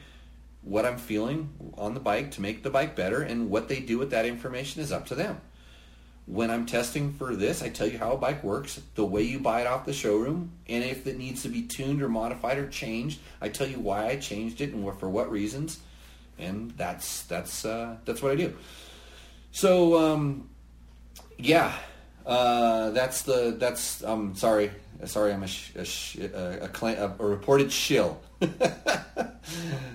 what 0.62 0.87
I'm 0.87 0.97
feeling 0.97 1.51
on 1.77 1.95
the 1.95 2.01
bike 2.01 2.31
to 2.33 2.41
make 2.41 2.62
the 2.62 2.71
bike 2.71 2.95
better, 2.95 3.21
and 3.21 3.51
what 3.51 3.69
they 3.69 3.81
do 3.81 3.99
with 3.99 4.11
that 4.11 4.25
information 4.25 4.81
is 4.81 4.93
up 4.93 5.07
to 5.07 5.16
them. 5.16 5.41
When 6.27 6.51
I'm 6.51 6.66
testing 6.66 7.14
for 7.14 7.35
this, 7.35 7.62
I 7.62 7.71
tell 7.71 7.89
you 7.89 7.99
how 7.99 8.12
a 8.12 8.16
bike 8.16 8.45
works, 8.45 8.81
the 8.95 9.05
way 9.05 9.23
you 9.23 9.41
buy 9.41 9.62
it 9.62 9.66
off 9.66 9.87
the 9.87 9.93
showroom, 9.93 10.53
and 10.69 10.85
if 10.85 11.07
it 11.07 11.19
needs 11.19 11.43
to 11.43 11.49
be 11.49 11.62
tuned 11.62 12.01
or 12.01 12.09
modified 12.09 12.59
or 12.59 12.69
changed, 12.69 13.19
I 13.41 13.49
tell 13.49 13.66
you 13.66 13.81
why 13.81 14.09
I 14.09 14.16
changed 14.16 14.61
it 14.61 14.73
and 14.73 14.99
for 15.01 15.09
what 15.09 15.33
reasons, 15.33 15.81
and 16.39 16.71
that's 16.73 17.23
that's 17.25 17.64
uh, 17.64 17.97
that's 18.05 18.23
what 18.23 18.31
I 18.31 18.37
do. 18.37 18.57
So 19.51 19.99
um, 19.99 20.48
yeah, 21.39 21.74
uh, 22.26 22.91
that's 22.91 23.22
the 23.22 23.57
that's. 23.59 24.03
I'm 24.03 24.11
um, 24.11 24.34
sorry, 24.34 24.70
sorry, 25.07 25.32
I'm 25.32 25.43
a 25.43 25.47
sh- 25.47 25.74
a, 25.76 25.84
sh- 25.84 26.16
a, 26.16 26.70
a, 26.72 27.14
a, 27.18 27.26
reported 27.26 27.72
shill. 27.72 28.20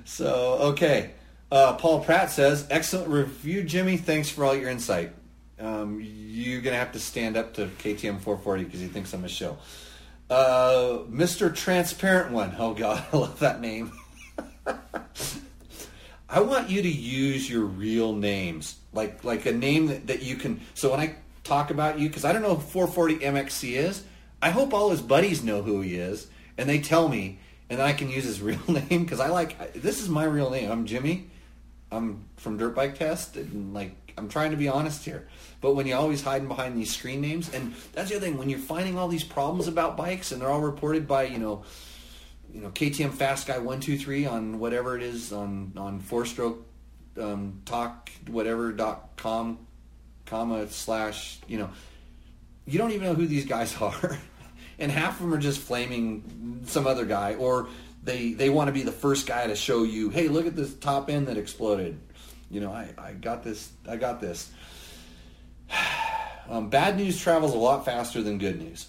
so 0.05 0.57
okay, 0.61 1.11
uh, 1.51 1.73
Paul 1.73 2.03
Pratt 2.03 2.31
says, 2.31 2.65
"Excellent 2.71 3.09
review, 3.09 3.63
Jimmy. 3.63 3.97
Thanks 3.97 4.29
for 4.29 4.45
all 4.45 4.55
your 4.55 4.69
insight." 4.69 5.13
Um, 5.59 6.01
you're 6.03 6.61
gonna 6.61 6.77
have 6.77 6.93
to 6.93 6.99
stand 6.99 7.37
up 7.37 7.53
to 7.55 7.67
KTM 7.67 8.19
440 8.19 8.63
because 8.63 8.79
he 8.79 8.87
thinks 8.87 9.13
I'm 9.13 9.23
a 9.23 9.29
shill. 9.29 9.59
Uh, 10.29 10.99
Mr. 11.09 11.53
Transparent 11.53 12.31
One. 12.31 12.55
Oh 12.57 12.73
God, 12.73 13.05
I 13.13 13.17
love 13.17 13.39
that 13.39 13.61
name. 13.61 13.91
I 16.29 16.39
want 16.39 16.71
you 16.71 16.81
to 16.81 16.89
use 16.89 17.47
your 17.47 17.63
real 17.63 18.13
names, 18.13 18.75
like 18.91 19.23
like 19.23 19.45
a 19.45 19.51
name 19.51 19.87
that, 19.87 20.07
that 20.07 20.23
you 20.23 20.35
can. 20.35 20.61
So 20.73 20.89
when 20.89 20.99
I 20.99 21.15
talk 21.43 21.71
about 21.71 21.99
you, 21.99 22.07
because 22.07 22.25
I 22.25 22.33
don't 22.33 22.41
know 22.41 22.55
who 22.55 22.61
440 22.61 23.19
MXC 23.19 23.73
is, 23.73 24.03
I 24.41 24.49
hope 24.49 24.73
all 24.73 24.89
his 24.89 25.01
buddies 25.01 25.43
know 25.43 25.61
who 25.61 25.81
he 25.81 25.95
is, 25.95 26.27
and 26.57 26.67
they 26.69 26.79
tell 26.79 27.07
me, 27.07 27.39
and 27.69 27.81
I 27.81 27.93
can 27.93 28.09
use 28.09 28.25
his 28.25 28.41
real 28.41 28.59
name 28.67 29.03
because 29.03 29.19
I 29.19 29.29
like 29.29 29.73
this 29.73 30.01
is 30.01 30.09
my 30.09 30.25
real 30.25 30.49
name. 30.49 30.69
I'm 30.71 30.85
Jimmy. 30.85 31.29
I'm 31.91 32.25
from 32.37 32.57
Dirt 32.57 32.75
Bike 32.75 32.97
Test, 32.97 33.37
and 33.37 33.73
like 33.73 33.95
I'm 34.17 34.27
trying 34.27 34.51
to 34.51 34.57
be 34.57 34.67
honest 34.67 35.05
here. 35.05 35.27
But 35.61 35.75
when 35.75 35.87
you're 35.87 35.97
always 35.97 36.21
hiding 36.21 36.47
behind 36.47 36.77
these 36.77 36.93
screen 36.93 37.21
names, 37.21 37.53
and 37.53 37.73
that's 37.93 38.09
the 38.09 38.17
other 38.17 38.25
thing, 38.25 38.37
when 38.37 38.49
you're 38.49 38.59
finding 38.59 38.97
all 38.97 39.07
these 39.07 39.23
problems 39.23 39.67
about 39.67 39.95
bikes, 39.95 40.31
and 40.31 40.41
they're 40.41 40.49
all 40.49 40.61
reported 40.61 41.07
by 41.07 41.23
you 41.23 41.39
know 41.39 41.63
you 42.53 42.61
know 42.61 42.69
KTM 42.69 43.13
Fast 43.13 43.47
Guy 43.47 43.59
one 43.59 43.79
two 43.79 43.97
three 43.97 44.25
on 44.25 44.59
whatever 44.59 44.97
it 44.97 45.03
is 45.03 45.31
on 45.31 45.73
on 45.77 45.99
four 45.99 46.25
stroke 46.25 46.65
um, 47.17 47.61
talk 47.65 48.11
whatever 48.27 48.71
dot 48.71 49.11
com 49.15 49.59
comma 50.33 50.67
slash 50.67 51.37
you 51.47 51.59
know 51.59 51.69
you 52.65 52.79
don't 52.79 52.91
even 52.91 53.05
know 53.05 53.13
who 53.13 53.27
these 53.27 53.45
guys 53.45 53.75
are. 53.81 54.17
And 54.79 54.91
half 54.91 55.19
of 55.19 55.25
them 55.25 55.33
are 55.33 55.41
just 55.41 55.59
flaming 55.59 56.63
some 56.65 56.87
other 56.87 57.05
guy 57.05 57.35
or 57.35 57.67
they 58.03 58.33
they 58.33 58.49
want 58.49 58.67
to 58.67 58.71
be 58.71 58.81
the 58.81 58.91
first 58.91 59.27
guy 59.27 59.45
to 59.45 59.55
show 59.55 59.83
you 59.83 60.09
hey 60.09 60.27
look 60.27 60.47
at 60.47 60.55
this 60.55 60.73
top 60.73 61.09
end 61.09 61.27
that 61.27 61.37
exploded. 61.37 61.99
You 62.49 62.61
know 62.61 62.71
I, 62.71 62.89
I 62.97 63.11
got 63.13 63.43
this 63.43 63.71
I 63.87 63.97
got 63.97 64.19
this. 64.19 64.51
Um, 66.49 66.69
bad 66.69 66.97
news 66.97 67.17
travels 67.21 67.53
a 67.53 67.57
lot 67.57 67.85
faster 67.85 68.21
than 68.21 68.37
good 68.37 68.59
news. 68.59 68.87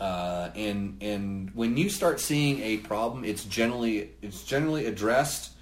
Uh, 0.00 0.50
and 0.56 0.96
and 1.00 1.52
when 1.54 1.76
you 1.76 1.88
start 1.88 2.18
seeing 2.18 2.60
a 2.60 2.78
problem, 2.78 3.24
it's 3.24 3.44
generally 3.44 4.10
it's 4.20 4.42
generally 4.42 4.86
addressed 4.86 5.55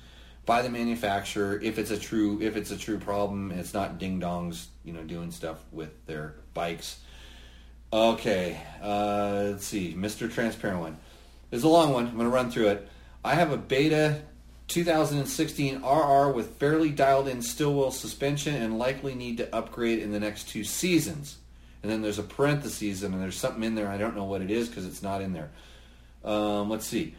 by 0.47 0.63
the 0.63 0.69
manufacturer 0.69 1.59
if 1.63 1.79
it's 1.79 1.91
a 1.91 1.99
true 1.99 2.41
if 2.41 2.57
it's 2.57 2.71
a 2.71 2.77
true 2.77 2.99
problem. 2.99 3.51
It's 3.53 3.75
not 3.75 3.99
ding 3.99 4.21
dongs, 4.21 4.67
you 4.85 4.93
know, 4.93 5.03
doing 5.03 5.31
stuff 5.31 5.59
with 5.73 6.07
their 6.07 6.35
bikes. 6.53 6.99
Okay, 7.93 8.61
uh, 8.83 9.51
let's 9.53 9.67
see, 9.67 9.95
Mr. 9.95 10.33
Transparent 10.33 10.81
one. 10.81 10.99
It's 11.53 11.63
a 11.63 11.69
long 11.69 11.93
one. 11.93 12.09
I'm 12.09 12.15
going 12.15 12.25
to 12.25 12.35
run 12.35 12.51
through 12.51 12.69
it. 12.69 12.89
I 13.25 13.35
have 13.35 13.53
a 13.53 13.57
Beta 13.57 14.23
2016 14.67 15.83
RR 15.83 16.33
with 16.33 16.57
fairly 16.59 16.91
dialed 16.91 17.29
in 17.29 17.41
Stillwell 17.41 17.93
suspension 17.93 18.55
and 18.55 18.79
likely 18.79 19.15
need 19.15 19.37
to 19.37 19.55
upgrade 19.55 20.01
in 20.01 20.11
the 20.11 20.19
next 20.19 20.49
two 20.49 20.65
seasons 20.65 21.37
and 21.85 21.93
then 21.93 22.01
there's 22.01 22.19
a 22.19 22.23
parenthesis 22.23 23.03
and 23.03 23.13
there's 23.21 23.37
something 23.37 23.63
in 23.63 23.75
there. 23.75 23.89
I 23.89 23.99
don't 23.99 24.17
know 24.17 24.25
what 24.25 24.41
it 24.41 24.51
is 24.51 24.69
because 24.69 24.87
it's 24.87 25.03
not 25.03 25.21
in 25.21 25.35
there. 25.35 25.51
Um, 26.25 26.71
let's 26.71 26.87
see. 26.87 27.15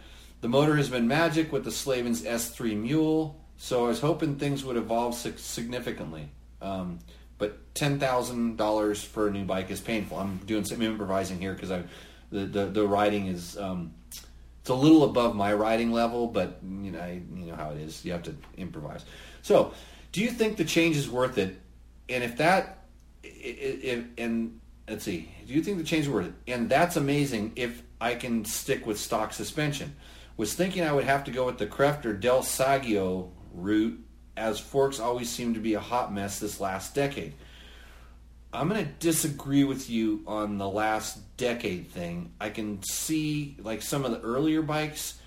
The 0.46 0.50
motor 0.50 0.76
has 0.76 0.92
been 0.92 1.08
magic 1.08 1.52
with 1.52 1.64
the 1.64 1.72
Slavens 1.72 2.22
S3 2.22 2.80
Mule, 2.80 3.44
so 3.58 3.86
I 3.86 3.88
was 3.88 4.00
hoping 4.00 4.36
things 4.36 4.64
would 4.64 4.78
evolve 4.78 5.16
significantly. 5.16 6.30
Um, 6.62 7.00
but 7.40 7.74
ten 7.74 8.00
thousand 8.00 8.56
dollars 8.56 9.04
for 9.04 9.28
a 9.28 9.32
new 9.32 9.44
bike 9.44 9.72
is 9.72 9.82
painful. 9.82 10.20
I'm 10.20 10.38
doing 10.46 10.64
some 10.64 10.84
improvising 10.84 11.40
here 11.40 11.54
because 11.54 11.72
I, 11.72 11.82
the, 12.30 12.46
the 12.46 12.66
the 12.68 12.88
riding 12.88 13.26
is 13.26 13.58
um, 13.58 13.96
it's 14.12 14.70
a 14.70 14.76
little 14.76 15.06
above 15.06 15.36
my 15.36 15.52
riding 15.52 15.92
level, 15.92 16.28
but 16.28 16.60
you 16.62 16.92
know 16.92 17.00
I, 17.00 17.22
you 17.34 17.48
know 17.48 17.56
how 17.56 17.72
it 17.72 17.80
is. 17.80 18.06
You 18.06 18.12
have 18.12 18.22
to 18.22 18.36
improvise. 18.56 19.04
So, 19.42 19.74
do 20.12 20.22
you 20.22 20.30
think 20.30 20.58
the 20.58 20.64
change 20.64 20.96
is 20.96 21.10
worth 21.10 21.40
it? 21.40 21.60
And 22.08 22.24
if 22.24 22.38
that 22.38 22.86
if, 23.24 24.06
and 24.20 24.60
let's 24.88 25.06
see, 25.06 25.28
do 25.48 25.56
you 25.56 25.64
think 25.64 25.80
the 25.80 25.84
change 25.84 26.06
is 26.06 26.12
worth 26.12 26.28
it? 26.28 26.34
And 26.46 26.70
that's 26.70 26.98
amazing 26.98 27.54
if 27.56 27.82
I 28.00 28.14
can 28.14 28.46
stick 28.46 28.86
with 28.86 29.00
stock 29.00 29.34
suspension. 29.34 29.96
Was 30.38 30.54
thinking 30.54 30.84
I 30.84 30.92
would 30.92 31.06
have 31.06 31.24
to 31.26 31.32
go 31.32 31.46
with 31.46 31.58
the 31.58 31.68
Krefft 31.68 32.06
or 32.06 32.14
Del 32.14 32.44
Saggio 32.44 33.32
route, 33.54 34.00
as 34.36 34.60
forks 34.60 35.00
always 35.00 35.30
seem 35.30 35.54
to 35.54 35.60
be 35.60 35.76
a 35.76 35.80
hot 35.80 36.14
mess 36.14 36.40
this 36.40 36.60
last 36.60 36.94
decade. 36.94 37.34
I'm 38.52 38.70
going 38.70 38.86
to 38.86 38.92
disagree 39.00 39.64
with 39.64 39.90
you 39.90 40.24
on 40.28 40.58
the 40.58 40.70
last 40.70 41.38
decade 41.38 41.90
thing. 41.90 42.32
I 42.40 42.50
can 42.50 42.82
see 42.84 43.58
like 43.60 43.82
some 43.82 44.06
of 44.06 44.12
the 44.12 44.22
earlier 44.22 44.62
bikes, 44.62 45.20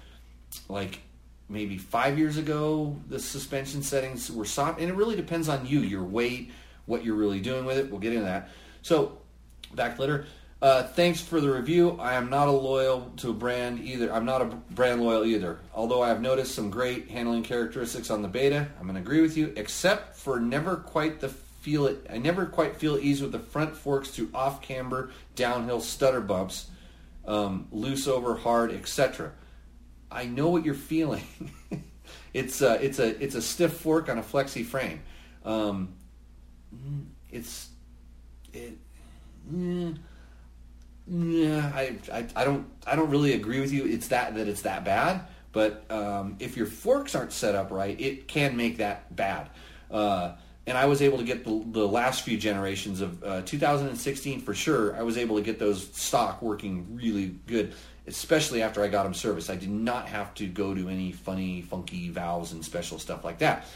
like 0.69 1.01
maybe 1.49 1.79
five 1.79 2.19
years 2.19 2.37
ago, 2.37 2.97
the 3.09 3.19
suspension 3.19 3.83
settings 3.83 4.31
were 4.31 4.45
soft, 4.45 4.81
and 4.81 4.91
it 4.91 4.95
really 4.95 5.17
depends 5.17 5.49
on 5.49 5.67
you, 5.67 5.81
your 5.81 6.05
weight, 6.05 6.51
what 6.87 7.05
you're 7.05 7.17
really 7.17 7.41
doing 7.41 7.65
with 7.65 7.79
it. 7.79 7.91
We'll 7.91 8.01
get 8.01 8.13
into 8.13 8.25
that. 8.25 8.51
So, 8.83 9.19
back 9.75 9.99
later. 9.99 10.27
Uh, 10.61 10.83
thanks 10.83 11.21
for 11.21 11.41
the 11.41 11.49
review. 11.49 11.97
I 12.01 12.15
am 12.15 12.31
not 12.31 12.49
a 12.49 12.53
loyal 12.53 13.13
to 13.19 13.31
a 13.31 13.33
brand 13.33 13.79
either. 13.79 14.13
I'm 14.13 14.25
not 14.25 14.43
a 14.43 14.47
brand 14.47 15.01
loyal 15.01 15.25
either. 15.25 15.61
Although 15.73 16.03
I 16.03 16.09
have 16.09 16.21
noticed 16.21 16.55
some 16.55 16.69
great 16.69 17.09
handling 17.09 17.45
characteristics 17.45 18.11
on 18.11 18.23
the 18.23 18.29
beta, 18.29 18.67
I'm 18.79 18.83
going 18.83 18.97
to 18.97 19.01
agree 19.01 19.21
with 19.21 19.37
you. 19.37 19.53
Except 19.57 20.17
for 20.17 20.41
never 20.41 20.77
quite 20.77 21.21
the 21.21 21.29
feel 21.29 21.87
it. 21.87 22.07
I 22.11 22.19
never 22.19 22.45
quite 22.45 22.77
feel 22.77 22.99
ease 22.99 23.23
with 23.23 23.31
the 23.31 23.39
front 23.39 23.77
forks 23.77 24.11
to 24.13 24.29
off 24.35 24.61
camber, 24.61 25.11
downhill 25.37 25.81
stutter 25.81 26.21
bumps, 26.21 26.69
um, 27.25 27.69
loose 27.71 28.09
over 28.09 28.35
hard, 28.35 28.73
etc. 28.73 29.33
I 30.11 30.25
know 30.25 30.49
what 30.49 30.65
you're 30.65 30.75
feeling. 30.75 31.25
it's 32.35 32.63
a, 32.63 32.85
it's 32.85 32.99
a 32.99 33.23
it's 33.23 33.37
a 33.37 33.43
stiff 33.43 33.75
fork 33.75 34.09
on 34.09 34.19
a 34.19 34.23
flexi 34.23 34.65
frame. 34.65 35.03
Um, 35.45 35.95
it's 37.31 37.69
it. 38.53 38.77
Yeah, 41.11 41.73
I, 41.75 41.97
I, 42.13 42.27
I 42.37 42.45
don't 42.45 42.67
I 42.87 42.95
don't 42.95 43.11
really 43.11 43.33
agree 43.33 43.61
with 43.61 43.73
you. 43.73 43.87
It's 43.87 44.09
that 44.09 44.35
that 44.35 44.49
it's 44.49 44.63
that 44.63 44.85
bad. 44.85 45.23
But 45.53 45.91
um, 45.91 46.37
if 46.39 46.57
your 46.57 46.67
forks 46.67 47.15
aren't 47.15 47.33
set 47.33 47.55
up 47.55 47.71
right, 47.71 47.99
it 47.99 48.29
can 48.29 48.57
make 48.57 48.77
that 48.79 49.15
bad. 49.17 49.49
Uh, 49.91 50.33
and 50.67 50.77
I 50.77 50.85
was 50.85 51.01
able 51.01 51.17
to 51.17 51.25
get 51.25 51.45
the, 51.45 51.65
the 51.71 51.89
last 51.89 52.23
few 52.23 52.37
generations 52.37 53.01
of 53.01 53.25
uh, 53.25 53.41
2016 53.41 54.41
for 54.43 54.55
sure. 54.55 54.95
I 54.95 55.03
was 55.03 55.17
able 55.17 55.37
to 55.37 55.43
get 55.43 55.59
those 55.59 55.89
stock 55.95 56.43
working 56.43 56.95
really 56.95 57.39
good, 57.47 57.73
especially 58.07 58.63
after 58.63 58.85
I 58.85 58.89
got 58.89 59.05
them 59.05 59.15
serviced. 59.15 59.49
I 59.49 59.57
did 59.57 59.71
not 59.71 60.09
have 60.09 60.35
to 60.35 60.47
go 60.47 60.75
to 60.75 60.91
any 60.91 61.13
funny, 61.13 61.63
funky 61.63 62.11
valves 62.11 62.53
and 62.53 62.63
special 62.63 62.99
stuff 62.99 63.25
like 63.25 63.39
that. 63.39 63.67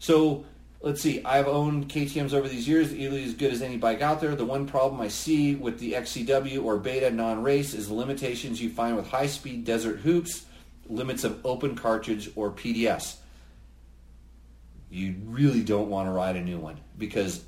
So 0.00 0.44
let's 0.84 1.00
see, 1.00 1.24
I've 1.24 1.48
owned 1.48 1.88
KTMs 1.88 2.34
over 2.34 2.46
these 2.46 2.68
years, 2.68 2.94
easily 2.94 3.24
as 3.24 3.32
good 3.32 3.50
as 3.52 3.62
any 3.62 3.78
bike 3.78 4.02
out 4.02 4.20
there. 4.20 4.36
The 4.36 4.44
one 4.44 4.66
problem 4.66 5.00
I 5.00 5.08
see 5.08 5.54
with 5.54 5.78
the 5.78 5.92
XCW 5.92 6.62
or 6.62 6.76
Beta 6.76 7.10
non-race 7.10 7.72
is 7.72 7.88
the 7.88 7.94
limitations 7.94 8.60
you 8.60 8.68
find 8.68 8.94
with 8.94 9.08
high-speed 9.08 9.64
desert 9.64 10.04
whoops, 10.04 10.44
limits 10.86 11.24
of 11.24 11.44
open 11.44 11.74
cartridge 11.74 12.30
or 12.36 12.50
PDS. 12.50 13.16
You 14.90 15.16
really 15.24 15.62
don't 15.62 15.88
want 15.88 16.06
to 16.06 16.12
ride 16.12 16.36
a 16.36 16.42
new 16.42 16.58
one 16.58 16.78
because 16.98 17.42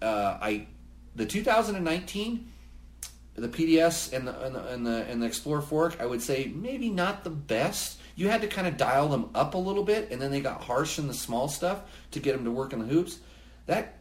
uh, 0.00 0.38
I 0.40 0.66
the 1.14 1.26
2019 1.26 2.52
the 3.34 3.48
PDS 3.48 4.12
and 4.12 4.26
the, 4.26 4.40
and 4.40 4.54
the 4.54 4.66
and 4.66 4.86
the 4.86 5.04
and 5.04 5.22
the 5.22 5.28
Xplor 5.28 5.62
fork 5.62 6.00
I 6.00 6.06
would 6.06 6.20
say 6.20 6.50
maybe 6.52 6.90
not 6.90 7.22
the 7.22 7.30
best 7.30 8.00
you 8.18 8.28
had 8.28 8.40
to 8.40 8.48
kind 8.48 8.66
of 8.66 8.76
dial 8.76 9.08
them 9.08 9.30
up 9.32 9.54
a 9.54 9.58
little 9.58 9.84
bit, 9.84 10.10
and 10.10 10.20
then 10.20 10.32
they 10.32 10.40
got 10.40 10.60
harsh 10.60 10.98
in 10.98 11.06
the 11.06 11.14
small 11.14 11.46
stuff 11.46 11.82
to 12.10 12.18
get 12.18 12.32
them 12.34 12.44
to 12.44 12.50
work 12.50 12.72
in 12.72 12.80
the 12.80 12.84
whoops. 12.84 13.20
That 13.66 13.94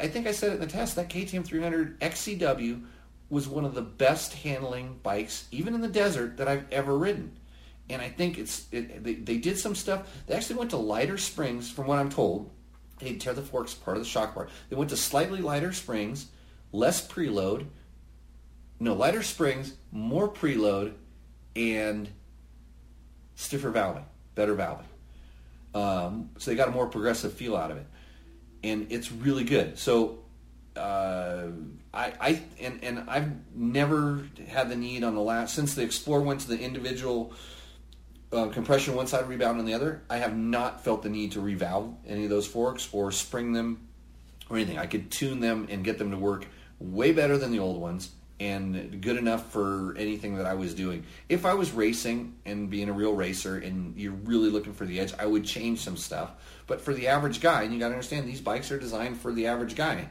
I 0.00 0.08
think 0.08 0.26
I 0.26 0.32
said 0.32 0.50
it 0.50 0.54
in 0.54 0.60
the 0.60 0.66
test. 0.66 0.96
That 0.96 1.08
KTM 1.08 1.44
300 1.44 2.00
XCW 2.00 2.82
was 3.28 3.46
one 3.46 3.64
of 3.64 3.74
the 3.74 3.82
best 3.82 4.34
handling 4.34 4.98
bikes, 5.04 5.46
even 5.52 5.72
in 5.72 5.82
the 5.82 5.88
desert, 5.88 6.38
that 6.38 6.48
I've 6.48 6.64
ever 6.72 6.98
ridden. 6.98 7.38
And 7.88 8.02
I 8.02 8.08
think 8.08 8.38
it's 8.38 8.66
it, 8.72 9.04
they, 9.04 9.14
they 9.14 9.36
did 9.36 9.56
some 9.56 9.76
stuff. 9.76 10.08
They 10.26 10.34
actually 10.34 10.56
went 10.56 10.70
to 10.70 10.76
lighter 10.76 11.16
springs, 11.16 11.70
from 11.70 11.86
what 11.86 12.00
I'm 12.00 12.10
told. 12.10 12.50
They 12.98 13.14
tear 13.14 13.34
the 13.34 13.42
forks 13.42 13.72
part 13.72 13.96
of 13.96 14.02
the 14.02 14.08
shock 14.08 14.34
bar. 14.34 14.48
They 14.68 14.74
went 14.74 14.90
to 14.90 14.96
slightly 14.96 15.42
lighter 15.42 15.72
springs, 15.72 16.26
less 16.72 17.06
preload. 17.06 17.66
No, 18.80 18.94
lighter 18.94 19.22
springs, 19.22 19.74
more 19.92 20.28
preload, 20.28 20.94
and 21.54 22.08
stiffer 23.40 23.72
valving, 23.72 24.04
better 24.34 24.54
valving. 24.54 24.84
Um, 25.74 26.30
so 26.38 26.50
they 26.50 26.56
got 26.56 26.68
a 26.68 26.72
more 26.72 26.86
progressive 26.86 27.32
feel 27.32 27.56
out 27.56 27.70
of 27.70 27.78
it, 27.78 27.86
and 28.62 28.90
it's 28.90 29.10
really 29.10 29.44
good. 29.44 29.78
So 29.78 30.18
uh, 30.76 31.46
I, 31.94 32.12
I 32.20 32.42
and 32.60 32.84
and 32.84 33.04
I've 33.08 33.30
never 33.54 34.24
had 34.48 34.68
the 34.68 34.76
need 34.76 35.04
on 35.04 35.14
the 35.14 35.20
last 35.20 35.54
since 35.54 35.74
the 35.74 35.82
Xplor 35.82 36.22
went 36.22 36.40
to 36.42 36.48
the 36.48 36.58
individual 36.58 37.32
uh, 38.32 38.48
compression 38.48 38.94
one 38.94 39.06
side, 39.06 39.28
rebound 39.28 39.58
on 39.58 39.64
the 39.64 39.74
other. 39.74 40.02
I 40.10 40.18
have 40.18 40.36
not 40.36 40.84
felt 40.84 41.02
the 41.02 41.08
need 41.08 41.32
to 41.32 41.40
revalve 41.40 41.94
any 42.06 42.24
of 42.24 42.30
those 42.30 42.46
forks 42.46 42.88
or 42.92 43.10
spring 43.12 43.52
them 43.52 43.88
or 44.48 44.56
anything. 44.56 44.78
I 44.78 44.86
could 44.86 45.10
tune 45.10 45.40
them 45.40 45.68
and 45.70 45.84
get 45.84 45.98
them 45.98 46.10
to 46.10 46.16
work 46.16 46.46
way 46.78 47.12
better 47.12 47.38
than 47.38 47.52
the 47.52 47.58
old 47.60 47.80
ones 47.80 48.10
and 48.40 49.02
good 49.02 49.18
enough 49.18 49.52
for 49.52 49.94
anything 49.98 50.36
that 50.36 50.46
I 50.46 50.54
was 50.54 50.74
doing. 50.74 51.04
If 51.28 51.44
I 51.44 51.52
was 51.52 51.72
racing 51.72 52.36
and 52.46 52.70
being 52.70 52.88
a 52.88 52.92
real 52.92 53.12
racer 53.12 53.58
and 53.58 53.94
you're 53.96 54.12
really 54.12 54.48
looking 54.48 54.72
for 54.72 54.86
the 54.86 54.98
edge, 54.98 55.12
I 55.18 55.26
would 55.26 55.44
change 55.44 55.80
some 55.80 55.98
stuff. 55.98 56.32
But 56.66 56.80
for 56.80 56.94
the 56.94 57.08
average 57.08 57.42
guy, 57.42 57.62
and 57.62 57.74
you 57.74 57.78
got 57.78 57.88
to 57.88 57.94
understand 57.94 58.26
these 58.26 58.40
bikes 58.40 58.72
are 58.72 58.78
designed 58.78 59.20
for 59.20 59.30
the 59.30 59.46
average 59.46 59.76
guy. 59.76 60.08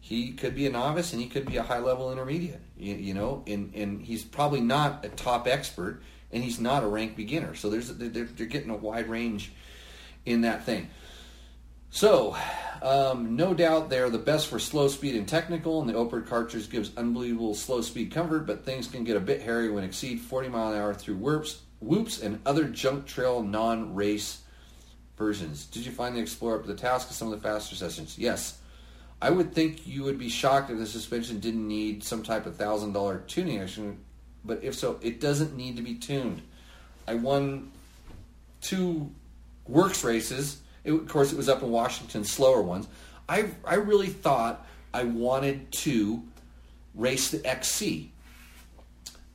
He 0.00 0.32
could 0.32 0.56
be 0.56 0.66
a 0.66 0.70
novice 0.70 1.12
and 1.12 1.22
he 1.22 1.28
could 1.28 1.46
be 1.46 1.58
a 1.58 1.62
high 1.62 1.78
level 1.78 2.10
intermediate, 2.10 2.60
you, 2.76 2.94
you 2.96 3.14
know, 3.14 3.44
and, 3.46 3.72
and 3.74 4.02
he's 4.02 4.24
probably 4.24 4.60
not 4.60 5.04
a 5.04 5.08
top 5.08 5.46
expert 5.46 6.02
and 6.32 6.42
he's 6.42 6.58
not 6.58 6.82
a 6.82 6.88
ranked 6.88 7.16
beginner. 7.16 7.54
So 7.54 7.70
there's 7.70 7.88
they're, 7.88 8.08
they're 8.08 8.46
getting 8.46 8.70
a 8.70 8.76
wide 8.76 9.08
range 9.08 9.52
in 10.26 10.40
that 10.40 10.64
thing. 10.64 10.90
So, 11.90 12.36
um, 12.82 13.34
no 13.34 13.52
doubt 13.52 13.90
they're 13.90 14.10
the 14.10 14.18
best 14.18 14.46
for 14.46 14.58
slow 14.58 14.88
speed 14.88 15.16
and 15.16 15.28
technical, 15.28 15.80
and 15.80 15.90
the 15.90 15.94
open 15.94 16.22
cartridge 16.22 16.70
gives 16.70 16.96
unbelievable 16.96 17.54
slow 17.54 17.80
speed 17.80 18.12
comfort, 18.12 18.46
but 18.46 18.64
things 18.64 18.86
can 18.86 19.02
get 19.02 19.16
a 19.16 19.20
bit 19.20 19.42
hairy 19.42 19.70
when 19.70 19.82
exceed 19.82 20.20
40 20.20 20.48
mile 20.48 20.72
an 20.72 20.78
hour 20.78 20.94
through 20.94 21.16
whoops, 21.16 21.62
whoops 21.80 22.20
and 22.20 22.40
other 22.46 22.64
junk 22.64 23.06
trail 23.06 23.42
non-race 23.42 24.42
versions. 25.18 25.66
Did 25.66 25.84
you 25.84 25.92
find 25.92 26.16
the 26.16 26.22
Xplor 26.22 26.56
up 26.56 26.62
to 26.62 26.68
the 26.68 26.78
task 26.78 27.10
of 27.10 27.16
some 27.16 27.30
of 27.30 27.34
the 27.40 27.46
faster 27.46 27.74
sessions? 27.74 28.16
Yes. 28.16 28.58
I 29.20 29.28
would 29.28 29.52
think 29.52 29.86
you 29.86 30.04
would 30.04 30.18
be 30.18 30.30
shocked 30.30 30.70
if 30.70 30.78
the 30.78 30.86
suspension 30.86 31.40
didn't 31.40 31.66
need 31.66 32.02
some 32.02 32.22
type 32.22 32.46
of 32.46 32.56
thousand 32.56 32.92
dollar 32.92 33.18
tuning 33.26 33.60
action, 33.60 33.98
but 34.44 34.64
if 34.64 34.74
so, 34.74 34.98
it 35.02 35.20
doesn't 35.20 35.56
need 35.56 35.76
to 35.76 35.82
be 35.82 35.96
tuned. 35.96 36.40
I 37.06 37.16
won 37.16 37.72
two 38.62 39.10
works 39.66 40.04
races 40.04 40.60
it, 40.84 40.92
of 40.92 41.08
course, 41.08 41.32
it 41.32 41.36
was 41.36 41.48
up 41.48 41.62
in 41.62 41.70
Washington, 41.70 42.24
slower 42.24 42.62
ones. 42.62 42.88
I, 43.28 43.50
I 43.64 43.74
really 43.74 44.08
thought 44.08 44.66
I 44.92 45.04
wanted 45.04 45.70
to 45.72 46.22
race 46.94 47.30
the 47.30 47.44
XC. 47.46 48.12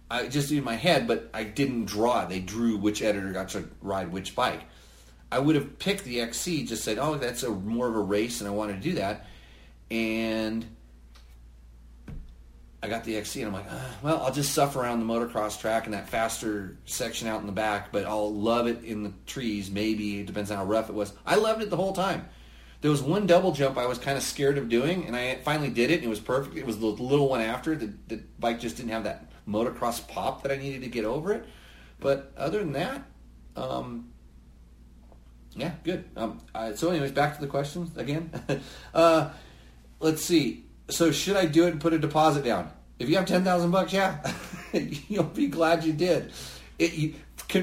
I 0.10 0.28
just 0.28 0.52
in 0.52 0.64
my 0.64 0.76
head, 0.76 1.08
but 1.08 1.30
I 1.34 1.44
didn't 1.44 1.86
draw. 1.86 2.26
They 2.26 2.40
drew 2.40 2.78
which 2.78 3.02
editor 3.02 3.32
got 3.32 3.50
to 3.50 3.68
ride 3.82 4.12
which 4.12 4.36
bike. 4.36 4.62
I 5.32 5.40
would 5.40 5.56
have 5.56 5.80
picked 5.80 6.04
the 6.04 6.22
XC, 6.22 6.66
just 6.66 6.84
said, 6.84 7.00
"Oh, 7.00 7.16
that's 7.16 7.44
a 7.44 7.50
more 7.50 7.88
of 7.88 7.96
a 7.96 8.00
race, 8.00 8.40
and 8.40 8.48
I 8.48 8.54
want 8.54 8.72
to 8.72 8.78
do 8.78 8.96
that." 8.96 9.26
And 9.90 10.66
I 12.84 12.88
got 12.88 13.04
the 13.04 13.16
XC, 13.18 13.42
and 13.42 13.48
I'm 13.48 13.54
like, 13.54 13.72
uh, 13.72 13.90
well, 14.04 14.22
I'll 14.22 14.34
just 14.34 14.54
suffer 14.54 14.82
around 14.82 15.00
the 15.00 15.12
motocross 15.12 15.60
track 15.60 15.86
and 15.86 15.94
that 15.94 16.08
faster 16.08 16.78
section 16.86 17.28
out 17.28 17.40
in 17.40 17.48
the 17.48 17.52
back, 17.52 17.92
but 17.92 18.06
I'll 18.06 18.34
love 18.34 18.68
it 18.68 18.84
in 18.84 19.04
the 19.04 19.12
trees. 19.26 19.72
Maybe 19.72 20.20
it 20.20 20.28
depends 20.28 20.52
on 20.52 20.58
how 20.58 20.66
rough 20.66 20.90
it 20.90 20.94
was. 20.94 21.14
I 21.26 21.36
loved 21.36 21.64
it 21.64 21.70
the 21.70 21.78
whole 21.78 21.94
time. 21.94 22.28
There 22.82 22.92
was 22.92 23.02
one 23.02 23.26
double 23.26 23.54
jump 23.54 23.78
I 23.78 23.88
was 23.88 23.98
kind 23.98 24.18
of 24.18 24.24
scared 24.24 24.60
of 24.60 24.70
doing, 24.70 25.06
and 25.08 25.16
I 25.16 25.36
finally 25.38 25.70
did 25.72 25.90
it, 25.90 25.96
and 25.96 26.04
it 26.04 26.10
was 26.10 26.20
perfect. 26.20 26.58
It 26.58 26.66
was 26.66 26.78
the 26.78 26.86
little 26.86 27.28
one 27.28 27.42
after. 27.42 27.76
The, 27.76 27.92
the 28.08 28.22
bike 28.38 28.60
just 28.60 28.78
didn't 28.78 28.92
have 28.92 29.06
that 29.06 29.32
motocross 29.48 30.08
pop 30.08 30.44
that 30.44 30.52
I 30.52 30.58
needed 30.58 30.82
to 30.82 30.90
get 30.90 31.06
over 31.06 31.34
it. 31.34 31.46
But 32.00 32.34
other 32.38 32.60
than 32.60 32.74
that, 32.74 33.04
um, 33.56 34.12
yeah, 35.56 35.72
good. 35.84 36.06
Um, 36.16 36.42
so, 36.76 36.90
anyways, 36.90 37.14
back 37.14 37.36
to 37.36 37.42
the 37.42 37.48
questions 37.48 37.98
again. 37.98 38.30
uh, 38.94 39.30
let's 40.00 40.24
see 40.24 40.65
so 40.90 41.12
should 41.12 41.36
I 41.36 41.46
do 41.46 41.66
it 41.68 41.72
and 41.72 41.82
put 41.82 41.94
a 41.94 42.00
deposit 42.00 42.44
down? 42.44 42.72
If 43.00 43.10
you 43.10 43.16
have 43.18 43.26
ten 43.26 43.44
thousand 43.44 43.72
bucks, 43.72 43.92
yeah, 43.92 44.32
you'll 44.74 45.24
be 45.24 45.48
glad 45.48 45.84
you 45.84 45.94
did. 45.94 46.32
It, 46.78 46.94
you, 46.94 47.16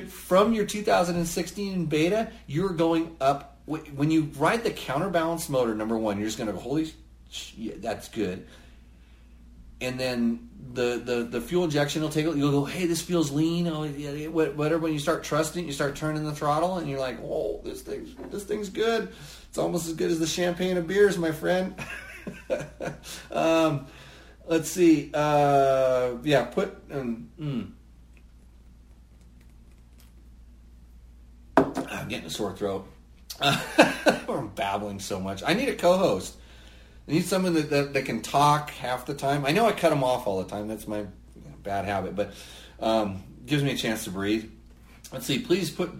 from 0.09 0.53
your 0.53 0.65
2016 0.65 1.87
beta, 1.87 2.31
you're 2.47 2.71
going 2.71 3.17
up. 3.21 3.61
When 3.67 4.11
you 4.11 4.31
ride 4.37 4.65
the 4.65 4.71
counterbalance 4.71 5.49
motor, 5.49 5.75
number 5.75 5.97
one, 5.97 6.19
you're 6.19 6.27
just 6.27 6.39
going 6.39 6.49
to 6.49 6.53
go, 6.53 6.59
holy, 6.59 6.93
that's 7.77 8.09
good. 8.09 8.47
And 9.81 9.99
then 9.99 10.49
the, 10.73 11.01
the, 11.05 11.25
the 11.25 11.41
fuel 11.41 11.65
injection 11.65 12.03
will 12.03 12.09
take 12.09 12.27
it. 12.27 12.37
You'll 12.37 12.51
go, 12.51 12.65
hey, 12.65 12.87
this 12.87 13.03
feels 13.03 13.31
lean. 13.31 13.67
Oh, 13.67 13.85
yeah, 13.85 14.29
whatever. 14.29 14.79
When 14.79 14.93
you 14.93 14.99
start 14.99 15.25
trusting, 15.25 15.65
you 15.65 15.73
start 15.73 15.97
turning 15.97 16.25
the 16.25 16.35
throttle, 16.35 16.79
and 16.79 16.89
you're 16.89 17.01
like, 17.01 17.19
whoa, 17.21 17.61
this 17.65 17.83
thing, 17.83 18.15
this 18.31 18.45
thing's 18.45 18.69
good. 18.69 19.13
It's 19.49 19.59
almost 19.59 19.89
as 19.89 19.95
good 19.95 20.11
as 20.11 20.19
the 20.19 20.27
champagne 20.27 20.77
of 20.77 20.87
beers, 20.87 21.19
my 21.19 21.33
friend. 21.33 21.75
um, 23.31 23.87
let's 24.47 24.71
see. 24.71 25.11
Uh, 25.13 26.15
yeah, 26.23 26.45
put. 26.45 26.77
Um, 26.91 27.31
mm. 27.41 27.71
I'm 31.57 32.09
getting 32.09 32.27
a 32.27 32.31
sore 32.31 32.57
throat. 32.57 32.87
I'm 33.41 34.49
babbling 34.55 35.01
so 35.01 35.21
much. 35.21 35.43
I 35.45 35.55
need 35.55 35.69
a 35.69 35.75
co-host. 35.75 36.37
I 37.09 37.13
need 37.13 37.25
someone 37.25 37.55
that, 37.55 37.71
that, 37.71 37.93
that, 37.95 38.05
can 38.05 38.23
talk 38.23 38.71
half 38.71 39.07
the 39.07 39.15
time. 39.15 39.45
I 39.45 39.51
know 39.51 39.67
I 39.67 39.73
cut 39.73 39.91
them 39.91 40.05
off 40.05 40.27
all 40.27 40.43
the 40.43 40.49
time. 40.49 40.69
That's 40.69 40.87
my 40.87 41.07
bad 41.63 41.85
habit, 41.85 42.15
but 42.15 42.33
um, 42.81 43.23
gives 43.47 43.63
me 43.63 43.73
a 43.73 43.77
chance 43.77 44.05
to 44.05 44.11
breathe. 44.11 44.51
Let's 45.13 45.27
see. 45.27 45.39
Please 45.39 45.71
put. 45.71 45.91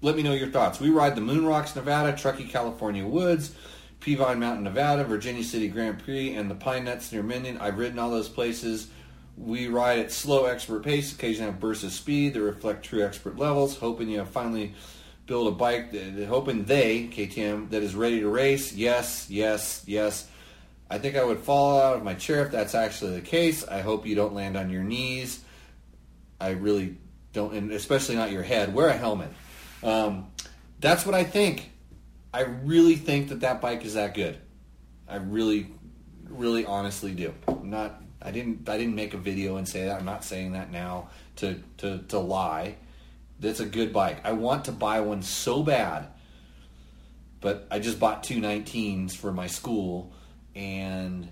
Let 0.00 0.14
me 0.16 0.22
know 0.22 0.32
your 0.32 0.48
thoughts. 0.48 0.78
We 0.78 0.90
ride 0.90 1.16
the 1.16 1.20
Moon 1.20 1.44
Rocks, 1.44 1.74
Nevada, 1.74 2.16
Truckee, 2.16 2.44
California 2.44 3.04
woods. 3.04 3.52
Peavine 4.00 4.38
Mountain, 4.38 4.64
Nevada, 4.64 5.04
Virginia 5.04 5.42
City 5.42 5.68
Grand 5.68 6.02
Prix, 6.02 6.34
and 6.34 6.50
the 6.50 6.54
Pine 6.54 6.84
Nuts 6.84 7.12
near 7.12 7.22
Minden. 7.22 7.58
I've 7.58 7.78
ridden 7.78 7.98
all 7.98 8.10
those 8.10 8.28
places. 8.28 8.88
We 9.36 9.68
ride 9.68 9.98
at 9.98 10.12
slow 10.12 10.46
expert 10.46 10.82
pace, 10.82 11.12
occasionally 11.12 11.50
have 11.50 11.60
bursts 11.60 11.84
of 11.84 11.92
speed 11.92 12.34
that 12.34 12.42
reflect 12.42 12.84
true 12.84 13.04
expert 13.04 13.38
levels, 13.38 13.76
hoping 13.76 14.08
you 14.08 14.24
finally 14.24 14.74
build 15.26 15.46
a 15.46 15.50
bike, 15.50 15.92
that, 15.92 16.26
hoping 16.26 16.64
they, 16.64 17.08
KTM, 17.08 17.70
that 17.70 17.82
is 17.82 17.94
ready 17.94 18.20
to 18.20 18.28
race. 18.28 18.72
Yes, 18.72 19.28
yes, 19.28 19.82
yes. 19.86 20.28
I 20.90 20.98
think 20.98 21.16
I 21.16 21.24
would 21.24 21.38
fall 21.38 21.80
out 21.80 21.96
of 21.96 22.02
my 22.02 22.14
chair 22.14 22.44
if 22.44 22.50
that's 22.50 22.74
actually 22.74 23.14
the 23.16 23.20
case. 23.20 23.66
I 23.66 23.80
hope 23.80 24.06
you 24.06 24.14
don't 24.14 24.34
land 24.34 24.56
on 24.56 24.70
your 24.70 24.82
knees. 24.82 25.44
I 26.40 26.50
really 26.50 26.96
don't, 27.32 27.52
and 27.52 27.72
especially 27.72 28.16
not 28.16 28.32
your 28.32 28.42
head. 28.42 28.74
Wear 28.74 28.88
a 28.88 28.96
helmet. 28.96 29.30
Um, 29.82 30.28
that's 30.80 31.04
what 31.04 31.14
I 31.14 31.24
think. 31.24 31.70
I 32.32 32.42
really 32.42 32.96
think 32.96 33.30
that 33.30 33.40
that 33.40 33.60
bike 33.60 33.84
is 33.84 33.94
that 33.94 34.14
good. 34.14 34.38
I 35.08 35.16
really, 35.16 35.68
really 36.28 36.66
honestly 36.66 37.14
do. 37.14 37.34
I'm 37.46 37.70
not. 37.70 38.02
I 38.20 38.30
didn't. 38.30 38.68
I 38.68 38.76
didn't 38.76 38.94
make 38.94 39.14
a 39.14 39.18
video 39.18 39.56
and 39.56 39.66
say 39.66 39.84
that. 39.86 39.98
I'm 39.98 40.04
not 40.04 40.24
saying 40.24 40.52
that 40.52 40.70
now 40.70 41.08
to 41.36 41.60
to 41.78 41.98
to 42.08 42.18
lie. 42.18 42.76
That's 43.40 43.60
a 43.60 43.64
good 43.64 43.92
bike. 43.92 44.20
I 44.24 44.32
want 44.32 44.66
to 44.66 44.72
buy 44.72 45.00
one 45.00 45.22
so 45.22 45.62
bad, 45.62 46.08
but 47.40 47.66
I 47.70 47.78
just 47.78 48.00
bought 48.00 48.24
two 48.24 48.40
19s 48.40 49.14
for 49.14 49.32
my 49.32 49.46
school, 49.46 50.12
and 50.54 51.30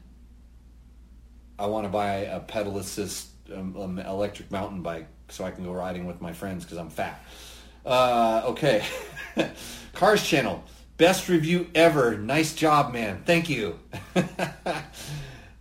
I 1.59 1.67
want 1.67 1.85
to 1.85 1.91
buy 1.91 2.15
a 2.21 2.41
pedal 2.41 2.79
assist 2.79 3.29
um, 3.55 3.77
um, 3.77 3.99
electric 3.99 4.51
mountain 4.51 4.83
bike 4.83 5.09
so 5.29 5.45
I 5.45 5.51
can 5.51 5.65
go 5.65 5.73
riding 5.73 6.07
with 6.07 6.21
my 6.23 6.33
friends 6.33 6.65
because 6.65 6.79
I'm 6.79 6.91
fat. 6.91 7.23
Uh, 7.85 8.43
okay, 8.47 8.85
Cars 9.93 10.27
Channel. 10.27 10.65
Best 10.97 11.29
review 11.29 11.67
ever. 11.75 12.17
Nice 12.17 12.55
job, 12.55 12.93
man. 12.93 13.23
Thank 13.27 13.51
you. 13.51 13.79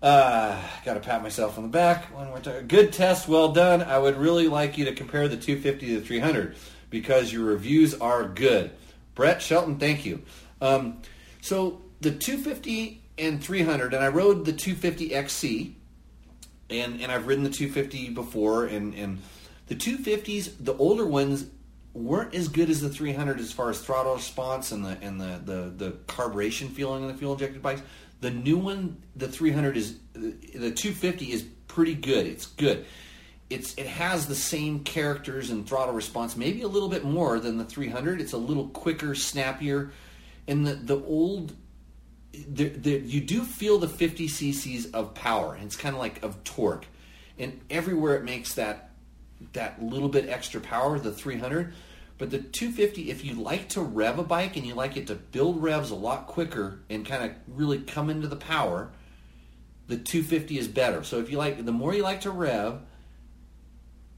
uh, 0.01 0.61
Got 0.85 0.93
to 0.93 0.99
pat 1.01 1.21
myself 1.21 1.57
on 1.57 1.63
the 1.63 1.69
back. 1.69 2.05
One 2.15 2.27
more 2.27 2.39
time. 2.39 2.67
Good 2.67 2.93
test. 2.93 3.27
Well 3.27 3.51
done. 3.51 3.81
I 3.81 3.97
would 3.97 4.15
really 4.15 4.47
like 4.47 4.77
you 4.77 4.85
to 4.85 4.93
compare 4.93 5.27
the 5.27 5.35
250 5.35 5.87
to 5.87 5.99
the 5.99 6.05
300 6.05 6.55
because 6.89 7.33
your 7.33 7.43
reviews 7.43 7.93
are 7.95 8.23
good. 8.25 8.71
Brett 9.13 9.41
Shelton, 9.41 9.77
thank 9.77 10.05
you. 10.05 10.21
Um, 10.61 11.01
so 11.41 11.81
the 11.99 12.11
250 12.11 13.01
and 13.17 13.43
300, 13.43 13.93
and 13.93 14.03
I 14.03 14.07
rode 14.07 14.45
the 14.45 14.53
250 14.53 15.13
XC, 15.13 15.75
and 16.69 17.01
and 17.01 17.11
I've 17.11 17.27
ridden 17.27 17.43
the 17.43 17.49
250 17.49 18.09
before, 18.09 18.65
and 18.65 18.93
and 18.93 19.21
the 19.67 19.75
250s, 19.75 20.53
the 20.59 20.75
older 20.77 21.05
ones 21.05 21.45
weren't 21.95 22.35
as 22.35 22.49
good 22.49 22.69
as 22.69 22.81
the 22.81 22.89
300 22.89 23.39
as 23.39 23.51
far 23.51 23.69
as 23.69 23.79
throttle 23.79 24.15
response 24.15 24.71
and 24.71 24.83
the 24.83 24.97
and 25.01 25.19
the 25.19 25.41
the, 25.43 25.73
the 25.75 25.91
carburation 26.07 26.69
feeling 26.69 27.03
in 27.03 27.07
the 27.07 27.13
fuel 27.13 27.33
injected 27.33 27.61
bikes. 27.61 27.81
The 28.21 28.31
new 28.31 28.57
one, 28.57 29.01
the 29.15 29.27
300 29.27 29.77
is 29.77 29.95
the 30.13 30.71
250 30.71 31.31
is 31.31 31.43
pretty 31.67 31.95
good. 31.95 32.27
It's 32.27 32.45
good. 32.45 32.85
It's 33.49 33.73
it 33.75 33.87
has 33.87 34.27
the 34.27 34.35
same 34.35 34.83
characters 34.83 35.49
and 35.49 35.67
throttle 35.67 35.93
response, 35.93 36.35
maybe 36.35 36.63
a 36.63 36.67
little 36.67 36.89
bit 36.89 37.05
more 37.05 37.39
than 37.39 37.57
the 37.57 37.65
300. 37.65 38.19
It's 38.19 38.33
a 38.33 38.37
little 38.37 38.67
quicker, 38.69 39.15
snappier, 39.15 39.91
and 40.47 40.65
the 40.67 40.75
the 40.75 41.03
old. 41.03 41.55
The, 42.49 42.67
the, 42.67 42.99
you 42.99 43.21
do 43.21 43.45
feel 43.45 43.77
the 43.77 43.87
50 43.87 44.27
cc's 44.27 44.87
of 44.87 45.13
power, 45.13 45.57
it's 45.61 45.77
kind 45.77 45.95
of 45.95 46.01
like 46.01 46.21
of 46.21 46.43
torque, 46.43 46.85
and 47.39 47.61
everywhere 47.69 48.17
it 48.17 48.25
makes 48.25 48.55
that 48.55 48.89
that 49.53 49.81
little 49.81 50.09
bit 50.09 50.27
extra 50.27 50.59
power, 50.59 50.99
the 50.99 51.13
300, 51.13 51.73
But 52.17 52.31
the 52.31 52.39
250, 52.39 53.11
if 53.11 53.25
you 53.25 53.33
like 53.33 53.69
to 53.69 53.81
rev 53.81 54.19
a 54.19 54.23
bike 54.23 54.55
and 54.55 54.65
you 54.65 54.73
like 54.73 54.95
it 54.95 55.07
to 55.07 55.15
build 55.15 55.61
revs 55.61 55.91
a 55.91 55.95
lot 55.95 56.27
quicker 56.27 56.79
and 56.89 57.05
kind 57.05 57.23
of 57.25 57.31
really 57.47 57.79
come 57.79 58.09
into 58.09 58.27
the 58.27 58.37
power, 58.37 58.89
the 59.87 59.97
250 59.97 60.57
is 60.57 60.67
better. 60.67 61.03
So 61.03 61.19
if 61.19 61.29
you 61.29 61.37
like, 61.37 61.65
the 61.65 61.71
more 61.73 61.93
you 61.93 62.03
like 62.03 62.21
to 62.21 62.31
rev, 62.31 62.79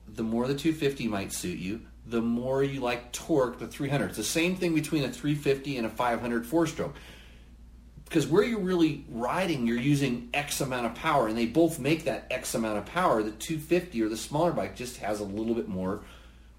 the 0.07 0.23
more 0.23 0.47
the 0.47 0.55
250 0.55 1.07
might 1.07 1.33
suit 1.33 1.57
you. 1.57 1.81
The 2.05 2.21
more 2.21 2.63
you 2.63 2.79
like 2.79 3.11
torque, 3.11 3.59
the 3.59 3.67
300. 3.67 4.09
It's 4.09 4.17
the 4.17 4.23
same 4.23 4.55
thing 4.55 4.73
between 4.75 5.03
a 5.03 5.11
350 5.11 5.77
and 5.77 5.85
a 5.85 5.89
500 5.89 6.45
four-stroke. 6.45 6.95
Because 8.05 8.25
where 8.25 8.43
you're 8.43 8.61
really 8.61 9.03
riding, 9.09 9.67
you're 9.67 9.75
using 9.75 10.29
X 10.33 10.61
amount 10.61 10.85
of 10.85 10.95
power, 10.95 11.27
and 11.27 11.37
they 11.37 11.45
both 11.45 11.77
make 11.79 12.05
that 12.05 12.27
X 12.31 12.55
amount 12.55 12.77
of 12.77 12.85
power. 12.85 13.21
The 13.21 13.31
250 13.31 14.01
or 14.01 14.07
the 14.07 14.15
smaller 14.15 14.53
bike 14.53 14.77
just 14.77 14.97
has 14.97 15.19
a 15.19 15.25
little 15.25 15.53
bit 15.53 15.67
more 15.67 16.03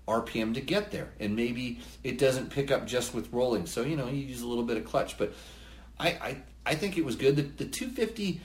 RPM 0.08 0.54
to 0.54 0.60
get 0.60 0.90
there, 0.90 1.10
and 1.20 1.36
maybe 1.36 1.80
it 2.02 2.18
doesn't 2.18 2.50
pick 2.50 2.70
up 2.70 2.86
just 2.86 3.14
with 3.14 3.32
rolling. 3.32 3.66
So 3.66 3.82
you 3.82 3.96
know 3.96 4.08
you 4.08 4.16
use 4.16 4.42
a 4.42 4.46
little 4.46 4.64
bit 4.64 4.76
of 4.76 4.84
clutch, 4.84 5.18
but 5.18 5.32
I 6.00 6.08
I, 6.08 6.36
I 6.66 6.74
think 6.74 6.96
it 6.96 7.04
was 7.04 7.16
good. 7.16 7.36
The, 7.36 7.42
the 7.42 7.64
250, 7.66 8.40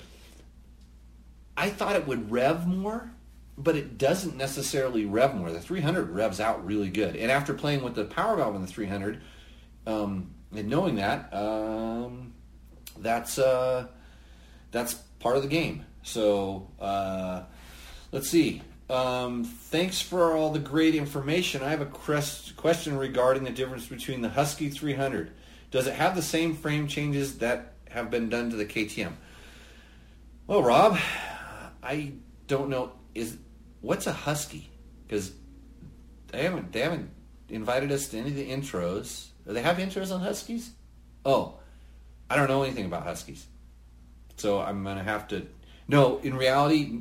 I 1.56 1.70
thought 1.70 1.96
it 1.96 2.06
would 2.06 2.30
rev 2.30 2.68
more, 2.68 3.12
but 3.58 3.76
it 3.76 3.98
doesn't 3.98 4.36
necessarily 4.36 5.06
rev 5.06 5.36
more. 5.36 5.52
The 5.52 5.62
300 5.62 6.10
revs 6.10 6.40
out 6.40 6.66
really 6.66 6.90
good, 6.90 7.16
and 7.16 7.32
after 7.32 7.54
playing 7.54 7.84
with 7.84 7.96
the 7.96 8.06
power 8.06 8.36
valve 8.36 8.56
in 8.56 8.62
the 8.62 8.68
300, 8.68 9.22
um, 9.88 10.34
and 10.56 10.68
knowing 10.68 10.96
that, 10.96 11.34
um, 11.34 12.34
that's 12.98 13.40
uh, 13.40 13.88
that's 14.72 14.94
part 15.20 15.38
of 15.38 15.42
the 15.42 15.50
game. 15.50 15.86
So 16.04 16.70
uh, 16.80 17.44
let's 18.12 18.30
see. 18.30 18.62
Um, 18.94 19.44
thanks 19.44 20.02
for 20.02 20.36
all 20.36 20.52
the 20.52 20.60
great 20.60 20.94
information. 20.94 21.64
I 21.64 21.70
have 21.70 21.82
a 21.82 21.88
question 21.88 22.96
regarding 22.96 23.44
the 23.44 23.50
difference 23.50 23.88
between 23.88 24.22
the 24.22 24.30
Husky 24.30 24.70
300. 24.70 25.32
Does 25.72 25.88
it 25.88 25.96
have 25.96 26.16
the 26.16 26.22
same 26.22 26.54
frame 26.54 26.88
changes 26.88 27.40
that 27.40 27.74
have 27.90 28.12
been 28.12 28.30
done 28.30 28.52
to 28.52 28.56
the 28.56 28.68
KTM? 28.68 29.14
Well, 30.46 30.62
Rob, 30.62 31.00
I 31.82 32.14
don't 32.46 32.70
know. 32.70 32.92
Is 33.16 33.38
what's 33.82 34.06
a 34.06 34.14
Husky? 34.14 34.70
Because 35.08 35.32
they 36.28 36.44
haven't 36.44 36.72
they 36.72 36.82
haven't 36.82 37.10
invited 37.50 37.92
us 37.92 38.10
to 38.10 38.20
any 38.20 38.30
of 38.30 38.36
the 38.36 38.48
intros. 38.48 39.30
Do 39.48 39.54
they 39.54 39.64
have 39.64 39.78
intros 39.78 40.14
on 40.14 40.22
Huskies? 40.22 40.70
Oh, 41.26 41.58
I 42.30 42.36
don't 42.36 42.48
know 42.48 42.62
anything 42.62 42.86
about 42.86 43.04
Huskies, 43.04 43.48
so 44.38 44.62
I'm 44.62 44.84
gonna 44.84 45.04
have 45.04 45.28
to. 45.30 45.48
No, 45.88 46.20
in 46.20 46.36
reality, 46.36 47.00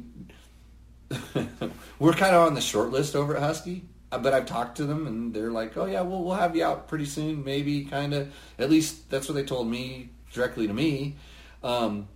we're 1.98 2.12
kind 2.12 2.34
of 2.34 2.46
on 2.46 2.54
the 2.54 2.60
short 2.60 2.90
list 2.90 3.14
over 3.14 3.36
at 3.36 3.42
Husky, 3.42 3.84
uh, 4.10 4.18
but 4.18 4.34
I've 4.34 4.46
talked 4.46 4.76
to 4.78 4.84
them 4.84 5.06
and 5.06 5.34
they're 5.34 5.50
like, 5.50 5.76
"Oh 5.76 5.86
yeah, 5.86 6.02
we'll 6.02 6.24
we'll 6.24 6.34
have 6.34 6.56
you 6.56 6.64
out 6.64 6.88
pretty 6.88 7.06
soon, 7.06 7.44
maybe." 7.44 7.84
Kind 7.84 8.14
of. 8.14 8.32
At 8.58 8.70
least 8.70 9.10
that's 9.10 9.28
what 9.28 9.34
they 9.34 9.44
told 9.44 9.68
me 9.68 10.10
directly 10.32 10.66
to 10.66 10.74
me. 10.74 11.16
Um, 11.62 12.08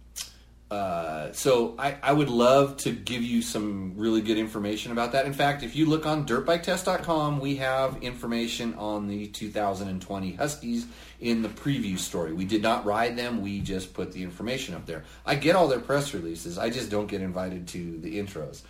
uh, 0.69 1.33
so 1.33 1.77
I, 1.79 1.97
I 2.03 2.13
would 2.13 2.29
love 2.29 2.77
to 2.79 2.91
give 2.91 3.23
you 3.23 3.41
some 3.41 3.93
really 3.97 4.21
good 4.21 4.37
information 4.37 4.91
about 4.91 5.13
that. 5.13 5.25
In 5.25 5.33
fact, 5.33 5.63
if 5.63 5.77
you 5.77 5.87
look 5.87 6.07
on 6.07 6.27
dirtbiketest.com, 6.27 7.39
we 7.39 7.57
have 7.57 8.03
information 8.03 8.75
on 8.75 9.07
the 9.07 9.29
2020 9.29 10.33
Huskies 10.33 10.87
in 11.21 11.43
the 11.43 11.49
preview 11.49 11.97
story. 11.97 12.33
We 12.33 12.45
did 12.45 12.63
not 12.63 12.85
ride 12.85 13.17
them, 13.17 13.43
we 13.43 13.61
just 13.61 13.95
put 13.95 14.11
the 14.11 14.25
information 14.25 14.75
up 14.75 14.87
there. 14.87 15.05
I 15.25 15.37
get 15.37 15.55
all 15.55 15.69
their 15.69 15.79
press 15.79 16.13
releases, 16.13 16.59
I 16.59 16.71
just 16.71 16.91
don't 16.91 17.07
get 17.07 17.21
invited 17.21 17.69
to 17.69 17.99
the 18.01 18.19
intros 18.19 18.63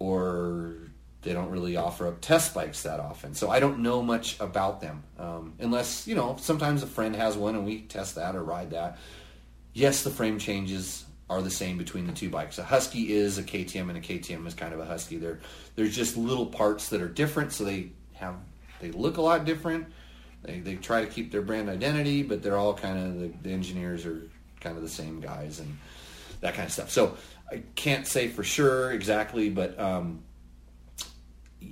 or 0.00 0.74
they 1.22 1.32
don't 1.32 1.50
really 1.50 1.76
offer 1.76 2.08
up 2.08 2.20
test 2.20 2.54
bikes 2.54 2.82
that 2.82 2.98
often. 2.98 3.34
So 3.34 3.50
I 3.50 3.60
don't 3.60 3.80
know 3.80 4.02
much 4.02 4.40
about 4.40 4.80
them. 4.80 5.04
Um, 5.18 5.54
unless, 5.60 6.08
you 6.08 6.14
know, 6.16 6.36
sometimes 6.40 6.82
a 6.82 6.86
friend 6.86 7.14
has 7.14 7.36
one 7.36 7.54
and 7.54 7.64
we 7.64 7.82
test 7.82 8.16
that 8.16 8.34
or 8.34 8.42
ride 8.42 8.70
that. 8.70 8.98
Yes, 9.74 10.02
the 10.02 10.10
frame 10.10 10.38
changes 10.38 11.04
are 11.28 11.42
the 11.42 11.50
same 11.50 11.78
between 11.78 12.06
the 12.06 12.12
two 12.12 12.30
bikes. 12.30 12.58
A 12.58 12.64
Husky 12.64 13.12
is 13.12 13.38
a 13.38 13.42
KTM 13.42 13.88
and 13.88 13.98
a 13.98 14.00
KTM 14.00 14.46
is 14.46 14.54
kind 14.54 14.72
of 14.72 14.80
a 14.80 14.84
Husky. 14.86 15.18
They're, 15.18 15.38
there's 15.76 15.94
just 15.94 16.16
little 16.16 16.46
parts 16.46 16.88
that 16.88 17.02
are 17.02 17.08
different, 17.08 17.52
so 17.52 17.64
they 17.64 17.90
have 18.14 18.34
they 18.80 18.90
look 18.90 19.18
a 19.18 19.22
lot 19.22 19.44
different. 19.44 19.86
They, 20.42 20.60
they 20.60 20.76
try 20.76 21.02
to 21.02 21.06
keep 21.06 21.30
their 21.30 21.42
brand 21.42 21.68
identity, 21.68 22.22
but 22.22 22.42
they're 22.42 22.56
all 22.56 22.74
kind 22.74 22.98
of 22.98 23.20
the, 23.20 23.32
the 23.42 23.52
engineers 23.52 24.06
are 24.06 24.22
kind 24.60 24.76
of 24.76 24.82
the 24.82 24.88
same 24.88 25.20
guys 25.20 25.60
and 25.60 25.78
that 26.40 26.54
kind 26.54 26.66
of 26.66 26.72
stuff. 26.72 26.90
So 26.90 27.16
I 27.50 27.62
can't 27.74 28.06
say 28.06 28.28
for 28.28 28.44
sure 28.44 28.92
exactly, 28.92 29.50
but 29.50 29.78
um, 29.78 30.22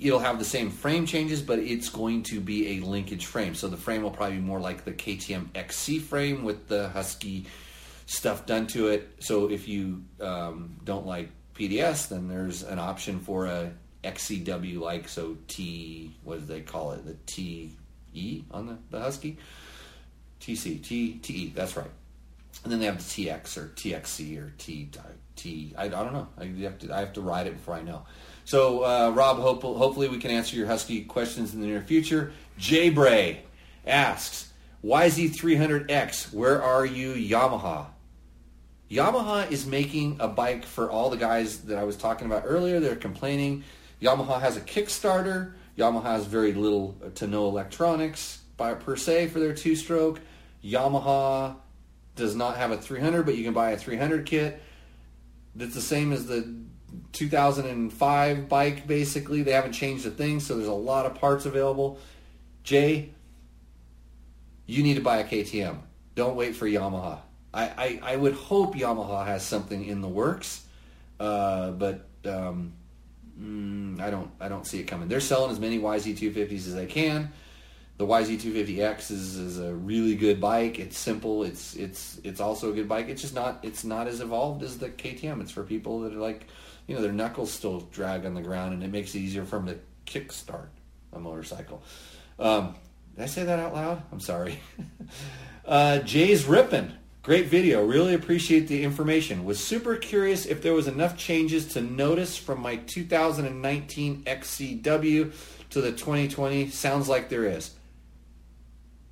it'll 0.01 0.19
have 0.19 0.39
the 0.39 0.45
same 0.45 0.71
frame 0.71 1.07
changes, 1.07 1.43
but 1.43 1.59
it's 1.59 1.89
going 1.89 2.23
to 2.25 2.41
be 2.41 2.79
a 2.79 2.81
linkage 2.85 3.27
frame. 3.27 3.55
So 3.55 3.69
the 3.69 3.77
frame 3.77 4.03
will 4.03 4.11
probably 4.11 4.37
be 4.37 4.43
more 4.43 4.61
like 4.61 4.85
the 4.85 4.93
KTM 4.93 5.49
XC 5.55 6.01
frame 6.01 6.45
with 6.45 6.69
the 6.69 6.89
Husky 6.89 7.47
stuff 8.07 8.47
done 8.47 8.67
to 8.69 8.89
it. 8.89 9.09
So 9.21 9.51
if 9.51 9.69
you 9.69 10.05
um, 10.21 10.77
don't 10.85 11.07
like 11.07 11.31
PDS, 11.55 12.09
then 12.09 12.29
there's 12.29 12.63
an 12.63 12.79
option 12.79 13.21
for 13.21 13.47
a 13.47 13.73
XCW 14.05 14.79
like 14.79 15.09
so 15.09 15.37
T 15.49 16.15
what 16.23 16.41
do 16.41 16.47
they 16.47 16.61
call 16.61 16.93
it 16.93 17.05
the 17.05 17.15
TE 17.27 18.45
on 18.51 18.67
the, 18.67 18.79
the 18.91 19.01
Husky 19.01 19.39
TC 20.41 20.83
T 20.83 21.15
TE 21.15 21.49
that's 21.49 21.77
right 21.77 21.91
and 22.63 22.73
then 22.73 22.81
they 22.81 22.87
have 22.87 22.99
the 22.99 23.27
TX 23.27 23.57
or 23.57 23.69
TXC 23.77 24.39
or 24.43 24.53
T 24.59 24.91
T. 25.37 25.75
I, 25.77 25.85
I 25.85 25.89
don't 25.89 26.13
know. 26.13 26.29
I 26.39 26.45
have 26.63 26.79
to 26.81 26.93
I 26.93 27.01
have 27.01 27.13
to 27.15 27.21
ride 27.21 27.47
it 27.47 27.55
before 27.55 27.75
I 27.75 27.83
know. 27.83 28.03
So 28.45 28.83
uh, 28.83 29.11
Rob, 29.11 29.39
hope, 29.39 29.63
hopefully 29.63 30.09
we 30.09 30.19
can 30.19 30.31
answer 30.31 30.57
your 30.57 30.67
Husky 30.67 31.05
questions 31.05 31.53
in 31.55 31.61
the 31.61 31.67
near 31.67 31.83
future. 31.83 32.33
Jay 32.57 32.89
Bray 32.89 33.43
asks, 33.87 34.53
YZ300X, 34.83 36.33
where 36.33 36.63
are 36.63 36.87
you, 36.87 37.13
Yamaha? 37.13 37.89
Yamaha 38.91 39.51
is 39.51 39.67
making 39.67 40.17
a 40.19 40.29
bike 40.29 40.65
for 40.65 40.91
all 40.91 41.11
the 41.11 41.19
guys 41.19 41.59
that 41.65 41.77
I 41.77 41.85
was 41.85 41.97
talking 41.97 42.27
about 42.27 42.45
earlier. 42.47 42.81
They're 42.81 42.97
complaining. 42.97 43.65
Yamaha 44.01 44.41
has 44.41 44.57
a 44.57 44.63
Kickstarter. 44.63 45.53
Yamaha 45.77 46.05
has 46.05 46.25
very 46.25 46.55
little 46.55 46.97
to 47.17 47.27
no 47.27 47.49
electronics 47.49 48.41
by, 48.57 48.73
per 48.75 48.97
se 48.97 49.29
for 49.29 49.41
their 49.41 49.53
two-stroke. 49.53 50.21
Yamaha 50.65 51.57
does 52.19 52.37
not 52.37 52.57
have 52.57 52.71
a 52.71 52.77
300, 52.77 53.25
but 53.25 53.37
you 53.37 53.45
can 53.45 53.55
buy 53.55 53.71
a 53.71 53.77
300 53.79 54.27
kit. 54.27 54.61
That's 55.55 55.75
the 55.75 55.81
same 55.81 56.13
as 56.13 56.27
the 56.27 56.55
2005 57.13 58.49
bike 58.49 58.87
basically. 58.87 59.43
They 59.43 59.53
haven't 59.53 59.73
changed 59.73 60.07
a 60.07 60.11
thing 60.11 60.41
so 60.41 60.57
there's 60.57 60.69
a 60.69 60.73
lot 60.73 61.07
of 61.07 61.15
parts 61.15 61.47
available. 61.47 61.99
Jay 62.63 63.11
you 64.69 64.83
need 64.83 64.95
to 64.95 65.01
buy 65.01 65.19
a 65.19 65.25
ktm 65.25 65.79
don't 66.15 66.37
wait 66.37 66.55
for 66.55 66.67
yamaha. 66.67 67.19
I, 67.55 67.65
I, 68.03 68.13
I 68.13 68.17
would 68.17 68.35
hope 68.35 68.75
yamaha 68.75 69.25
has 69.25 69.45
something 69.45 69.85
in 69.85 70.01
the 70.01 70.09
works 70.09 70.65
uh, 71.19 71.71
but 71.71 72.07
um, 72.27 72.75
mm, 73.41 74.01
i 74.01 74.11
don't 74.11 74.31
i 74.41 74.49
don't 74.49 74.67
see 74.67 74.79
it 74.79 74.85
coming. 74.85 75.09
They're 75.09 75.21
selling 75.21 75.51
as 75.51 75.59
many 75.59 75.79
yz250s 75.79 76.67
as 76.67 76.75
they 76.75 76.87
can 76.87 77.33
the 77.99 78.07
YZ250X 78.07 79.11
is, 79.11 79.37
is 79.37 79.59
a 79.59 79.75
really 79.75 80.15
good 80.15 80.41
bike. 80.41 80.79
It's 80.79 80.97
simple. 80.97 81.43
It's 81.43 81.75
it's 81.75 82.21
it's 82.23 82.41
also 82.41 82.71
a 82.71 82.73
good 82.73 82.89
bike. 82.89 83.09
It's 83.09 83.21
just 83.21 83.35
not 83.35 83.59
it's 83.65 83.83
not 83.83 84.07
as 84.07 84.21
evolved 84.21 84.63
as 84.63 84.79
the 84.79 84.89
KTM. 84.89 85.41
It's 85.41 85.51
for 85.51 85.65
people 85.65 86.01
that 86.01 86.15
are 86.15 86.19
like, 86.19 86.47
you 86.87 86.95
know, 86.95 87.03
their 87.03 87.13
knuckles 87.13 87.51
still 87.51 87.81
drag 87.81 88.25
on 88.25 88.35
the 88.35 88.41
ground, 88.41 88.73
and 88.73 88.85
it 88.85 88.93
makes 88.93 89.17
it 89.17 89.19
easier 89.19 89.45
for 89.45 89.57
them 89.57 89.67
to 89.67 89.79
kickstart 90.07 90.69
a 91.13 91.19
motorcycle. 91.19 91.83
Um, 92.39 92.77
did 93.17 93.25
I 93.25 93.27
say 93.27 93.43
that 93.43 93.59
out 93.59 93.75
loud? 93.75 94.03
I'm 94.13 94.21
sorry. 94.21 94.61
uh, 95.67 95.99
Jay's 95.99 96.47
ripping. 96.47 96.93
Great 97.25 97.49
video. 97.49 97.85
Really 97.85 98.15
appreciate 98.15 98.69
the 98.69 98.85
information. 98.85 99.45
Was 99.45 99.63
super 99.63 99.97
curious 99.97 100.47
if 100.47 100.63
there 100.63 100.73
was 100.73 100.87
enough 100.87 101.17
changes 101.17 101.67
to 101.73 101.81
notice 101.81 102.37
from 102.37 102.63
my 102.63 102.77
2019 102.77 104.23
XCW 104.23 105.33
to 105.71 105.81
the 105.81 105.91
2020. 105.91 106.71
Sounds 106.71 107.09
like 107.09 107.29
there 107.29 107.45
is. 107.45 107.75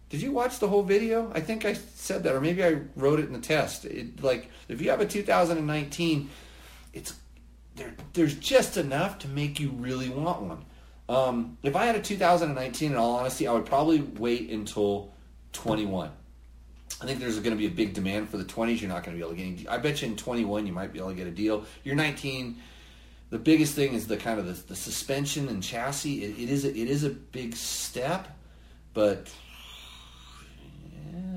Did 0.09 0.23
you 0.23 0.31
watch 0.33 0.59
the 0.61 0.69
whole 0.69 0.83
video? 0.83 1.31
I 1.35 1.41
think 1.41 1.65
I 1.65 1.73
said 1.73 2.23
that, 2.25 2.35
or 2.35 2.41
maybe 2.41 2.65
I 2.65 2.81
wrote 2.95 3.19
it 3.19 3.27
in 3.27 3.33
the 3.33 3.41
test. 3.41 3.85
It, 3.85 4.23
like, 4.23 4.51
if 4.69 4.81
you 4.81 4.91
have 4.91 5.01
a 5.01 5.07
2019, 5.07 6.31
it's 6.93 7.15
there. 7.75 7.93
There's 8.13 8.35
just 8.35 8.77
enough 8.77 9.19
to 9.21 9.29
make 9.29 9.59
you 9.59 9.71
really 9.71 10.09
want 10.09 10.43
one. 10.43 10.65
Um, 11.09 11.59
if 11.63 11.75
I 11.75 11.87
had 11.87 11.97
a 11.97 12.01
2019, 12.01 12.93
in 12.93 12.97
all 12.97 13.17
honesty, 13.17 13.47
I 13.47 13.53
would 13.53 13.67
probably 13.67 14.01
wait 14.01 14.51
until 14.51 15.13
21. 15.53 16.11
I 17.01 17.05
think 17.05 17.21
there's 17.21 17.39
going 17.41 17.51
to 17.51 17.57
be 17.57 17.67
a 17.67 17.71
big 17.71 17.93
demand 17.95 18.31
for 18.31 18.39
the 18.39 18.45
20s. 18.45 18.81
You're 18.81 18.89
not 18.89 19.05
going 19.05 19.17
to 19.17 19.23
be 19.23 19.27
able 19.27 19.31
to 19.31 19.37
get. 19.37 19.47
Any, 19.47 19.69
I 19.69 19.79
bet 19.79 20.03
you 20.03 20.09
in 20.09 20.17
21 20.17 20.67
you 20.67 20.73
might 20.73 20.93
be 20.93 20.99
able 20.99 21.11
to 21.11 21.15
get 21.15 21.27
a 21.27 21.33
deal. 21.33 21.65
You're 21.85 21.95
19. 21.97 22.57
The 23.31 23.39
biggest 23.39 23.75
thing 23.75 23.93
is 23.93 24.07
the 24.07 24.17
kind 24.17 24.39
of 24.39 24.47
the, 24.47 24.53
the 24.53 24.77
suspension 24.77 25.49
and 25.49 25.63
chassis. 25.63 26.25
It, 26.25 26.39
it 26.39 26.49
is 26.49 26.65
a, 26.65 26.69
it 26.71 26.89
is 26.89 27.05
a 27.05 27.11
big 27.11 27.55
step, 27.55 28.29
but 28.95 29.31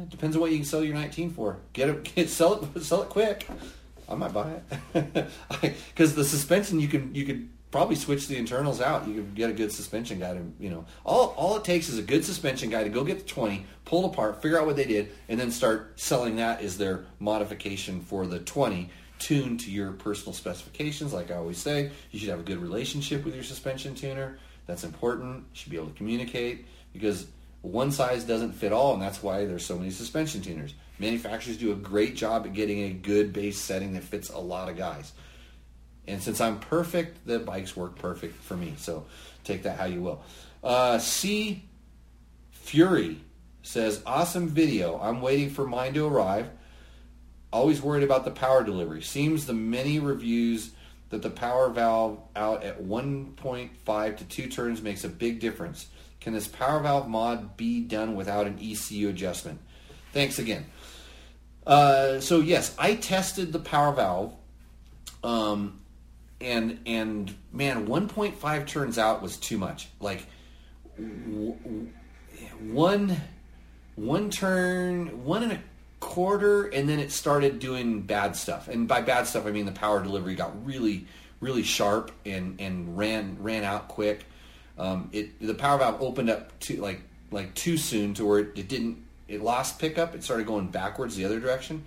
depends 0.10 0.36
on 0.36 0.42
what 0.42 0.52
you 0.52 0.58
can 0.58 0.66
sell 0.66 0.84
your 0.84 0.96
19 0.96 1.32
for. 1.32 1.58
Get 1.74 1.90
it, 1.90 2.16
get, 2.16 2.30
sell 2.40 2.70
it, 2.76 2.82
sell 2.84 3.04
it 3.04 3.10
quick. 3.10 3.48
I 4.08 4.16
might 4.16 4.34
buy 4.34 4.60
it 4.96 5.30
because 5.94 6.16
the 6.16 6.24
suspension 6.24 6.80
you 6.80 6.88
can 6.88 7.14
you 7.14 7.26
can 7.26 7.52
probably 7.72 7.96
switch 7.96 8.28
the 8.28 8.36
internals 8.36 8.82
out. 8.82 9.08
You 9.08 9.16
can 9.16 9.34
get 9.36 9.50
a 9.50 9.54
good 9.54 9.72
suspension 9.72 10.20
guy 10.20 10.34
to, 10.34 10.42
you 10.60 10.70
know, 10.70 10.86
all, 11.06 11.36
all 11.38 11.58
it 11.58 11.64
takes 11.64 11.90
is 11.90 11.98
a 12.00 12.02
good 12.02 12.26
suspension 12.26 12.70
guy 12.70 12.84
to 12.84 12.90
go 12.90 13.04
get 13.04 13.20
the 13.20 13.26
20, 13.26 13.66
pull 13.86 14.06
it 14.06 14.08
apart, 14.08 14.42
figure 14.42 14.60
out 14.60 14.66
what 14.66 14.76
they 14.76 14.86
did, 14.86 15.12
and 15.28 15.40
then 15.40 15.52
start 15.52 16.00
selling 16.00 16.38
that 16.38 16.62
as 16.62 16.78
their 16.78 17.06
modification 17.20 18.02
for 18.02 18.26
the 18.26 18.40
20 18.40 18.90
tuned 19.20 19.60
to 19.60 19.72
your 19.72 19.92
personal 19.92 20.34
specifications. 20.34 21.14
Like 21.14 21.30
I 21.30 21.36
always 21.36 21.58
say, 21.58 21.92
you 22.12 22.20
should 22.20 22.30
have 22.30 22.40
a 22.40 22.44
good 22.44 22.58
relationship 22.58 23.26
with 23.26 23.36
your 23.36 23.44
suspension 23.44 23.94
tuner. 23.94 24.40
That's 24.66 24.84
important. 24.84 25.38
You 25.38 25.44
should 25.54 25.72
be 25.72 25.78
able 25.78 25.90
to 25.90 25.96
communicate 25.96 26.66
because 26.94 27.28
one 27.62 27.92
size 27.92 28.24
doesn't 28.24 28.54
fit 28.54 28.72
all, 28.72 28.94
and 28.94 29.02
that's 29.02 29.22
why 29.22 29.46
there's 29.46 29.66
so 29.66 29.78
many 29.78 29.92
suspension 29.92 30.42
tuners. 30.42 30.74
Manufacturers 30.98 31.58
do 31.58 31.72
a 31.72 31.76
great 31.76 32.16
job 32.16 32.46
at 32.46 32.54
getting 32.54 32.84
a 32.84 32.90
good 32.90 33.34
base 33.34 33.60
setting 33.60 33.94
that 33.94 34.04
fits 34.04 34.30
a 34.30 34.38
lot 34.38 34.70
of 34.70 34.78
guys. 34.78 35.12
And 36.08 36.22
since 36.22 36.42
I'm 36.42 36.60
perfect, 36.60 37.26
the 37.28 37.40
bikes 37.40 37.76
work 37.76 37.96
perfect 37.98 38.42
for 38.42 38.58
me. 38.58 38.74
So 38.78 39.06
take 39.44 39.64
that 39.64 39.78
how 39.78 39.86
you 39.86 40.02
will. 40.02 40.24
Uh, 40.64 40.98
C 40.98 41.64
Fury 42.52 43.20
says, 43.62 44.02
awesome 44.06 44.48
video. 44.48 45.00
I'm 45.00 45.22
waiting 45.22 45.50
for 45.50 45.68
mine 45.68 45.94
to 45.96 46.06
arrive. 46.06 46.50
Always 47.52 47.82
worried 47.82 48.04
about 48.04 48.26
the 48.26 48.32
power 48.32 48.64
delivery. 48.64 49.02
Seems 49.02 49.46
the 49.46 49.54
many 49.54 50.00
reviews 50.00 50.72
that 51.10 51.22
the 51.22 51.30
power 51.30 51.70
valve 51.70 52.20
out 52.36 52.64
at 52.64 52.84
1.5 52.84 54.18
to 54.18 54.24
2 54.24 54.48
turns 54.48 54.82
makes 54.82 55.04
a 55.04 55.10
big 55.10 55.40
difference. 55.40 55.88
Can 56.30 56.36
this 56.36 56.48
power 56.48 56.80
valve 56.80 57.08
mod 57.08 57.58
be 57.58 57.82
done 57.82 58.14
without 58.16 58.46
an 58.46 58.60
ECU 58.62 59.10
adjustment? 59.10 59.60
Thanks 60.14 60.38
again. 60.38 60.68
Uh, 61.66 62.20
so 62.20 62.40
yes, 62.40 62.76
I 62.78 62.94
tested 62.94 63.52
the 63.52 63.58
power 63.58 63.92
valve, 63.92 64.36
um, 65.24 65.82
and 66.40 66.82
and 66.86 67.36
man, 67.52 67.88
1.5 67.88 68.68
turns 68.68 69.00
out 69.00 69.24
was 69.24 69.38
too 69.38 69.58
much. 69.58 69.90
Like 70.00 70.28
w- 71.00 71.90
one 72.62 73.18
one 73.96 74.30
turn, 74.30 75.26
one 75.26 75.42
and 75.42 75.54
a 75.54 75.60
quarter, 76.00 76.68
and 76.68 76.88
then 76.88 77.00
it 77.00 77.12
started 77.12 77.58
doing 77.58 78.04
bad 78.04 78.36
stuff. 78.36 78.68
And 78.68 78.88
by 78.88 79.02
bad 79.02 79.26
stuff, 79.26 79.48
I 79.48 79.52
mean 79.52 79.66
the 79.66 79.72
power 79.72 80.04
delivery 80.04 80.36
got 80.36 80.64
really 80.64 81.08
really 81.40 81.64
sharp 81.64 82.12
and 82.24 82.62
and 82.62 82.96
ran 82.96 83.38
ran 83.42 83.64
out 83.64 83.88
quick. 83.88 84.26
Um, 84.80 85.10
it 85.12 85.40
the 85.46 85.54
power 85.54 85.78
valve 85.78 86.02
opened 86.02 86.30
up 86.30 86.58
too 86.60 86.78
like 86.78 87.02
like 87.32 87.54
too 87.54 87.78
soon 87.78 88.14
to 88.16 88.26
where 88.26 88.40
it, 88.40 88.58
it 88.58 88.68
didn't 88.68 89.04
it 89.28 89.42
lost 89.42 89.78
pickup. 89.78 90.16
It 90.16 90.24
started 90.24 90.48
going 90.48 90.68
backwards 90.68 91.16
the 91.16 91.26
other 91.26 91.40
direction. 91.40 91.86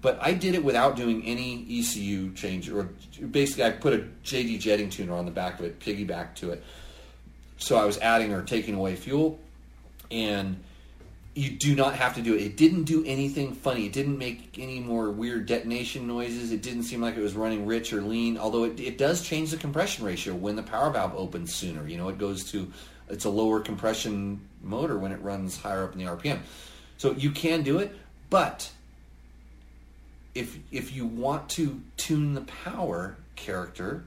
But 0.00 0.18
I 0.20 0.32
did 0.32 0.54
it 0.54 0.62
without 0.62 0.94
doing 0.94 1.24
any 1.24 1.66
ECU 1.68 2.32
change, 2.34 2.70
or 2.70 2.90
basically 3.30 3.64
I 3.64 3.70
put 3.70 3.94
a 3.94 4.04
JD 4.24 4.60
jetting 4.60 4.90
tuner 4.90 5.14
on 5.14 5.24
the 5.24 5.32
back 5.32 5.58
of 5.58 5.64
it, 5.64 5.80
piggyback 5.80 6.36
to 6.36 6.50
it. 6.50 6.62
So 7.56 7.76
I 7.76 7.84
was 7.84 7.98
adding 7.98 8.32
or 8.32 8.42
taking 8.42 8.74
away 8.74 8.94
fuel, 8.94 9.40
and 10.12 10.62
you 11.38 11.50
do 11.50 11.76
not 11.76 11.94
have 11.94 12.16
to 12.16 12.20
do 12.20 12.34
it. 12.34 12.42
It 12.42 12.56
didn't 12.56 12.82
do 12.82 13.04
anything 13.06 13.54
funny. 13.54 13.86
It 13.86 13.92
didn't 13.92 14.18
make 14.18 14.58
any 14.58 14.80
more 14.80 15.10
weird 15.12 15.46
detonation 15.46 16.04
noises. 16.04 16.50
It 16.50 16.62
didn't 16.62 16.82
seem 16.82 17.00
like 17.00 17.16
it 17.16 17.20
was 17.20 17.34
running 17.34 17.64
rich 17.64 17.92
or 17.92 18.02
lean, 18.02 18.36
although 18.36 18.64
it, 18.64 18.80
it 18.80 18.98
does 18.98 19.22
change 19.22 19.52
the 19.52 19.56
compression 19.56 20.04
ratio 20.04 20.34
when 20.34 20.56
the 20.56 20.64
power 20.64 20.90
valve 20.90 21.14
opens 21.14 21.54
sooner. 21.54 21.86
You 21.86 21.96
know, 21.96 22.08
it 22.08 22.18
goes 22.18 22.50
to, 22.50 22.72
it's 23.08 23.24
a 23.24 23.30
lower 23.30 23.60
compression 23.60 24.40
motor 24.62 24.98
when 24.98 25.12
it 25.12 25.22
runs 25.22 25.56
higher 25.56 25.84
up 25.84 25.92
in 25.92 26.00
the 26.00 26.06
RPM. 26.06 26.40
So 26.96 27.12
you 27.12 27.30
can 27.30 27.62
do 27.62 27.78
it, 27.78 27.96
but 28.30 28.68
if 30.34 30.58
if 30.72 30.94
you 30.94 31.06
want 31.06 31.48
to 31.50 31.80
tune 31.96 32.34
the 32.34 32.40
power 32.42 33.16
character, 33.36 34.04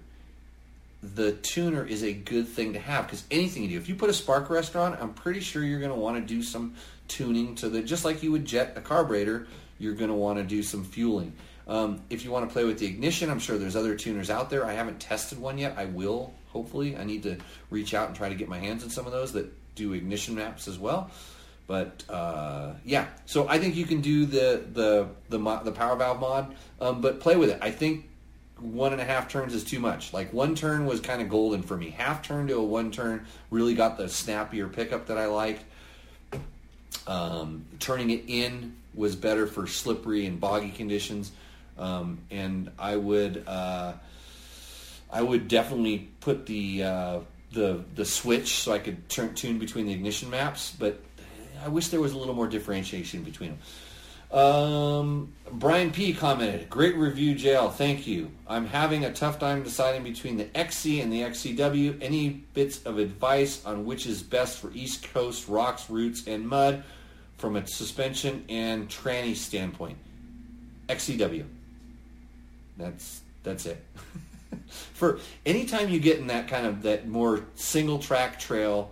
the 1.01 1.31
tuner 1.31 1.85
is 1.85 2.03
a 2.03 2.13
good 2.13 2.47
thing 2.47 2.73
to 2.73 2.79
have 2.79 3.05
because 3.05 3.23
anything 3.31 3.63
you 3.63 3.69
do, 3.69 3.77
if 3.77 3.89
you 3.89 3.95
put 3.95 4.09
a 4.09 4.13
spark 4.13 4.49
arrestor 4.49 4.81
on, 4.81 4.93
I'm 4.93 5.13
pretty 5.13 5.39
sure 5.39 5.63
you're 5.63 5.79
going 5.79 5.91
to 5.91 5.97
want 5.97 6.15
to 6.17 6.21
do 6.21 6.43
some 6.43 6.75
tuning 7.11 7.55
to 7.55 7.69
the 7.69 7.81
just 7.81 8.05
like 8.05 8.23
you 8.23 8.31
would 8.31 8.45
jet 8.45 8.73
a 8.75 8.81
carburetor, 8.81 9.47
you're 9.77 9.93
going 9.93 10.09
to 10.09 10.15
want 10.15 10.37
to 10.39 10.43
do 10.43 10.63
some 10.63 10.83
fueling. 10.83 11.33
Um, 11.67 12.01
if 12.09 12.25
you 12.25 12.31
want 12.31 12.49
to 12.49 12.51
play 12.51 12.63
with 12.63 12.79
the 12.79 12.87
ignition, 12.87 13.29
I'm 13.29 13.39
sure 13.39 13.57
there's 13.57 13.75
other 13.75 13.95
tuners 13.95 14.29
out 14.29 14.49
there. 14.49 14.65
I 14.65 14.73
haven't 14.73 14.99
tested 14.99 15.39
one 15.39 15.57
yet. 15.57 15.75
I 15.77 15.85
will 15.85 16.33
hopefully. 16.51 16.97
I 16.97 17.03
need 17.03 17.23
to 17.23 17.37
reach 17.69 17.93
out 17.93 18.07
and 18.07 18.15
try 18.15 18.29
to 18.29 18.35
get 18.35 18.47
my 18.47 18.59
hands 18.59 18.83
on 18.83 18.89
some 18.89 19.05
of 19.05 19.11
those 19.11 19.33
that 19.33 19.51
do 19.75 19.93
ignition 19.93 20.35
maps 20.35 20.67
as 20.67 20.77
well. 20.77 21.11
But 21.67 22.03
uh, 22.09 22.73
yeah, 22.83 23.07
so 23.25 23.47
I 23.47 23.57
think 23.57 23.75
you 23.75 23.85
can 23.85 24.01
do 24.01 24.25
the 24.25 24.63
the 24.73 25.07
the, 25.29 25.59
the 25.63 25.71
power 25.71 25.95
valve 25.95 26.19
mod, 26.19 26.55
um, 26.81 27.01
but 27.01 27.19
play 27.19 27.35
with 27.35 27.49
it. 27.49 27.59
I 27.61 27.71
think 27.71 28.09
one 28.59 28.91
and 28.91 29.01
a 29.01 29.05
half 29.05 29.29
turns 29.29 29.53
is 29.53 29.63
too 29.63 29.79
much. 29.79 30.13
Like 30.13 30.33
one 30.33 30.53
turn 30.53 30.85
was 30.85 30.99
kind 30.99 31.21
of 31.21 31.29
golden 31.29 31.63
for 31.63 31.77
me. 31.77 31.91
Half 31.91 32.23
turn 32.23 32.47
to 32.47 32.55
a 32.55 32.63
one 32.63 32.91
turn 32.91 33.25
really 33.49 33.73
got 33.73 33.97
the 33.97 34.09
snappier 34.09 34.67
pickup 34.67 35.07
that 35.07 35.17
I 35.17 35.27
liked. 35.27 35.63
Um, 37.07 37.65
turning 37.79 38.09
it 38.09 38.23
in 38.27 38.75
was 38.93 39.15
better 39.15 39.47
for 39.47 39.67
slippery 39.67 40.25
and 40.25 40.39
boggy 40.39 40.71
conditions, 40.71 41.31
um, 41.77 42.19
and 42.29 42.71
I 42.77 42.95
would 42.97 43.43
uh, 43.47 43.93
I 45.11 45.21
would 45.21 45.47
definitely 45.47 46.09
put 46.19 46.45
the 46.45 46.83
uh, 46.83 47.19
the 47.53 47.83
the 47.95 48.05
switch 48.05 48.55
so 48.55 48.71
I 48.73 48.79
could 48.79 49.09
turn 49.09 49.33
tune 49.35 49.57
between 49.57 49.85
the 49.85 49.93
ignition 49.93 50.29
maps, 50.29 50.75
but 50.77 51.01
I 51.63 51.69
wish 51.69 51.87
there 51.89 52.01
was 52.01 52.13
a 52.13 52.17
little 52.17 52.35
more 52.35 52.47
differentiation 52.47 53.23
between 53.23 53.51
them. 53.51 53.59
Um, 54.31 55.33
Brian 55.51 55.91
P 55.91 56.13
commented, 56.13 56.69
"Great 56.69 56.95
review, 56.95 57.35
jail. 57.35 57.69
Thank 57.69 58.07
you. 58.07 58.31
I'm 58.47 58.65
having 58.65 59.03
a 59.03 59.11
tough 59.11 59.39
time 59.39 59.63
deciding 59.63 60.03
between 60.03 60.37
the 60.37 60.47
XC 60.57 61.01
and 61.01 61.11
the 61.11 61.21
XCW. 61.23 61.97
Any 62.01 62.29
bits 62.53 62.81
of 62.83 62.97
advice 62.97 63.63
on 63.65 63.85
which 63.85 64.05
is 64.05 64.23
best 64.23 64.59
for 64.59 64.71
East 64.73 65.11
Coast 65.13 65.49
rocks, 65.49 65.89
roots, 65.89 66.27
and 66.27 66.47
mud 66.47 66.83
from 67.37 67.57
a 67.57 67.67
suspension 67.67 68.45
and 68.47 68.87
tranny 68.87 69.35
standpoint? 69.35 69.97
XCW. 70.87 71.43
That's 72.77 73.21
that's 73.43 73.65
it. 73.65 73.83
for 74.93 75.19
anytime 75.45 75.89
you 75.89 75.99
get 75.99 76.19
in 76.19 76.27
that 76.27 76.47
kind 76.47 76.65
of 76.65 76.83
that 76.83 77.07
more 77.07 77.45
single 77.55 77.99
track 77.99 78.39
trail." 78.39 78.91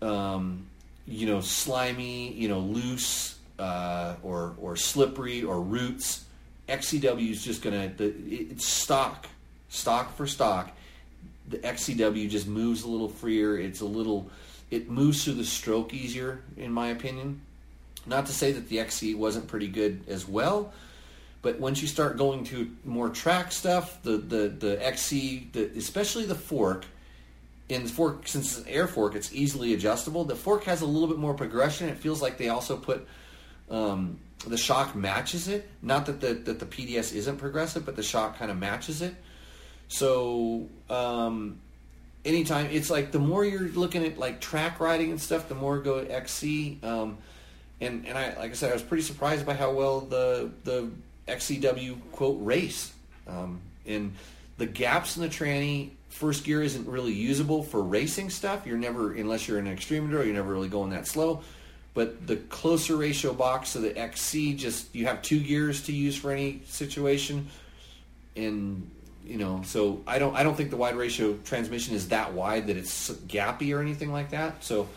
Um, 0.00 0.66
you 1.06 1.26
know, 1.26 1.40
slimy, 1.40 2.32
you 2.32 2.48
know, 2.48 2.58
loose, 2.58 3.35
uh, 3.58 4.16
or 4.22 4.54
or 4.58 4.76
slippery, 4.76 5.42
or 5.42 5.60
roots. 5.60 6.24
XCW 6.68 7.30
is 7.30 7.44
just 7.44 7.62
gonna 7.62 7.92
the, 7.96 8.12
it's 8.28 8.64
stock, 8.64 9.26
stock 9.68 10.16
for 10.16 10.26
stock. 10.26 10.72
The 11.48 11.58
XCW 11.58 12.28
just 12.28 12.48
moves 12.48 12.82
a 12.82 12.88
little 12.88 13.08
freer. 13.08 13.58
It's 13.58 13.80
a 13.80 13.86
little, 13.86 14.28
it 14.70 14.90
moves 14.90 15.22
through 15.22 15.34
the 15.34 15.44
stroke 15.44 15.94
easier, 15.94 16.40
in 16.56 16.72
my 16.72 16.88
opinion. 16.88 17.40
Not 18.04 18.26
to 18.26 18.32
say 18.32 18.52
that 18.52 18.68
the 18.68 18.80
XC 18.80 19.14
wasn't 19.14 19.46
pretty 19.46 19.68
good 19.68 20.00
as 20.08 20.26
well, 20.26 20.72
but 21.42 21.60
once 21.60 21.80
you 21.80 21.88
start 21.88 22.16
going 22.16 22.44
to 22.44 22.70
more 22.84 23.08
track 23.08 23.52
stuff, 23.52 24.02
the 24.02 24.16
the 24.16 24.48
the 24.48 24.84
XC, 24.84 25.48
the, 25.52 25.70
especially 25.76 26.24
the 26.24 26.34
fork, 26.34 26.84
in 27.68 27.84
the 27.84 27.88
fork, 27.88 28.28
since 28.28 28.58
it's 28.58 28.66
an 28.66 28.72
air 28.72 28.86
fork, 28.86 29.14
it's 29.14 29.32
easily 29.32 29.74
adjustable. 29.74 30.24
The 30.24 30.36
fork 30.36 30.64
has 30.64 30.82
a 30.82 30.86
little 30.86 31.08
bit 31.08 31.18
more 31.18 31.34
progression. 31.34 31.88
It 31.88 31.98
feels 31.98 32.22
like 32.22 32.38
they 32.38 32.48
also 32.48 32.76
put 32.76 33.06
um, 33.70 34.18
the 34.46 34.56
shock 34.56 34.94
matches 34.94 35.48
it. 35.48 35.68
Not 35.82 36.06
that 36.06 36.20
the 36.20 36.34
that 36.34 36.58
the 36.58 36.66
PDS 36.66 37.14
isn't 37.14 37.38
progressive, 37.38 37.84
but 37.84 37.96
the 37.96 38.02
shock 38.02 38.38
kind 38.38 38.50
of 38.50 38.58
matches 38.58 39.02
it. 39.02 39.14
So 39.88 40.68
um, 40.90 41.60
anytime 42.24 42.66
it's 42.70 42.90
like 42.90 43.12
the 43.12 43.18
more 43.18 43.44
you're 43.44 43.68
looking 43.68 44.04
at 44.04 44.18
like 44.18 44.40
track 44.40 44.80
riding 44.80 45.10
and 45.10 45.20
stuff, 45.20 45.48
the 45.48 45.54
more 45.54 45.78
go 45.78 45.98
XC. 45.98 46.80
Um, 46.82 47.18
and 47.80 48.06
and 48.06 48.16
I 48.16 48.36
like 48.36 48.50
I 48.50 48.54
said, 48.54 48.70
I 48.70 48.74
was 48.74 48.82
pretty 48.82 49.02
surprised 49.02 49.46
by 49.46 49.54
how 49.54 49.72
well 49.72 50.00
the 50.00 50.50
the 50.64 50.90
XCW 51.28 51.98
quote 52.12 52.38
race. 52.40 52.92
Um, 53.26 53.60
and 53.86 54.14
the 54.58 54.66
gaps 54.66 55.16
in 55.16 55.22
the 55.22 55.28
tranny 55.28 55.90
first 56.08 56.44
gear 56.44 56.62
isn't 56.62 56.86
really 56.88 57.12
usable 57.12 57.62
for 57.62 57.82
racing 57.82 58.30
stuff. 58.30 58.66
You're 58.66 58.78
never, 58.78 59.12
unless 59.12 59.46
you're 59.46 59.58
an 59.58 59.66
extreme 59.66 60.08
enduro, 60.08 60.24
you're 60.24 60.34
never 60.34 60.52
really 60.52 60.68
going 60.68 60.90
that 60.90 61.06
slow. 61.06 61.42
But 61.96 62.26
the 62.26 62.36
closer 62.36 62.94
ratio 62.94 63.32
box 63.32 63.74
of 63.74 63.80
the 63.80 63.98
XC, 63.98 64.54
just 64.56 64.94
you 64.94 65.06
have 65.06 65.22
two 65.22 65.40
gears 65.40 65.82
to 65.86 65.92
use 65.92 66.14
for 66.14 66.30
any 66.30 66.60
situation, 66.66 67.48
and 68.36 68.90
you 69.24 69.38
know, 69.38 69.62
so 69.64 70.02
I 70.06 70.18
don't, 70.18 70.36
I 70.36 70.42
don't 70.42 70.54
think 70.54 70.68
the 70.68 70.76
wide 70.76 70.94
ratio 70.94 71.38
transmission 71.44 71.96
is 71.96 72.10
that 72.10 72.34
wide 72.34 72.66
that 72.66 72.76
it's 72.76 73.10
gappy 73.10 73.74
or 73.74 73.80
anything 73.80 74.12
like 74.12 74.30
that. 74.30 74.62
So 74.62 74.88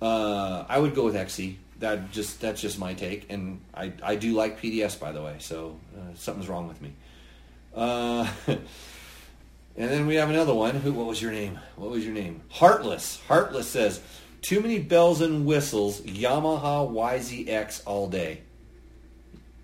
uh, 0.00 0.64
I 0.68 0.78
would 0.78 0.94
go 0.94 1.04
with 1.04 1.16
XC. 1.16 1.58
That 1.80 2.12
just 2.12 2.40
that's 2.40 2.60
just 2.60 2.78
my 2.78 2.94
take, 2.94 3.26
and 3.28 3.60
I 3.74 3.92
I 4.00 4.14
do 4.14 4.32
like 4.32 4.60
PDS 4.62 5.00
by 5.00 5.10
the 5.10 5.22
way. 5.22 5.34
So 5.40 5.76
uh, 5.98 6.14
something's 6.14 6.48
wrong 6.48 6.68
with 6.68 6.80
me. 6.80 6.92
Uh, 7.74 8.30
And 9.78 9.90
then 9.90 10.06
we 10.06 10.14
have 10.14 10.30
another 10.30 10.54
one. 10.54 10.76
Who? 10.76 10.92
What 10.92 11.06
was 11.06 11.20
your 11.20 11.32
name? 11.32 11.58
What 11.76 11.90
was 11.90 12.04
your 12.04 12.14
name? 12.14 12.40
Heartless. 12.48 13.20
Heartless 13.28 13.68
says, 13.68 14.00
"Too 14.46 14.60
many 14.60 14.78
bells 14.78 15.20
and 15.20 15.44
whistles. 15.44 16.00
Yamaha 16.02 16.88
YZX 16.88 17.82
all 17.84 18.08
day." 18.08 18.42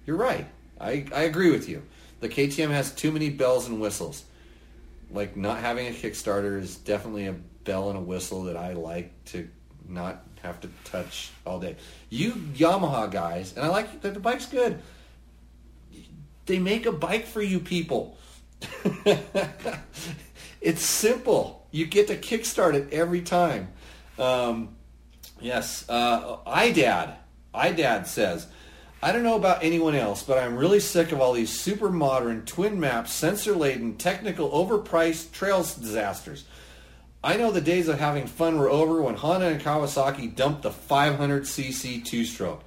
You're 0.06 0.16
right. 0.16 0.46
I, 0.80 1.06
I 1.14 1.22
agree 1.22 1.52
with 1.52 1.68
you. 1.68 1.82
The 2.18 2.28
KTM 2.28 2.70
has 2.70 2.90
too 2.90 3.12
many 3.12 3.30
bells 3.30 3.68
and 3.68 3.80
whistles. 3.80 4.24
like 5.12 5.36
not 5.36 5.60
having 5.60 5.86
a 5.86 5.90
Kickstarter 5.90 6.58
is 6.58 6.76
definitely 6.76 7.26
a 7.26 7.34
bell 7.64 7.90
and 7.90 7.98
a 7.98 8.02
whistle 8.02 8.44
that 8.44 8.56
I 8.56 8.72
like 8.72 9.12
to 9.26 9.48
not 9.88 10.24
have 10.42 10.60
to 10.62 10.68
touch 10.84 11.30
all 11.46 11.60
day. 11.60 11.76
You 12.10 12.32
Yamaha 12.32 13.10
guys, 13.10 13.54
and 13.54 13.64
I 13.64 13.68
like 13.68 14.00
that 14.00 14.14
the 14.14 14.20
bike's 14.20 14.46
good. 14.46 14.80
They 16.46 16.58
make 16.58 16.86
a 16.86 16.92
bike 16.92 17.26
for 17.26 17.40
you 17.40 17.60
people. 17.60 18.18
it's 20.60 20.82
simple. 20.82 21.66
You 21.70 21.86
get 21.86 22.08
to 22.08 22.16
kickstart 22.16 22.74
it 22.74 22.92
every 22.92 23.22
time. 23.22 23.68
Um, 24.18 24.76
yes, 25.40 25.84
uh, 25.88 26.36
iDad. 26.46 27.16
iDad 27.54 28.06
says, 28.06 28.46
I 29.02 29.10
don't 29.10 29.24
know 29.24 29.36
about 29.36 29.64
anyone 29.64 29.96
else, 29.96 30.22
but 30.22 30.38
I'm 30.38 30.56
really 30.56 30.78
sick 30.78 31.10
of 31.10 31.20
all 31.20 31.32
these 31.32 31.50
super 31.58 31.90
modern, 31.90 32.44
twin 32.44 32.78
map, 32.78 33.08
sensor 33.08 33.54
laden, 33.56 33.96
technical, 33.96 34.50
overpriced 34.50 35.32
trails 35.32 35.74
disasters. 35.74 36.44
I 37.24 37.36
know 37.36 37.50
the 37.50 37.60
days 37.60 37.88
of 37.88 37.98
having 37.98 38.26
fun 38.26 38.58
were 38.58 38.70
over 38.70 39.02
when 39.02 39.14
Honda 39.14 39.48
and 39.48 39.60
Kawasaki 39.60 40.34
dumped 40.34 40.62
the 40.62 40.70
500cc 40.70 42.04
two 42.04 42.24
stroke. 42.24 42.62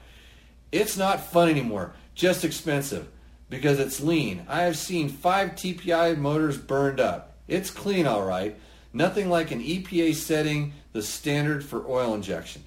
It's 0.72 0.98
not 0.98 1.32
fun 1.32 1.50
anymore, 1.50 1.94
just 2.16 2.44
expensive 2.44 3.08
because 3.50 3.80
it's 3.80 4.02
lean. 4.02 4.46
I 4.48 4.64
have 4.64 4.78
seen 4.78 5.10
five 5.10 5.52
TPI 5.52 6.18
motors 6.18 6.58
burned 6.58 7.00
up. 7.00 7.38
It's 7.48 7.70
clean, 7.70 8.08
all 8.08 8.24
right. 8.24 8.58
Nothing 8.92 9.30
like 9.30 9.52
an 9.52 9.62
EPA 9.62 10.16
setting 10.16 10.74
the 10.96 11.04
standard 11.04 11.62
for 11.62 11.86
oil 11.90 12.14
injection. 12.14 12.64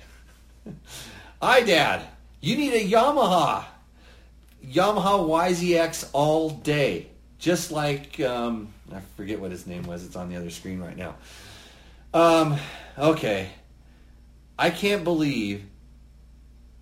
iDad, 1.43 2.03
you 2.43 2.57
need 2.59 2.74
a 2.74 2.87
Yamaha. 2.87 3.64
Yamaha 4.62 5.26
YZX 5.26 6.11
all 6.12 6.51
day. 6.51 7.07
Just 7.39 7.72
like, 7.72 8.20
um, 8.20 8.68
I 8.95 9.01
forget 9.16 9.41
what 9.41 9.51
his 9.51 9.66
name 9.66 9.85
was. 9.85 10.05
It's 10.05 10.14
on 10.14 10.29
the 10.29 10.37
other 10.37 10.51
screen 10.51 10.79
right 10.79 10.95
now. 10.95 11.14
Um, 12.12 12.59
okay. 12.99 13.49
I 14.59 14.68
can't 14.68 15.05
believe 15.05 15.64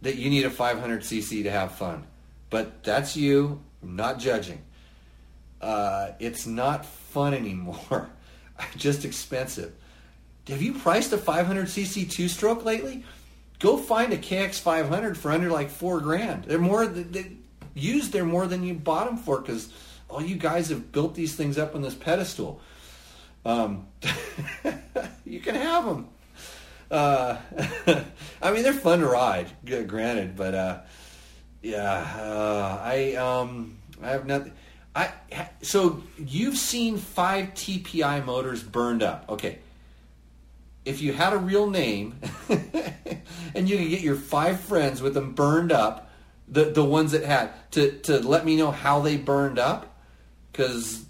that 0.03 0.17
you 0.17 0.31
need 0.31 0.47
a 0.47 0.51
500cc 0.51 1.45
to 1.45 1.51
have 1.53 1.77
fun. 1.77 2.03
But 2.51 2.83
that's 2.83 3.17
you. 3.17 3.63
I'm 3.85 3.95
not 3.95 4.19
judging. 4.19 4.63
Uh, 5.61 6.09
it's 6.19 6.45
not 6.45 6.85
fun 6.85 7.35
anymore. 7.35 8.11
Just 8.77 9.05
expensive. 9.05 9.73
Have 10.49 10.63
you 10.63 10.75
priced 10.75 11.13
a 11.13 11.17
500cc 11.17 12.11
two-stroke 12.11 12.65
lately? 12.65 13.05
Go 13.59 13.77
find 13.77 14.13
a 14.13 14.19
KX500 14.19 15.17
for 15.17 15.33
under 15.33 15.51
like 15.51 15.71
four 15.71 16.01
grand. 16.01 16.45
They're 16.45 16.59
more 16.59 16.87
they, 16.87 17.33
used. 17.75 18.13
They're 18.13 18.25
more 18.25 18.47
than 18.47 18.63
you 18.63 18.75
bought 18.75 19.07
them 19.07 19.17
for 19.17 19.41
because 19.41 19.73
all 20.09 20.23
you 20.23 20.37
guys 20.37 20.69
have 20.69 20.93
built 20.93 21.15
these 21.15 21.35
things 21.35 21.59
up 21.59 21.75
on 21.75 21.83
this 21.83 21.95
pedestal. 21.95 22.61
Um, 23.45 23.87
you 25.25 25.41
can 25.41 25.55
have 25.55 25.85
them. 25.85 26.09
Uh, 26.91 27.39
I 28.43 28.51
mean, 28.53 28.63
they're 28.63 28.73
fun 28.73 29.01
to 29.01 29.07
ride, 29.07 29.49
granted, 29.65 30.37
but 30.37 30.55
uh, 30.55 30.81
yeah, 31.63 31.93
uh, 32.19 32.81
I 32.83 33.15
um, 33.15 33.79
I 34.03 34.11
have 34.11 34.27
nothing. 34.27 34.53
I 34.95 35.13
so 35.63 36.03
you've 36.17 36.57
seen 36.57 36.97
five 36.97 37.55
TPI 37.55 38.25
motors 38.25 38.63
burned 38.63 39.03
up. 39.03 39.27
Okay, 39.29 39.59
if 40.87 41.03
you 41.03 41.13
had 41.13 41.35
a 41.35 41.37
real 41.37 41.69
name 41.69 42.19
and 43.55 43.69
you 43.69 43.77
could 43.77 43.91
get 43.91 44.01
your 44.01 44.15
five 44.15 44.61
friends 44.61 45.03
with 45.03 45.15
them 45.15 45.33
burned 45.33 45.73
up, 45.73 46.11
the 46.49 46.67
the 46.67 46.85
ones 46.85 47.13
that 47.13 47.25
had 47.25 47.51
to 47.73 47.99
to 48.03 48.21
let 48.21 48.47
me 48.47 48.57
know 48.57 48.71
how 48.71 49.01
they 49.01 49.17
burned 49.17 49.59
up, 49.59 49.99
because 50.51 51.05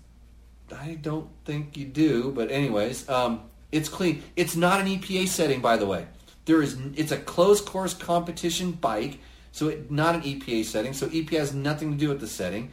I 0.75 0.99
don't 1.01 1.29
think 1.45 1.77
you 1.77 1.85
do. 1.85 2.33
But 2.33 2.51
anyways, 2.51 3.09
um, 3.09 3.43
it's 3.71 3.91
clean. 3.91 4.23
It's 4.35 4.57
not 4.57 4.81
an 4.81 4.87
EPA 4.87 5.29
setting, 5.29 5.61
by 5.61 5.77
the 5.77 5.87
way. 5.87 6.07
There 6.47 6.63
is 6.63 6.79
it's 6.95 7.13
a 7.13 7.19
closed 7.19 7.67
course 7.67 7.93
competition 7.93 8.73
bike, 8.73 9.19
so 9.53 9.69
it 9.69 9.91
not 9.91 10.15
an 10.15 10.23
EPA 10.23 10.65
setting. 10.65 10.95
So 10.95 11.09
EPA 11.09 11.39
has 11.39 11.55
nothing 11.55 11.93
to 11.93 11.99
do 11.99 12.09
with 12.09 12.21
the 12.21 12.27
setting, 12.27 12.73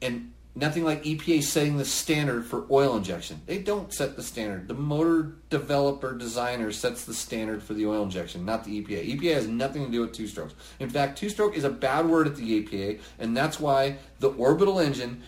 and 0.00 0.32
Nothing 0.54 0.84
like 0.84 1.02
EPA 1.04 1.42
setting 1.42 1.78
the 1.78 1.84
standard 1.84 2.44
for 2.44 2.66
oil 2.70 2.94
injection. 2.94 3.40
They 3.46 3.58
don't 3.58 3.92
set 3.92 4.16
the 4.16 4.22
standard. 4.22 4.68
The 4.68 4.74
motor 4.74 5.32
developer 5.48 6.14
designer 6.14 6.72
sets 6.72 7.06
the 7.06 7.14
standard 7.14 7.62
for 7.62 7.72
the 7.72 7.86
oil 7.86 8.02
injection, 8.02 8.44
not 8.44 8.64
the 8.64 8.82
EPA. 8.82 9.16
EPA 9.16 9.34
has 9.34 9.48
nothing 9.48 9.86
to 9.86 9.90
do 9.90 10.02
with 10.02 10.12
two 10.12 10.26
strokes. 10.26 10.52
In 10.78 10.90
fact, 10.90 11.16
two 11.16 11.30
stroke 11.30 11.56
is 11.56 11.64
a 11.64 11.70
bad 11.70 12.06
word 12.06 12.26
at 12.26 12.36
the 12.36 12.62
EPA, 12.62 13.00
and 13.18 13.34
that's 13.34 13.58
why 13.58 13.96
the 14.20 14.28
orbital 14.32 14.78
engine, 14.78 15.22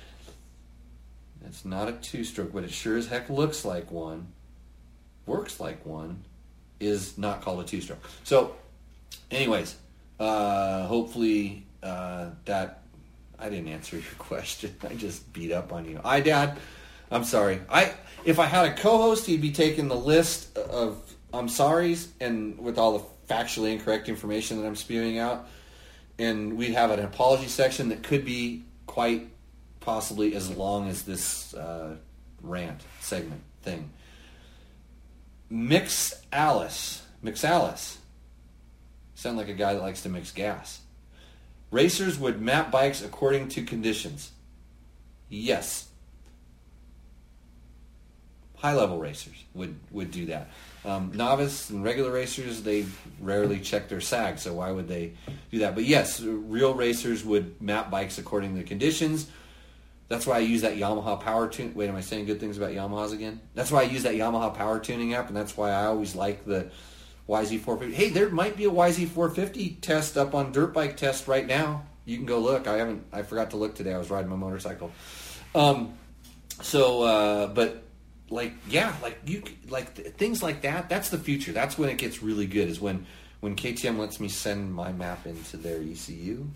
it's 1.47 1.65
not 1.65 1.89
a 1.89 1.93
two 1.93 2.23
stroke, 2.23 2.53
but 2.53 2.65
it 2.65 2.71
sure 2.71 2.99
as 2.99 3.07
heck 3.07 3.31
looks 3.31 3.65
like 3.65 3.91
one, 3.91 4.27
works 5.25 5.59
like 5.59 5.87
one, 5.87 6.23
is 6.81 7.17
not 7.17 7.41
called 7.41 7.61
a 7.61 7.65
two 7.65 7.81
stroke. 7.81 8.05
So, 8.25 8.57
anyways, 9.31 9.75
uh, 10.21 10.87
hopefully 10.87 11.65
uh, 11.83 12.31
that 12.45 12.84
I 13.45 13.51
didn't 13.51 13.69
answer 13.69 13.97
your 13.97 14.05
question. 14.19 14.75
I 14.89 14.95
just 14.95 15.31
beat 15.33 15.53
up 15.53 15.73
on 15.73 15.85
you. 15.85 16.01
I, 16.03 16.21
Dad, 16.21 16.57
I'm 17.11 17.25
sorry. 17.25 17.61
I 17.69 17.93
if 18.25 18.39
I 18.39 18.47
had 18.47 18.65
a 18.65 18.75
co-host, 18.75 19.27
he'd 19.27 19.43
be 19.43 19.53
taking 19.53 19.89
the 19.89 19.97
list 19.97 20.57
of 20.57 20.99
I'm 21.33 21.49
sorries 21.49 22.09
and 22.21 22.59
with 22.59 22.79
all 22.79 22.99
the 22.99 23.05
factually 23.29 23.73
incorrect 23.73 24.09
information 24.09 24.61
that 24.61 24.67
I'm 24.67 24.77
spewing 24.77 25.19
out, 25.19 25.47
and 26.19 26.57
we'd 26.57 26.73
have 26.73 26.91
an 26.91 27.01
apology 27.01 27.49
section 27.49 27.91
that 27.91 28.03
could 28.03 28.25
be 28.25 28.65
quite 28.87 29.29
possibly 29.81 30.35
as 30.35 30.51
long 30.51 30.89
as 30.89 31.03
this 31.03 31.53
uh, 31.55 31.97
rant 32.43 32.81
segment 33.01 33.43
thing. 33.63 33.91
Mix 35.51 36.15
Alice, 36.33 37.03
Mix 37.23 37.45
Alice, 37.45 37.99
sound 39.15 39.37
like 39.37 39.49
a 39.49 39.55
guy 39.55 39.75
that 39.75 39.83
likes 39.83 40.03
to 40.03 40.09
mix 40.09 40.33
gas. 40.33 40.81
Racers 41.75 42.21
would 42.21 42.41
map 42.41 42.71
bikes 42.71 43.03
according 43.03 43.49
to 43.49 43.65
conditions. 43.65 44.31
Yes. 45.29 45.89
High 48.59 48.75
level 48.75 48.99
racers 48.99 49.35
would, 49.55 49.75
would 49.91 50.13
do 50.13 50.27
that. 50.27 50.51
Um, 50.85 51.11
novice 51.17 51.71
and 51.71 51.83
regular 51.83 52.13
racers, 52.13 52.63
they 52.63 52.87
rarely 53.19 53.59
check 53.59 53.89
their 53.89 54.01
SAG, 54.01 54.39
so 54.39 54.55
why 54.55 54.71
would 54.71 54.87
they 54.87 55.15
do 55.51 55.59
that? 55.59 55.75
But 55.75 55.83
yes, 55.83 56.21
real 56.21 56.75
racers 56.75 57.25
would 57.25 57.61
map 57.61 57.91
bikes 57.91 58.19
according 58.19 58.55
to 58.55 58.63
conditions. 58.63 59.29
That's 60.07 60.29
why 60.29 60.37
I 60.37 60.41
use 60.41 60.63
that 60.63 60.77
Yamaha 60.77 61.21
power 61.21 61.49
tune. 61.49 61.75
Wait, 61.75 61.89
am 61.89 61.97
I 61.97 62.03
saying 62.03 62.27
good 62.27 62.39
things 62.39 62.57
about 62.57 62.71
Yamahas 62.71 63.13
again? 63.13 63.41
That's 63.55 63.73
why 63.73 63.81
I 63.81 63.87
use 63.87 64.05
that 64.05 64.15
Yamaha 64.15 64.55
power 64.55 64.79
tuning 64.79 65.15
app, 65.15 65.27
and 65.27 65.37
that's 65.37 65.57
why 65.57 65.71
I 65.71 65.87
always 65.87 66.15
like 66.15 66.45
the 66.45 66.71
YZ450. 67.29 67.93
Hey, 67.93 68.11
there 68.11 68.29
might 68.29 68.57
be 68.57 68.65
a 68.65 68.71
YZ450 68.71 69.81
test 69.81 70.17
up 70.17 70.35
on 70.35 70.53
Dirt 70.53 70.75
Bike 70.75 70.97
Test 70.97 71.27
right 71.27 71.47
now. 71.47 71.85
You 72.05 72.17
can 72.17 72.27
go 72.27 72.39
look. 72.39 72.67
I 72.67 72.77
haven't. 72.77 73.07
I 73.13 73.23
forgot 73.23 73.51
to 73.51 73.57
look 73.57 73.75
today. 73.75 73.95
I 73.95 73.99
was 73.99 74.11
riding 74.11 74.29
my 74.29 74.37
motorcycle. 74.37 74.93
Um, 75.55 75.95
so, 76.61 77.03
uh, 77.03 77.47
but 77.47 77.83
like, 78.29 78.53
yeah, 78.69 78.95
like 79.03 79.19
you, 79.25 79.43
like 79.69 79.95
things 80.17 80.43
like 80.43 80.63
that. 80.63 80.89
That's 80.91 81.09
the 81.09 81.19
future. 81.19 81.53
That's 81.53 81.79
when 81.79 81.89
it 81.89 81.97
gets 81.97 82.23
really 82.23 82.47
good. 82.47 82.69
Is 82.69 82.81
when 82.81 83.07
when 83.41 83.57
KTM 83.57 83.99
lets 83.99 84.21
me 84.21 84.29
send 84.29 84.75
my 84.75 84.93
map 84.93 85.27
into 85.27 85.57
their 85.57 85.81
ECU. 85.81 86.47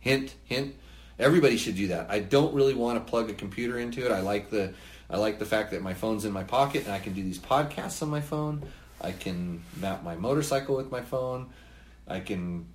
Hint, 0.00 0.34
hint. 0.44 0.74
Everybody 1.18 1.56
should 1.56 1.76
do 1.76 1.88
that. 1.88 2.10
I 2.10 2.20
don't 2.20 2.54
really 2.54 2.74
want 2.74 3.04
to 3.04 3.10
plug 3.10 3.30
a 3.30 3.34
computer 3.34 3.78
into 3.78 4.04
it. 4.04 4.12
I 4.12 4.20
like 4.20 4.50
the 4.50 4.72
I 5.10 5.18
like 5.18 5.38
the 5.38 5.44
fact 5.44 5.72
that 5.72 5.82
my 5.82 5.92
phone's 5.92 6.24
in 6.24 6.32
my 6.32 6.42
pocket 6.42 6.84
and 6.84 6.92
I 6.92 6.98
can 6.98 7.12
do 7.12 7.22
these 7.22 7.38
podcasts 7.38 8.02
on 8.02 8.08
my 8.08 8.22
phone. 8.22 8.62
I 9.02 9.12
can 9.12 9.62
map 9.80 10.02
my 10.02 10.14
motorcycle 10.16 10.76
with 10.76 10.90
my 10.90 11.02
phone. 11.02 11.50
I 12.06 12.20
can 12.20 12.66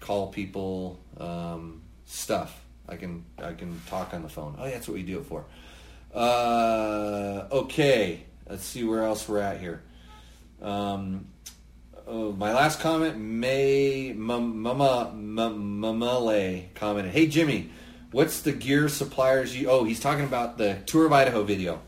call 0.00 0.28
people 0.28 1.00
um, 1.18 1.82
stuff. 2.04 2.60
I 2.88 2.96
can 2.96 3.24
I 3.38 3.52
can 3.54 3.80
talk 3.86 4.12
on 4.12 4.22
the 4.22 4.28
phone. 4.28 4.56
Oh, 4.58 4.64
yeah, 4.64 4.72
that's 4.72 4.88
what 4.88 4.94
we 4.94 5.02
do 5.02 5.18
it 5.20 5.26
for. 5.26 5.44
Uh, 6.14 7.46
okay, 7.50 8.24
let's 8.48 8.64
see 8.64 8.84
where 8.84 9.04
else 9.04 9.28
we're 9.28 9.40
at 9.40 9.60
here. 9.60 9.82
Um, 10.60 11.26
oh, 12.06 12.32
my 12.32 12.52
last 12.52 12.80
comment, 12.80 13.18
May 13.18 14.12
Mama 14.14 15.12
Mamale 15.14 16.74
commented, 16.74 17.12
"Hey 17.12 17.26
Jimmy, 17.28 17.70
what's 18.10 18.42
the 18.42 18.52
gear 18.52 18.88
suppliers 18.88 19.56
you? 19.56 19.70
Oh, 19.70 19.84
he's 19.84 20.00
talking 20.00 20.24
about 20.24 20.58
the 20.58 20.82
Tour 20.86 21.06
of 21.06 21.12
Idaho 21.12 21.44
video." 21.44 21.80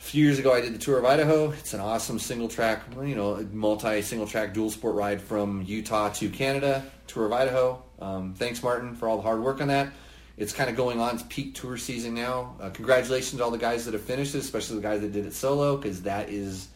A 0.00 0.02
few 0.02 0.24
years 0.24 0.38
ago, 0.38 0.54
I 0.54 0.62
did 0.62 0.72
the 0.72 0.78
tour 0.78 0.98
of 0.98 1.04
Idaho. 1.04 1.50
It's 1.50 1.74
an 1.74 1.80
awesome 1.80 2.18
single 2.18 2.48
track, 2.48 2.82
you 3.02 3.14
know, 3.14 3.46
multi 3.52 4.00
single 4.00 4.26
track 4.26 4.54
dual 4.54 4.70
sport 4.70 4.94
ride 4.94 5.20
from 5.20 5.62
Utah 5.66 6.08
to 6.08 6.30
Canada. 6.30 6.82
Tour 7.06 7.26
of 7.26 7.32
Idaho. 7.34 7.82
Um, 8.00 8.32
thanks, 8.32 8.62
Martin, 8.62 8.96
for 8.96 9.08
all 9.08 9.18
the 9.18 9.22
hard 9.22 9.42
work 9.42 9.60
on 9.60 9.68
that. 9.68 9.92
It's 10.38 10.54
kind 10.54 10.70
of 10.70 10.74
going 10.74 11.00
on. 11.00 11.16
It's 11.16 11.24
peak 11.28 11.54
tour 11.54 11.76
season 11.76 12.14
now. 12.14 12.56
Uh, 12.58 12.70
congratulations 12.70 13.38
to 13.38 13.44
all 13.44 13.50
the 13.50 13.58
guys 13.58 13.84
that 13.84 13.92
have 13.92 14.02
finished 14.02 14.34
it, 14.34 14.38
especially 14.38 14.76
the 14.76 14.82
guys 14.82 15.02
that 15.02 15.12
did 15.12 15.26
it 15.26 15.34
solo, 15.34 15.76
because 15.76 16.02
that 16.02 16.30
is. 16.30 16.68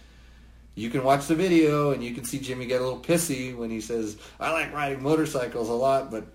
You 0.74 0.90
can 0.90 1.02
watch 1.02 1.26
the 1.26 1.34
video 1.34 1.92
and 1.92 2.04
you 2.04 2.14
can 2.14 2.24
see 2.24 2.38
Jimmy 2.38 2.66
get 2.66 2.82
a 2.82 2.84
little 2.84 3.00
pissy 3.00 3.56
when 3.56 3.70
he 3.70 3.80
says, 3.80 4.18
"I 4.38 4.52
like 4.52 4.72
riding 4.74 5.02
motorcycles 5.02 5.70
a 5.70 5.72
lot, 5.72 6.10
but 6.10 6.26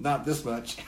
not 0.00 0.24
this 0.24 0.46
much." 0.46 0.78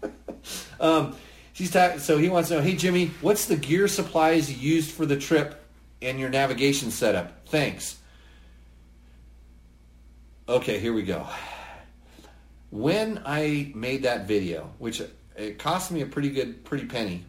um, 0.80 1.14
She's 1.58 1.72
so 1.72 2.18
he 2.18 2.28
wants 2.28 2.50
to 2.50 2.54
know, 2.54 2.60
hey 2.60 2.76
Jimmy, 2.76 3.10
what's 3.20 3.46
the 3.46 3.56
gear 3.56 3.88
supplies 3.88 4.62
used 4.62 4.92
for 4.92 5.04
the 5.04 5.16
trip 5.16 5.60
and 6.00 6.16
your 6.20 6.30
navigation 6.30 6.92
setup? 6.92 7.48
Thanks. 7.48 7.98
Okay, 10.48 10.78
here 10.78 10.92
we 10.92 11.02
go. 11.02 11.26
When 12.70 13.20
I 13.26 13.72
made 13.74 14.04
that 14.04 14.28
video, 14.28 14.70
which 14.78 15.02
it 15.34 15.58
cost 15.58 15.90
me 15.90 16.02
a 16.02 16.06
pretty 16.06 16.30
good, 16.30 16.64
pretty 16.64 16.86
penny 16.86 17.24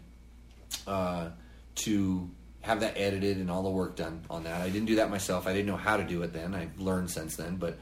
uh, 0.85 1.29
to 1.77 2.29
have 2.61 2.81
that 2.81 2.99
edited 2.99 3.37
and 3.37 3.49
all 3.49 3.63
the 3.63 3.69
work 3.71 3.95
done 3.95 4.23
on 4.29 4.43
that. 4.43 4.61
I 4.61 4.69
didn't 4.69 4.85
do 4.85 4.97
that 4.97 5.09
myself. 5.09 5.47
I 5.47 5.53
didn't 5.53 5.65
know 5.65 5.75
how 5.75 5.97
to 5.97 6.03
do 6.03 6.21
it 6.21 6.33
then. 6.33 6.53
I've 6.53 6.79
learned 6.79 7.09
since 7.09 7.35
then, 7.35 7.55
but 7.55 7.79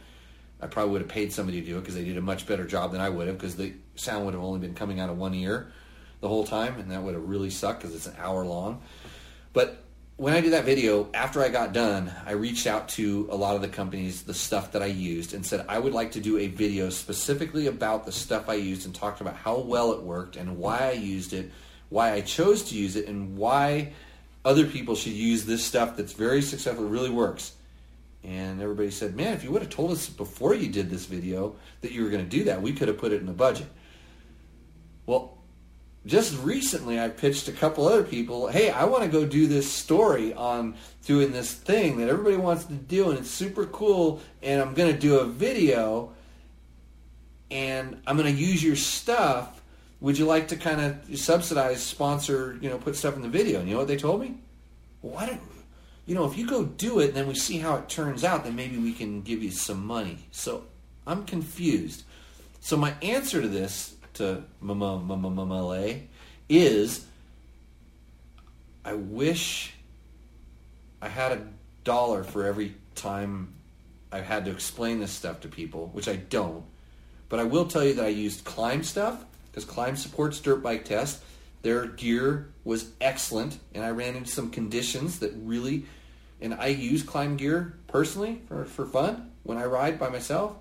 I 0.61 0.67
probably 0.67 0.93
would 0.93 1.01
have 1.01 1.09
paid 1.09 1.33
somebody 1.33 1.59
to 1.59 1.67
do 1.67 1.77
it 1.77 1.81
because 1.81 1.95
they 1.95 2.05
did 2.05 2.15
a 2.15 2.21
much 2.21 2.47
better 2.47 2.63
job 2.63 2.93
than 2.93 3.01
I 3.01 3.09
would 3.09 3.27
have 3.27 3.37
because 3.37 3.57
the 3.57 3.73
sound 3.95 4.23
would 4.23 4.33
have 4.33 4.43
only 4.43 4.61
been 4.61 4.75
coming 4.75 5.01
out 5.01 5.09
of 5.09 5.17
one 5.17 5.33
ear 5.33 5.73
the 6.19 6.27
whole 6.27 6.45
time, 6.45 6.79
and 6.79 6.91
that 6.91 7.03
would 7.03 7.13
have 7.13 7.27
really 7.27 7.49
sucked 7.49 7.81
because 7.81 7.95
it's 7.95 8.07
an 8.07 8.15
hour 8.17 8.45
long. 8.45 8.81
But 9.53 9.83
when 10.17 10.33
I 10.33 10.41
did 10.41 10.53
that 10.53 10.65
video, 10.65 11.09
after 11.13 11.43
I 11.43 11.49
got 11.49 11.73
done, 11.73 12.11
I 12.25 12.31
reached 12.31 12.65
out 12.65 12.89
to 12.89 13.27
a 13.31 13.35
lot 13.35 13.55
of 13.55 13.61
the 13.61 13.67
companies, 13.67 14.23
the 14.23 14.33
stuff 14.33 14.71
that 14.71 14.81
I 14.81 14.87
used, 14.87 15.33
and 15.33 15.45
said 15.45 15.63
I 15.69 15.77
would 15.77 15.93
like 15.93 16.13
to 16.13 16.19
do 16.19 16.39
a 16.39 16.47
video 16.47 16.89
specifically 16.89 17.67
about 17.67 18.05
the 18.05 18.11
stuff 18.11 18.49
I 18.49 18.55
used 18.55 18.85
and 18.85 18.95
talked 18.95 19.21
about 19.21 19.35
how 19.35 19.59
well 19.59 19.93
it 19.93 20.01
worked 20.01 20.35
and 20.35 20.57
why 20.57 20.89
I 20.89 20.93
used 20.93 21.33
it, 21.33 21.51
why 21.89 22.13
I 22.13 22.21
chose 22.21 22.63
to 22.69 22.75
use 22.75 22.95
it, 22.95 23.07
and 23.07 23.37
why 23.37 23.93
other 24.43 24.65
people 24.65 24.95
should 24.95 25.13
use 25.13 25.45
this 25.45 25.63
stuff 25.63 25.95
that's 25.95 26.13
very 26.13 26.41
successful, 26.41 26.85
really 26.85 27.11
works. 27.11 27.53
And 28.23 28.59
everybody 28.59 28.89
said, 28.89 29.15
man, 29.15 29.33
if 29.33 29.43
you 29.43 29.51
would 29.51 29.61
have 29.61 29.71
told 29.71 29.91
us 29.91 30.09
before 30.09 30.55
you 30.55 30.67
did 30.67 30.89
this 30.89 31.05
video 31.05 31.55
that 31.81 31.91
you 31.91 32.03
were 32.03 32.09
going 32.09 32.23
to 32.23 32.29
do 32.29 32.45
that, 32.45 32.61
we 32.61 32.73
could 32.73 32.87
have 32.87 32.97
put 32.97 33.11
it 33.11 33.21
in 33.21 33.27
the 33.27 33.33
budget. 33.33 33.67
Well, 35.05 35.36
just 36.07 36.41
recently 36.41 36.99
I 36.99 37.09
pitched 37.09 37.47
a 37.47 37.51
couple 37.51 37.87
other 37.87 38.03
people, 38.03 38.47
hey, 38.47 38.69
I 38.69 38.85
want 38.85 39.03
to 39.03 39.09
go 39.09 39.25
do 39.25 39.47
this 39.47 39.71
story 39.71 40.33
on 40.33 40.75
doing 41.05 41.31
this 41.31 41.53
thing 41.53 41.97
that 41.97 42.09
everybody 42.09 42.37
wants 42.37 42.65
to 42.65 42.73
do 42.73 43.09
and 43.09 43.19
it's 43.19 43.29
super 43.29 43.65
cool 43.65 44.21
and 44.41 44.61
I'm 44.61 44.73
going 44.73 44.91
to 44.91 44.99
do 44.99 45.19
a 45.19 45.25
video 45.25 46.13
and 47.51 48.01
I'm 48.07 48.17
going 48.17 48.33
to 48.33 48.41
use 48.41 48.63
your 48.63 48.75
stuff. 48.75 49.61
Would 49.99 50.17
you 50.17 50.25
like 50.25 50.49
to 50.49 50.55
kind 50.55 50.79
of 50.81 51.17
subsidize, 51.17 51.81
sponsor, 51.83 52.57
you 52.61 52.69
know, 52.69 52.77
put 52.77 52.95
stuff 52.95 53.15
in 53.15 53.21
the 53.21 53.29
video? 53.29 53.59
And 53.59 53.67
you 53.67 53.73
know 53.73 53.79
what 53.79 53.87
they 53.87 53.97
told 53.97 54.21
me? 54.21 54.37
Well, 55.01 55.13
why 55.13 55.25
don't, 55.25 55.41
you 56.05 56.15
know, 56.15 56.25
if 56.25 56.37
you 56.37 56.47
go 56.47 56.65
do 56.65 56.99
it 56.99 57.09
and 57.09 57.15
then 57.15 57.27
we 57.27 57.35
see 57.35 57.57
how 57.57 57.75
it 57.75 57.89
turns 57.89 58.23
out, 58.23 58.43
then 58.43 58.55
maybe 58.55 58.77
we 58.77 58.93
can 58.93 59.21
give 59.21 59.43
you 59.43 59.51
some 59.51 59.85
money. 59.85 60.19
So 60.31 60.65
I'm 61.05 61.25
confused. 61.25 62.03
So 62.59 62.77
my 62.77 62.93
answer 63.01 63.41
to 63.41 63.47
this 63.47 63.95
to 64.17 64.43
Malay 64.61 66.03
is 66.49 67.05
I 68.83 68.93
wish 68.93 69.73
I 71.01 71.09
had 71.09 71.31
a 71.33 71.47
dollar 71.83 72.23
for 72.23 72.45
every 72.45 72.75
time 72.95 73.53
I've 74.11 74.25
had 74.25 74.45
to 74.45 74.51
explain 74.51 74.99
this 74.99 75.11
stuff 75.11 75.41
to 75.41 75.47
people, 75.47 75.89
which 75.93 76.07
I 76.07 76.15
don't. 76.15 76.63
But 77.29 77.39
I 77.39 77.43
will 77.43 77.65
tell 77.65 77.83
you 77.83 77.95
that 77.95 78.05
I 78.05 78.09
used 78.09 78.45
Klim 78.45 78.83
stuff 78.83 79.23
because 79.51 79.65
Klim 79.65 79.97
supports 79.97 80.39
dirt 80.39 80.63
bike 80.63 80.85
test. 80.85 81.21
Their 81.61 81.87
gear 81.87 82.49
was 82.63 82.91
excellent, 83.01 83.59
and 83.73 83.83
I 83.83 83.89
ran 83.89 84.15
into 84.15 84.31
some 84.31 84.49
conditions 84.49 85.19
that 85.19 85.33
really. 85.35 85.85
And 86.39 86.53
I 86.53 86.67
use 86.67 87.03
Klim 87.03 87.35
gear 87.35 87.77
personally 87.87 88.41
for, 88.47 88.63
for 88.65 88.85
fun 88.85 89.31
when 89.43 89.57
I 89.57 89.65
ride 89.65 89.99
by 89.99 90.09
myself. 90.09 90.55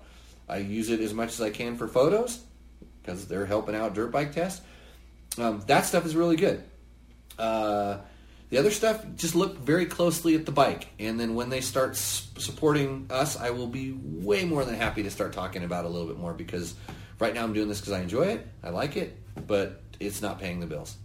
I 0.49 0.57
use 0.57 0.89
it 0.89 0.99
as 0.99 1.13
much 1.13 1.29
as 1.29 1.41
I 1.41 1.49
can 1.49 1.77
for 1.77 1.87
photos 1.87 2.39
because 3.07 3.25
they're 3.25 3.45
helping 3.45 3.73
out 3.73 3.93
dirt 3.93 4.11
bike 4.11 4.33
test. 4.33 4.61
Um, 5.37 5.63
that 5.67 5.85
stuff 5.85 6.05
is 6.05 6.15
really 6.15 6.35
good. 6.35 6.61
Uh, 7.39 7.99
the 8.49 8.57
other 8.57 8.71
stuff, 8.71 9.05
just 9.15 9.35
look 9.35 9.57
very 9.57 9.85
closely 9.85 10.35
at 10.35 10.45
the 10.45 10.51
bike, 10.51 10.87
and 10.99 11.19
then 11.19 11.35
when 11.35 11.49
they 11.49 11.61
start 11.61 11.95
supporting 11.95 13.07
us, 13.09 13.37
I 13.37 13.49
will 13.49 13.67
be 13.67 13.91
way 13.91 14.45
more 14.45 14.63
than 14.63 14.75
happy 14.75 15.03
to 15.03 15.11
start 15.11 15.33
talking 15.33 15.63
about 15.63 15.85
a 15.85 15.89
little 15.89 16.07
bit 16.07 16.17
more 16.17 16.33
because 16.33 16.75
right 17.19 17.33
now 17.33 17.43
I'm 17.43 17.53
doing 17.53 17.67
this 17.67 17.79
because 17.79 17.93
I 17.93 18.01
enjoy 18.01 18.23
it, 18.23 18.47
I 18.63 18.69
like 18.69 18.95
it, 18.95 19.17
but 19.47 19.81
it's 19.99 20.21
not 20.21 20.39
paying 20.39 20.59
the 20.59 20.65
bills. 20.65 20.95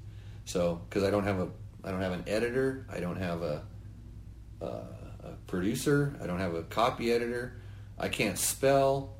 So 0.44 0.80
because 0.88 1.02
I 1.02 1.10
don't 1.10 1.24
have 1.24 1.40
a, 1.40 1.48
I 1.84 1.90
don't 1.90 2.00
have 2.00 2.12
an 2.12 2.24
editor, 2.28 2.86
I 2.92 3.00
don't 3.00 3.16
have 3.16 3.42
a, 3.42 3.62
a, 4.60 4.66
a 4.66 5.30
producer, 5.48 6.16
I 6.22 6.26
don't 6.26 6.38
have 6.38 6.54
a 6.54 6.62
copy 6.62 7.12
editor, 7.12 7.60
I 7.98 8.08
can't 8.08 8.38
spell, 8.38 9.16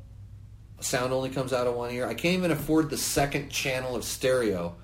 sound 0.85 1.13
only 1.13 1.31
comes 1.31 1.53
out 1.53 1.67
of 1.67 1.75
one 1.75 1.91
ear. 1.93 2.07
I 2.07 2.15
can't 2.15 2.37
even 2.37 2.51
afford 2.51 2.91
the 2.91 2.97
second 2.97 3.51
channel 3.51 3.97
of 3.97 4.05
stereo 4.05 4.77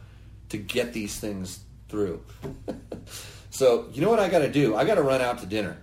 to 0.49 0.59
get 0.59 0.93
these 0.93 1.19
things 1.19 1.61
through. 1.89 2.23
so 3.51 3.89
you 3.93 4.03
know 4.03 4.11
what 4.11 4.21
I 4.21 4.29
got 4.29 4.41
to 4.41 4.51
do? 4.51 4.77
I 4.77 4.85
got 4.85 4.97
to 4.97 5.03
run 5.03 5.21
out 5.21 5.39
to 5.39 5.47
dinner. 5.47 5.79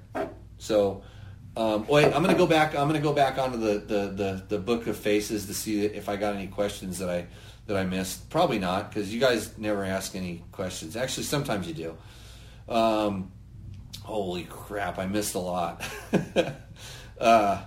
So 0.57 1.03
um, 1.57 1.87
wait, 1.87 2.13
I'm 2.13 2.23
to 2.25 2.33
go 2.33 2.47
back. 2.47 2.75
I'm 2.75 2.91
to 2.91 2.99
go 2.99 3.13
back 3.13 3.37
onto 3.37 3.57
the, 3.57 3.79
the, 3.79 4.07
the, 4.07 4.45
the 4.49 4.57
book 4.57 4.87
of 4.87 4.97
faces 4.97 5.45
to 5.45 5.53
see 5.53 5.85
if 5.85 6.09
I 6.09 6.17
got 6.17 6.35
any 6.35 6.47
questions 6.47 6.99
that 6.99 7.09
I 7.09 7.27
that 7.67 7.77
I 7.77 7.83
missed. 7.85 8.29
Probably 8.29 8.59
not 8.59 8.89
because 8.89 9.13
you 9.13 9.19
guys 9.19 9.57
never 9.57 9.83
ask 9.83 10.15
any 10.15 10.43
questions. 10.51 10.95
Actually, 10.95 11.23
sometimes 11.23 11.67
you 11.67 11.73
do. 11.73 12.73
Um, 12.73 13.31
holy 14.03 14.43
crap! 14.43 14.99
I 14.99 15.05
missed 15.05 15.35
a 15.35 15.39
lot. 15.39 15.81
uh, 17.19 17.61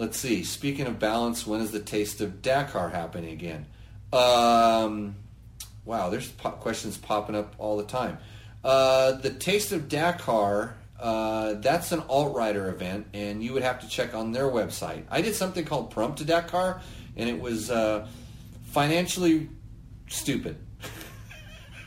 let's 0.00 0.16
see. 0.16 0.42
Speaking 0.42 0.86
of 0.86 0.98
balance, 0.98 1.46
when 1.46 1.60
is 1.60 1.72
the 1.72 1.78
taste 1.78 2.22
of 2.22 2.40
Dakar 2.40 2.88
happening 2.88 3.32
again? 3.32 3.66
Um, 4.14 5.14
wow, 5.84 6.08
there's 6.08 6.30
po- 6.30 6.52
questions 6.52 6.96
popping 6.96 7.36
up 7.36 7.54
all 7.58 7.76
the 7.76 7.84
time. 7.84 8.16
Uh, 8.64 9.12
the 9.12 9.30
taste 9.30 9.72
of 9.72 9.88
Dakar. 9.88 10.74
Uh, 10.98 11.54
that's 11.54 11.92
an 11.92 12.00
AltRider 12.02 12.68
event, 12.68 13.06
and 13.14 13.42
you 13.42 13.52
would 13.52 13.62
have 13.62 13.80
to 13.80 13.88
check 13.88 14.14
on 14.14 14.32
their 14.32 14.44
website. 14.44 15.04
I 15.10 15.22
did 15.22 15.34
something 15.34 15.64
called 15.64 15.94
Pahrump 15.94 16.16
to 16.16 16.24
Dakar, 16.24 16.80
and 17.16 17.28
it 17.28 17.40
was 17.40 17.70
uh, 17.70 18.06
financially 18.72 19.48
stupid. 20.08 20.58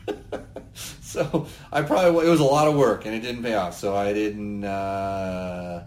so 0.74 1.46
I 1.72 1.82
probably 1.82 2.26
it 2.26 2.30
was 2.30 2.40
a 2.40 2.44
lot 2.44 2.66
of 2.68 2.76
work, 2.76 3.06
and 3.06 3.14
it 3.14 3.20
didn't 3.20 3.42
pay 3.42 3.54
off. 3.54 3.76
So 3.76 3.94
I 3.96 4.12
didn't. 4.12 4.64
Uh, 4.64 5.84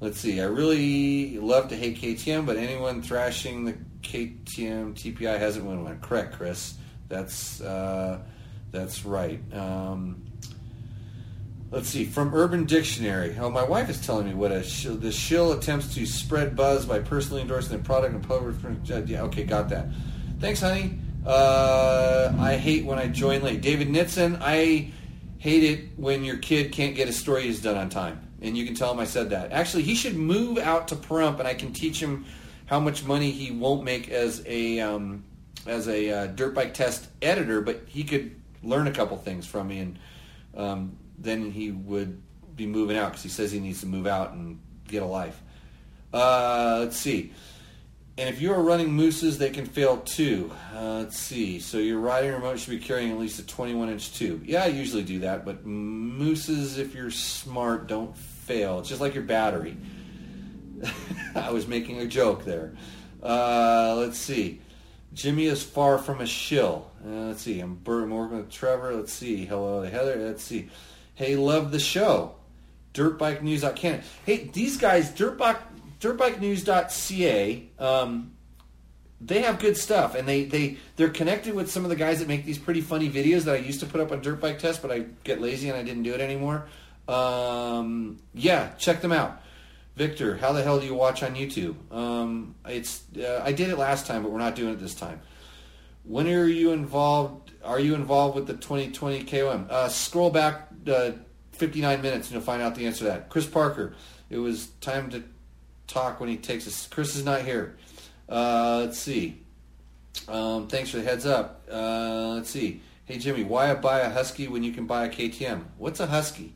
let's 0.00 0.18
see. 0.18 0.40
I 0.40 0.44
really 0.44 1.38
love 1.38 1.68
to 1.68 1.76
hate 1.76 1.98
KTM, 1.98 2.46
but 2.46 2.56
anyone 2.56 3.02
thrashing 3.02 3.64
the 3.64 3.74
KTM 4.02 4.94
TPI 4.94 5.38
hasn't 5.38 5.64
won 5.64 5.84
one. 5.84 5.98
Correct, 6.00 6.34
Chris. 6.34 6.74
That's 7.08 7.60
uh, 7.60 8.20
that's 8.70 9.04
right. 9.04 9.40
Um, 9.52 10.24
let's 11.70 11.88
see. 11.88 12.04
From 12.04 12.34
Urban 12.34 12.64
Dictionary. 12.64 13.36
Oh, 13.38 13.50
my 13.50 13.64
wife 13.64 13.88
is 13.88 14.04
telling 14.04 14.26
me 14.26 14.34
what 14.34 14.52
a 14.52 14.62
shill, 14.62 14.96
the 14.96 15.12
shill 15.12 15.52
attempts 15.52 15.94
to 15.94 16.06
spread 16.06 16.56
buzz 16.56 16.86
by 16.86 17.00
personally 17.00 17.42
endorsing 17.42 17.76
the 17.76 17.82
product 17.82 18.14
and 18.14 18.26
public. 18.26 18.56
Yeah, 19.08 19.22
okay, 19.22 19.44
got 19.44 19.68
that. 19.70 19.88
Thanks, 20.40 20.60
honey. 20.60 20.98
Uh, 21.26 22.34
I 22.38 22.56
hate 22.56 22.84
when 22.84 22.98
I 22.98 23.08
join 23.08 23.42
late. 23.42 23.62
David 23.62 23.88
Nitson. 23.88 24.38
I 24.40 24.92
hate 25.38 25.64
it 25.64 25.98
when 25.98 26.24
your 26.24 26.38
kid 26.38 26.72
can't 26.72 26.94
get 26.94 27.08
a 27.08 27.12
story 27.12 27.42
stories 27.42 27.62
done 27.62 27.76
on 27.76 27.90
time 27.90 28.23
and 28.44 28.56
you 28.58 28.66
can 28.66 28.74
tell 28.74 28.92
him 28.92 29.00
I 29.00 29.06
said 29.06 29.30
that. 29.30 29.52
Actually, 29.52 29.84
he 29.84 29.94
should 29.94 30.16
move 30.16 30.58
out 30.58 30.88
to 30.88 30.96
Pahrump, 30.96 31.38
and 31.38 31.48
I 31.48 31.54
can 31.54 31.72
teach 31.72 32.00
him 32.00 32.26
how 32.66 32.78
much 32.78 33.04
money 33.04 33.30
he 33.30 33.50
won't 33.50 33.84
make 33.84 34.10
as 34.10 34.42
a 34.46 34.80
um, 34.80 35.24
as 35.66 35.88
a 35.88 36.10
uh, 36.10 36.26
dirt 36.26 36.54
bike 36.54 36.74
test 36.74 37.08
editor, 37.22 37.62
but 37.62 37.82
he 37.86 38.04
could 38.04 38.36
learn 38.62 38.86
a 38.86 38.92
couple 38.92 39.16
things 39.16 39.46
from 39.46 39.68
me, 39.68 39.78
and 39.78 39.98
um, 40.56 40.96
then 41.18 41.50
he 41.50 41.70
would 41.70 42.20
be 42.54 42.66
moving 42.66 42.96
out 42.96 43.12
because 43.12 43.22
he 43.22 43.28
says 43.28 43.50
he 43.50 43.60
needs 43.60 43.80
to 43.80 43.86
move 43.86 44.06
out 44.06 44.32
and 44.32 44.60
get 44.86 45.02
a 45.02 45.06
life. 45.06 45.40
Uh, 46.12 46.78
let's 46.80 46.98
see. 46.98 47.32
And 48.16 48.28
if 48.28 48.40
you 48.40 48.52
are 48.52 48.62
running 48.62 48.92
mousses, 48.96 49.38
they 49.38 49.50
can 49.50 49.66
fail 49.66 49.96
too. 49.96 50.52
Uh, 50.72 50.98
let's 51.00 51.18
see. 51.18 51.58
So 51.58 51.78
your 51.78 51.98
riding 51.98 52.30
remote 52.30 52.60
should 52.60 52.70
be 52.70 52.78
carrying 52.78 53.10
at 53.10 53.18
least 53.18 53.40
a 53.40 53.46
21 53.46 53.88
inch 53.88 54.14
tube. 54.14 54.44
Yeah, 54.46 54.62
I 54.62 54.66
usually 54.68 55.02
do 55.02 55.20
that, 55.20 55.44
but 55.44 55.66
mousses, 55.66 56.78
if 56.78 56.94
you're 56.94 57.10
smart, 57.10 57.88
don't 57.88 58.16
fail. 58.44 58.78
It's 58.78 58.88
just 58.88 59.00
like 59.00 59.14
your 59.14 59.24
battery. 59.24 59.76
I 61.34 61.50
was 61.50 61.66
making 61.66 61.98
a 62.00 62.06
joke 62.06 62.44
there. 62.44 62.74
Uh, 63.22 63.94
let's 63.96 64.18
see. 64.18 64.60
Jimmy 65.14 65.46
is 65.46 65.62
far 65.62 65.98
from 65.98 66.20
a 66.20 66.26
shill. 66.26 66.90
Uh, 67.04 67.26
let's 67.26 67.42
see. 67.42 67.60
I'm, 67.60 67.80
I'm 67.86 68.10
working 68.10 68.36
with 68.38 68.50
Trevor. 68.50 68.94
Let's 68.94 69.12
see. 69.12 69.44
Hello, 69.44 69.82
Heather. 69.82 70.16
Let's 70.16 70.42
see. 70.42 70.68
Hey, 71.14 71.36
love 71.36 71.70
the 71.70 71.78
show. 71.78 72.34
Dirtbikenews.canada. 72.92 74.02
Hey, 74.26 74.50
these 74.52 74.76
guys, 74.76 75.10
Dirtbike, 75.12 75.58
dirtbikenews.ca, 76.00 77.70
um, 77.78 78.32
they 79.20 79.42
have 79.42 79.58
good 79.58 79.76
stuff, 79.76 80.14
and 80.14 80.28
they, 80.28 80.44
they, 80.44 80.76
they're 80.96 81.08
connected 81.08 81.54
with 81.54 81.70
some 81.70 81.84
of 81.84 81.90
the 81.90 81.96
guys 81.96 82.18
that 82.18 82.28
make 82.28 82.44
these 82.44 82.58
pretty 82.58 82.80
funny 82.80 83.08
videos 83.08 83.42
that 83.44 83.54
I 83.54 83.58
used 83.58 83.80
to 83.80 83.86
put 83.86 84.00
up 84.00 84.12
on 84.12 84.20
Dirt 84.20 84.40
Bike 84.40 84.58
Test, 84.58 84.82
but 84.82 84.90
I 84.90 85.06
get 85.22 85.40
lazy 85.40 85.68
and 85.68 85.78
I 85.78 85.82
didn't 85.82 86.02
do 86.02 86.12
it 86.12 86.20
anymore. 86.20 86.66
Um, 87.08 88.18
yeah, 88.34 88.72
check 88.78 89.00
them 89.00 89.12
out. 89.12 89.40
Victor, 89.96 90.36
how 90.36 90.52
the 90.52 90.62
hell 90.62 90.80
do 90.80 90.86
you 90.86 90.94
watch 90.94 91.22
on 91.22 91.34
YouTube? 91.34 91.76
Um, 91.92 92.56
it's 92.66 93.04
uh, 93.16 93.42
I 93.44 93.52
did 93.52 93.70
it 93.70 93.78
last 93.78 94.06
time, 94.06 94.22
but 94.22 94.32
we're 94.32 94.38
not 94.38 94.56
doing 94.56 94.72
it 94.72 94.80
this 94.80 94.94
time. 94.94 95.20
When 96.02 96.26
are 96.28 96.46
you 96.46 96.72
involved? 96.72 97.52
Are 97.62 97.78
you 97.78 97.94
involved 97.94 98.34
with 98.34 98.46
the 98.46 98.54
2020 98.54 99.24
KOM? 99.24 99.66
Uh, 99.70 99.88
scroll 99.88 100.30
back 100.30 100.68
uh, 100.86 101.12
59 101.52 102.02
minutes 102.02 102.28
and 102.28 102.34
you'll 102.34 102.42
find 102.42 102.60
out 102.60 102.74
the 102.74 102.86
answer 102.86 102.98
to 103.00 103.04
that. 103.04 103.30
Chris 103.30 103.46
Parker, 103.46 103.94
it 104.28 104.38
was 104.38 104.66
time 104.80 105.10
to 105.10 105.22
talk 105.86 106.20
when 106.20 106.28
he 106.28 106.36
takes 106.36 106.66
us. 106.66 106.86
Chris 106.86 107.16
is 107.16 107.24
not 107.24 107.42
here. 107.42 107.76
Uh, 108.28 108.80
let's 108.84 108.98
see. 108.98 109.40
Um, 110.28 110.68
thanks 110.68 110.90
for 110.90 110.98
the 110.98 111.04
heads 111.04 111.24
up. 111.24 111.66
Uh, 111.70 112.34
let's 112.34 112.50
see. 112.50 112.82
Hey 113.06 113.18
Jimmy, 113.18 113.44
why 113.44 113.72
buy 113.74 114.00
a 114.00 114.10
Husky 114.10 114.48
when 114.48 114.62
you 114.62 114.72
can 114.72 114.86
buy 114.86 115.06
a 115.06 115.08
KTM? 115.08 115.64
What's 115.78 116.00
a 116.00 116.06
Husky? 116.06 116.54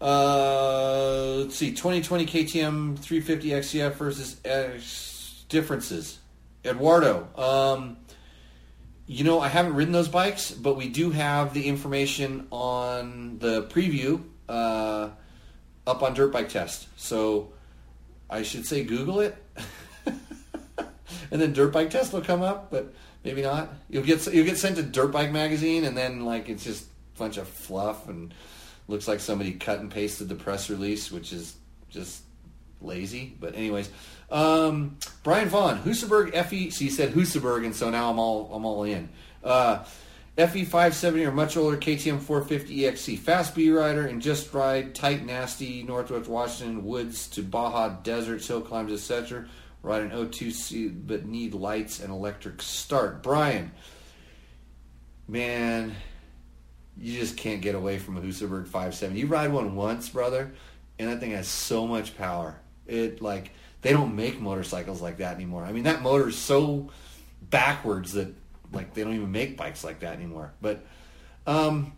Uh, 0.00 1.36
let's 1.38 1.56
see. 1.56 1.70
2020 1.70 2.26
KTM 2.26 2.98
350 2.98 3.48
XCF 3.48 3.94
versus 3.94 4.40
X 4.44 5.44
differences. 5.48 6.18
Eduardo. 6.64 7.28
Um, 7.36 7.96
you 9.06 9.24
know, 9.24 9.40
I 9.40 9.48
haven't 9.48 9.74
ridden 9.74 9.92
those 9.92 10.08
bikes, 10.08 10.50
but 10.50 10.76
we 10.76 10.88
do 10.88 11.10
have 11.10 11.54
the 11.54 11.66
information 11.66 12.46
on 12.50 13.38
the 13.38 13.62
preview 13.64 14.22
uh, 14.48 15.10
up 15.86 16.02
on 16.02 16.14
Dirt 16.14 16.30
Bike 16.32 16.50
Test. 16.50 16.88
So 16.96 17.52
I 18.28 18.42
should 18.42 18.66
say 18.66 18.84
Google 18.84 19.20
it, 19.20 19.36
and 20.06 21.40
then 21.40 21.54
Dirt 21.54 21.72
Bike 21.72 21.88
Test 21.88 22.12
will 22.12 22.20
come 22.20 22.42
up, 22.42 22.70
but 22.70 22.92
maybe 23.24 23.40
not. 23.40 23.72
You'll 23.88 24.04
get 24.04 24.26
you'll 24.26 24.44
get 24.44 24.58
sent 24.58 24.76
to 24.76 24.82
Dirt 24.82 25.10
Bike 25.10 25.32
Magazine, 25.32 25.84
and 25.84 25.96
then 25.96 26.26
like 26.26 26.50
it's 26.50 26.64
just 26.64 26.84
a 26.84 27.18
bunch 27.18 27.38
of 27.38 27.48
fluff 27.48 28.08
and 28.08 28.34
looks 28.88 29.06
like 29.06 29.20
somebody 29.20 29.52
cut 29.52 29.78
and 29.78 29.90
pasted 29.90 30.28
the 30.28 30.34
press 30.34 30.68
release, 30.68 31.12
which 31.12 31.32
is 31.32 31.54
just 31.88 32.22
lazy. 32.80 33.36
But 33.38 33.54
anyways, 33.54 33.90
um, 34.30 34.98
Brian 35.22 35.48
Vaughn, 35.48 35.82
Husaberg 35.82 36.32
FE. 36.46 36.70
So 36.70 36.84
he 36.84 36.90
said 36.90 37.12
Husaberg, 37.12 37.64
and 37.64 37.76
so 37.76 37.90
now 37.90 38.10
I'm 38.10 38.18
all 38.18 38.52
I'm 38.52 38.64
all 38.64 38.82
in. 38.82 39.08
Uh, 39.44 39.84
FE 40.38 40.64
570 40.64 41.24
or 41.24 41.32
much 41.32 41.56
older 41.56 41.76
KTM 41.76 42.20
450 42.20 42.78
EXC, 42.78 43.18
fast 43.18 43.56
B 43.56 43.72
rider 43.72 44.06
and 44.06 44.22
just 44.22 44.54
ride 44.54 44.94
tight, 44.94 45.26
nasty 45.26 45.82
Northwest 45.82 46.28
Washington 46.28 46.84
woods 46.84 47.26
to 47.30 47.42
Baja 47.42 47.88
deserts, 48.04 48.46
hill 48.46 48.60
climbs, 48.60 48.92
etc. 48.92 49.48
Ride 49.82 50.02
an 50.02 50.10
O2C, 50.10 51.08
but 51.08 51.26
need 51.26 51.54
lights 51.54 51.98
and 51.98 52.12
electric 52.12 52.62
start. 52.62 53.20
Brian, 53.20 53.72
man, 55.26 55.96
you 57.00 57.18
just 57.18 57.36
can't 57.36 57.60
get 57.60 57.74
away 57.74 57.98
from 57.98 58.16
a 58.16 58.20
Husaberg 58.20 58.64
570. 58.64 59.20
You 59.20 59.26
ride 59.26 59.52
one 59.52 59.76
once, 59.76 60.08
brother, 60.08 60.52
and 60.98 61.08
that 61.08 61.20
thing 61.20 61.30
has 61.32 61.48
so 61.48 61.86
much 61.86 62.16
power. 62.16 62.60
It 62.86 63.22
like 63.22 63.52
they 63.82 63.92
don't 63.92 64.16
make 64.16 64.40
motorcycles 64.40 65.00
like 65.00 65.18
that 65.18 65.34
anymore. 65.34 65.64
I 65.64 65.72
mean, 65.72 65.84
that 65.84 66.02
motor 66.02 66.28
is 66.28 66.36
so 66.36 66.90
backwards 67.42 68.12
that 68.12 68.34
like 68.72 68.94
they 68.94 69.04
don't 69.04 69.14
even 69.14 69.30
make 69.30 69.56
bikes 69.56 69.84
like 69.84 70.00
that 70.00 70.14
anymore. 70.14 70.52
But 70.60 70.84
um, 71.46 71.92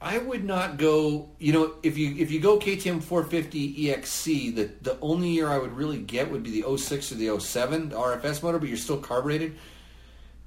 I 0.00 0.18
would 0.18 0.44
not 0.44 0.76
go. 0.76 1.30
You 1.38 1.52
know, 1.52 1.74
if 1.82 1.96
you 1.96 2.14
if 2.16 2.30
you 2.30 2.40
go 2.40 2.58
KTM 2.58 3.02
450 3.02 3.86
EXC, 3.86 4.54
the 4.54 4.70
the 4.82 4.98
only 5.00 5.30
year 5.30 5.48
I 5.48 5.58
would 5.58 5.72
really 5.72 5.98
get 5.98 6.30
would 6.30 6.42
be 6.42 6.60
the 6.60 6.76
06 6.76 7.12
or 7.12 7.14
the 7.16 7.38
07 7.40 7.90
the 7.90 7.96
RFS 7.96 8.42
motor, 8.42 8.58
but 8.58 8.68
you're 8.68 8.76
still 8.76 8.98
carbureted. 8.98 9.56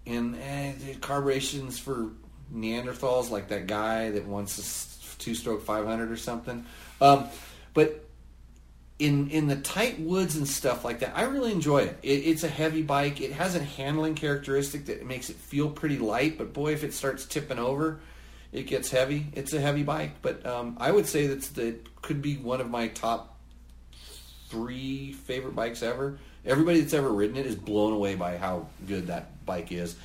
And 0.05 0.35
eh, 0.35 0.73
the 0.79 0.95
carburetions 0.95 1.77
for 1.77 2.11
Neanderthals, 2.53 3.29
like 3.29 3.49
that 3.49 3.67
guy 3.67 4.11
that 4.11 4.25
wants 4.25 4.57
a 4.57 5.17
two-stroke 5.19 5.63
500 5.63 6.11
or 6.11 6.17
something. 6.17 6.65
Um, 6.99 7.27
but 7.73 8.05
in 9.01 9.31
in 9.31 9.47
the 9.47 9.55
tight 9.55 9.99
woods 9.99 10.35
and 10.35 10.47
stuff 10.47 10.85
like 10.85 10.99
that, 10.99 11.13
I 11.15 11.23
really 11.23 11.51
enjoy 11.51 11.79
it. 11.79 11.97
it. 12.03 12.07
It's 12.07 12.43
a 12.43 12.47
heavy 12.47 12.83
bike. 12.83 13.19
It 13.19 13.31
has 13.31 13.55
a 13.55 13.63
handling 13.63 14.13
characteristic 14.13 14.85
that 14.85 15.05
makes 15.05 15.29
it 15.29 15.37
feel 15.37 15.69
pretty 15.69 15.97
light. 15.97 16.37
But 16.37 16.53
boy, 16.53 16.73
if 16.73 16.83
it 16.83 16.93
starts 16.93 17.25
tipping 17.25 17.57
over, 17.57 17.99
it 18.51 18.67
gets 18.67 18.91
heavy. 18.91 19.25
It's 19.33 19.53
a 19.53 19.59
heavy 19.59 19.81
bike. 19.81 20.21
But 20.21 20.45
um, 20.45 20.77
I 20.79 20.91
would 20.91 21.07
say 21.07 21.25
that's 21.25 21.49
that 21.49 22.01
could 22.03 22.21
be 22.21 22.37
one 22.37 22.61
of 22.61 22.69
my 22.69 22.89
top 22.89 23.39
three 24.49 25.13
favorite 25.13 25.55
bikes 25.55 25.81
ever. 25.81 26.19
Everybody 26.45 26.81
that's 26.81 26.93
ever 26.93 27.11
ridden 27.11 27.37
it 27.37 27.47
is 27.47 27.55
blown 27.55 27.93
away 27.93 28.15
by 28.15 28.37
how 28.37 28.67
good 28.87 29.07
that 29.07 29.45
bike 29.47 29.71
is. 29.71 29.95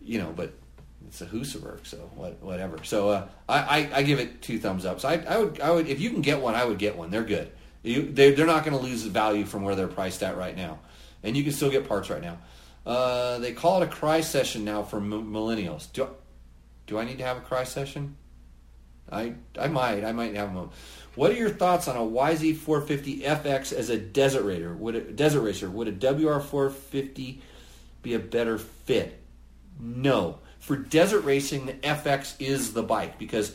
You 0.00 0.20
know, 0.20 0.32
but 0.34 0.54
it's 1.08 1.22
a 1.22 1.26
Husaberg, 1.26 1.86
so 1.86 1.96
what, 2.14 2.42
whatever. 2.42 2.84
So 2.84 3.08
uh, 3.08 3.28
I, 3.48 3.58
I, 3.58 3.90
I, 3.94 4.02
give 4.02 4.18
it 4.18 4.42
two 4.42 4.58
thumbs 4.58 4.84
up. 4.84 5.00
So 5.00 5.08
I, 5.08 5.14
I, 5.26 5.38
would 5.38 5.60
I 5.60 5.70
would 5.70 5.88
if 5.88 6.00
you 6.00 6.10
can 6.10 6.20
get 6.20 6.42
one, 6.42 6.54
I 6.54 6.66
would 6.66 6.78
get 6.78 6.98
one. 6.98 7.10
They're 7.10 7.24
good. 7.24 7.50
You, 7.82 8.02
they, 8.02 8.32
they're 8.32 8.46
not 8.46 8.64
going 8.64 8.76
to 8.76 8.82
lose 8.82 9.02
value 9.04 9.46
from 9.46 9.62
where 9.62 9.74
they're 9.74 9.88
priced 9.88 10.22
at 10.22 10.36
right 10.36 10.54
now, 10.54 10.80
and 11.22 11.34
you 11.34 11.44
can 11.44 11.52
still 11.52 11.70
get 11.70 11.88
parts 11.88 12.10
right 12.10 12.20
now. 12.20 12.38
Uh, 12.84 13.38
they 13.38 13.52
call 13.52 13.80
it 13.80 13.86
a 13.86 13.90
cry 13.90 14.20
session 14.20 14.66
now 14.66 14.82
for 14.82 14.98
m- 14.98 15.32
millennials. 15.32 15.90
Do 15.92 16.08
do 16.86 16.98
I 16.98 17.04
need 17.04 17.18
to 17.18 17.24
have 17.24 17.38
a 17.38 17.42
cry 17.42 17.64
session? 17.64 18.16
I 19.10 19.32
I 19.58 19.68
might 19.68 20.04
I 20.04 20.12
might 20.12 20.34
have 20.34 20.54
one. 20.54 20.68
What 21.14 21.30
are 21.30 21.36
your 21.36 21.50
thoughts 21.50 21.88
on 21.88 21.96
a 21.96 22.00
YZ450 22.00 23.22
FX 23.22 23.72
as 23.72 23.88
a 23.88 23.98
desert 23.98 24.42
racer? 24.42 24.74
Would 24.74 24.94
a 24.94 25.00
desert 25.00 25.40
racer 25.40 25.70
would 25.70 25.88
a 25.88 25.92
WR450 25.92 27.40
be 28.02 28.14
a 28.14 28.18
better 28.18 28.58
fit? 28.58 29.18
No 29.80 30.40
for 30.68 30.76
desert 30.76 31.22
racing, 31.22 31.64
the 31.64 31.72
FX 31.72 32.34
is 32.38 32.74
the 32.74 32.82
bike 32.82 33.18
because 33.18 33.54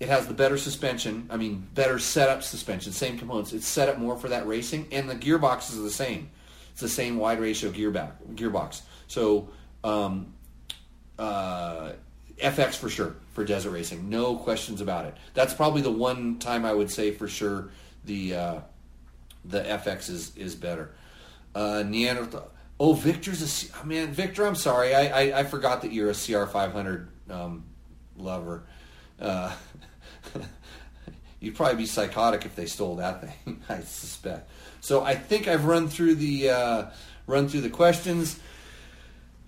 it 0.00 0.08
has 0.08 0.26
the 0.26 0.32
better 0.32 0.56
suspension. 0.56 1.28
I 1.28 1.36
mean, 1.36 1.68
better 1.74 1.98
setup 1.98 2.42
suspension, 2.42 2.92
same 2.92 3.18
components. 3.18 3.52
It's 3.52 3.66
set 3.66 3.90
up 3.90 3.98
more 3.98 4.16
for 4.16 4.30
that 4.30 4.46
racing, 4.46 4.88
and 4.90 5.06
the 5.06 5.14
gearbox 5.14 5.68
is 5.68 5.82
the 5.82 5.90
same. 5.90 6.30
It's 6.72 6.80
the 6.80 6.88
same 6.88 7.18
wide 7.18 7.40
ratio 7.40 7.70
gearback, 7.70 8.12
gearbox. 8.36 8.80
So 9.06 9.50
um, 9.84 10.32
uh, 11.18 11.92
FX 12.38 12.76
for 12.76 12.88
sure 12.88 13.16
for 13.34 13.44
desert 13.44 13.72
racing, 13.72 14.08
no 14.08 14.36
questions 14.36 14.80
about 14.80 15.04
it. 15.04 15.14
That's 15.34 15.52
probably 15.52 15.82
the 15.82 15.92
one 15.92 16.38
time 16.38 16.64
I 16.64 16.72
would 16.72 16.90
say 16.90 17.10
for 17.10 17.28
sure 17.28 17.68
the 18.06 18.34
uh, 18.34 18.60
the 19.44 19.60
FX 19.60 20.08
is 20.08 20.34
is 20.38 20.54
better. 20.54 20.94
Uh, 21.54 21.84
Neanderthal. 21.86 22.50
Oh, 22.78 22.92
Victor's 22.92 23.70
a 23.72 23.78
oh, 23.80 23.86
man. 23.86 24.12
Victor, 24.12 24.46
I'm 24.46 24.54
sorry. 24.54 24.94
I, 24.94 25.06
I, 25.06 25.40
I 25.40 25.44
forgot 25.44 25.82
that 25.82 25.92
you're 25.92 26.10
a 26.10 26.14
CR500 26.14 27.06
um, 27.30 27.64
lover. 28.18 28.64
Uh, 29.18 29.54
you'd 31.40 31.54
probably 31.54 31.76
be 31.76 31.86
psychotic 31.86 32.44
if 32.44 32.54
they 32.54 32.66
stole 32.66 32.96
that 32.96 33.22
thing. 33.22 33.62
I 33.68 33.80
suspect. 33.80 34.50
So 34.80 35.02
I 35.02 35.14
think 35.14 35.48
I've 35.48 35.64
run 35.64 35.88
through 35.88 36.16
the 36.16 36.50
uh, 36.50 36.86
run 37.26 37.48
through 37.48 37.62
the 37.62 37.70
questions. 37.70 38.38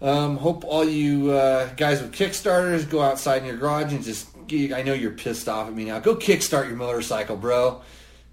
Um, 0.01 0.37
hope 0.37 0.65
all 0.65 0.85
you 0.85 1.33
uh, 1.33 1.69
guys 1.75 2.01
with 2.01 2.15
Kickstarters 2.15 2.89
go 2.89 3.03
outside 3.03 3.43
in 3.43 3.47
your 3.47 3.57
garage 3.57 3.93
and 3.93 4.03
just. 4.03 4.29
I 4.51 4.83
know 4.83 4.95
you're 4.95 5.11
pissed 5.11 5.47
off 5.47 5.69
at 5.69 5.75
me 5.75 5.85
now. 5.85 5.99
Go 5.99 6.17
kickstart 6.17 6.69
your 6.69 6.77
motorcycle, 6.77 7.37
bro. 7.37 7.83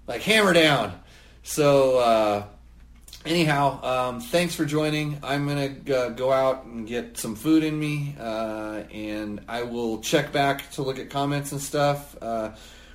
Like 0.06 0.22
hammer 0.22 0.54
down. 0.54 0.98
So 1.42 1.98
uh, 1.98 2.46
anyhow, 3.26 3.82
um, 3.82 4.20
thanks 4.20 4.54
for 4.54 4.64
joining. 4.64 5.18
I'm 5.22 5.46
gonna 5.46 5.74
uh, 5.94 6.08
go 6.10 6.32
out 6.32 6.64
and 6.64 6.86
get 6.86 7.18
some 7.18 7.34
food 7.34 7.64
in 7.64 7.78
me, 7.78 8.14
uh, 8.18 8.82
and 8.92 9.40
I 9.48 9.62
will 9.62 10.00
check 10.00 10.32
back 10.32 10.70
to 10.72 10.82
look 10.82 10.98
at 10.98 11.10
comments 11.10 11.52
and 11.52 11.60
stuff. 11.60 12.16
Uh, 12.20 12.52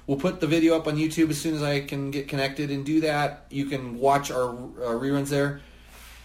we'll 0.07 0.17
put 0.17 0.39
the 0.39 0.47
video 0.47 0.75
up 0.75 0.87
on 0.87 0.97
YouTube 0.97 1.29
as 1.29 1.39
soon 1.39 1.55
as 1.55 1.63
I 1.63 1.81
can 1.81 2.11
get 2.11 2.27
connected 2.27 2.71
and 2.71 2.85
do 2.85 3.01
that. 3.01 3.45
You 3.49 3.65
can 3.65 3.99
watch 3.99 4.31
our 4.31 4.53
reruns 4.53 5.29
there. 5.29 5.61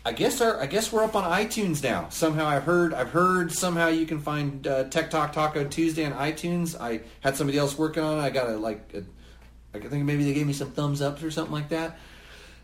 I 0.05 0.13
guess 0.13 0.41
our, 0.41 0.61
I 0.61 0.67
guess 0.67 0.93
we're 0.93 1.03
up 1.03 1.17
on 1.17 1.25
iTunes 1.25 1.83
now. 1.83 2.09
Somehow 2.11 2.47
I've 2.47 2.63
heard 2.63 2.95
I've 2.95 3.11
heard 3.11 3.51
somehow 3.51 3.89
you 3.89 4.07
can 4.07 4.21
find 4.21 4.65
uh, 4.67 4.85
Tech 4.85 5.11
Talk 5.11 5.33
Taco 5.33 5.65
Tuesday 5.65 6.05
on 6.05 6.13
iTunes. 6.13 6.81
I 6.81 7.01
had 7.21 7.37
somebody 7.37 7.59
else 7.59 7.77
working 7.77 8.05
on 8.05 8.19
it. 8.19 8.23
I 8.23 8.31
got 8.31 8.49
a 8.49 8.57
like 8.57 8.95
a, 8.95 9.03
I 9.77 9.81
think 9.81 10.05
maybe 10.05 10.23
they 10.25 10.33
gave 10.33 10.47
me 10.47 10.53
some 10.53 10.71
thumbs 10.71 11.03
ups 11.03 11.25
or 11.25 11.31
something 11.33 11.53
like 11.53 11.71
that. 11.71 11.99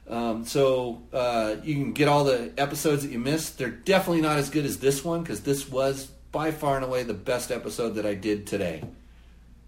Um, 0.09 0.45
so 0.45 1.03
uh, 1.13 1.57
you 1.63 1.75
can 1.75 1.93
get 1.93 2.09
all 2.09 2.25
the 2.25 2.53
episodes 2.59 3.03
that 3.03 3.13
you 3.13 3.19
missed. 3.19 3.59
They're 3.59 3.71
definitely 3.71 4.23
not 4.23 4.39
as 4.39 4.51
good 4.51 4.65
as 4.65 4.79
this 4.79 5.05
one 5.05 5.23
because 5.23 5.41
this 5.41 5.69
was 5.69 6.07
by 6.33 6.51
far 6.51 6.77
and 6.77 6.85
away 6.85 7.03
the 7.03 7.15
best 7.15 7.51
episode 7.51 7.91
that 7.91 8.07
I 8.07 8.15
did 8.15 8.47
today. 8.47 8.83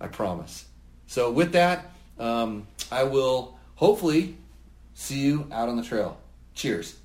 I 0.00 0.08
promise. 0.08 0.64
So 1.06 1.30
with 1.30 1.52
that, 1.52 1.92
um, 2.18 2.66
I 2.90 3.04
will 3.04 3.58
hopefully 3.76 4.36
see 4.94 5.20
you 5.20 5.46
out 5.52 5.68
on 5.68 5.76
the 5.76 5.82
trail. 5.82 6.18
Cheers. 6.54 6.96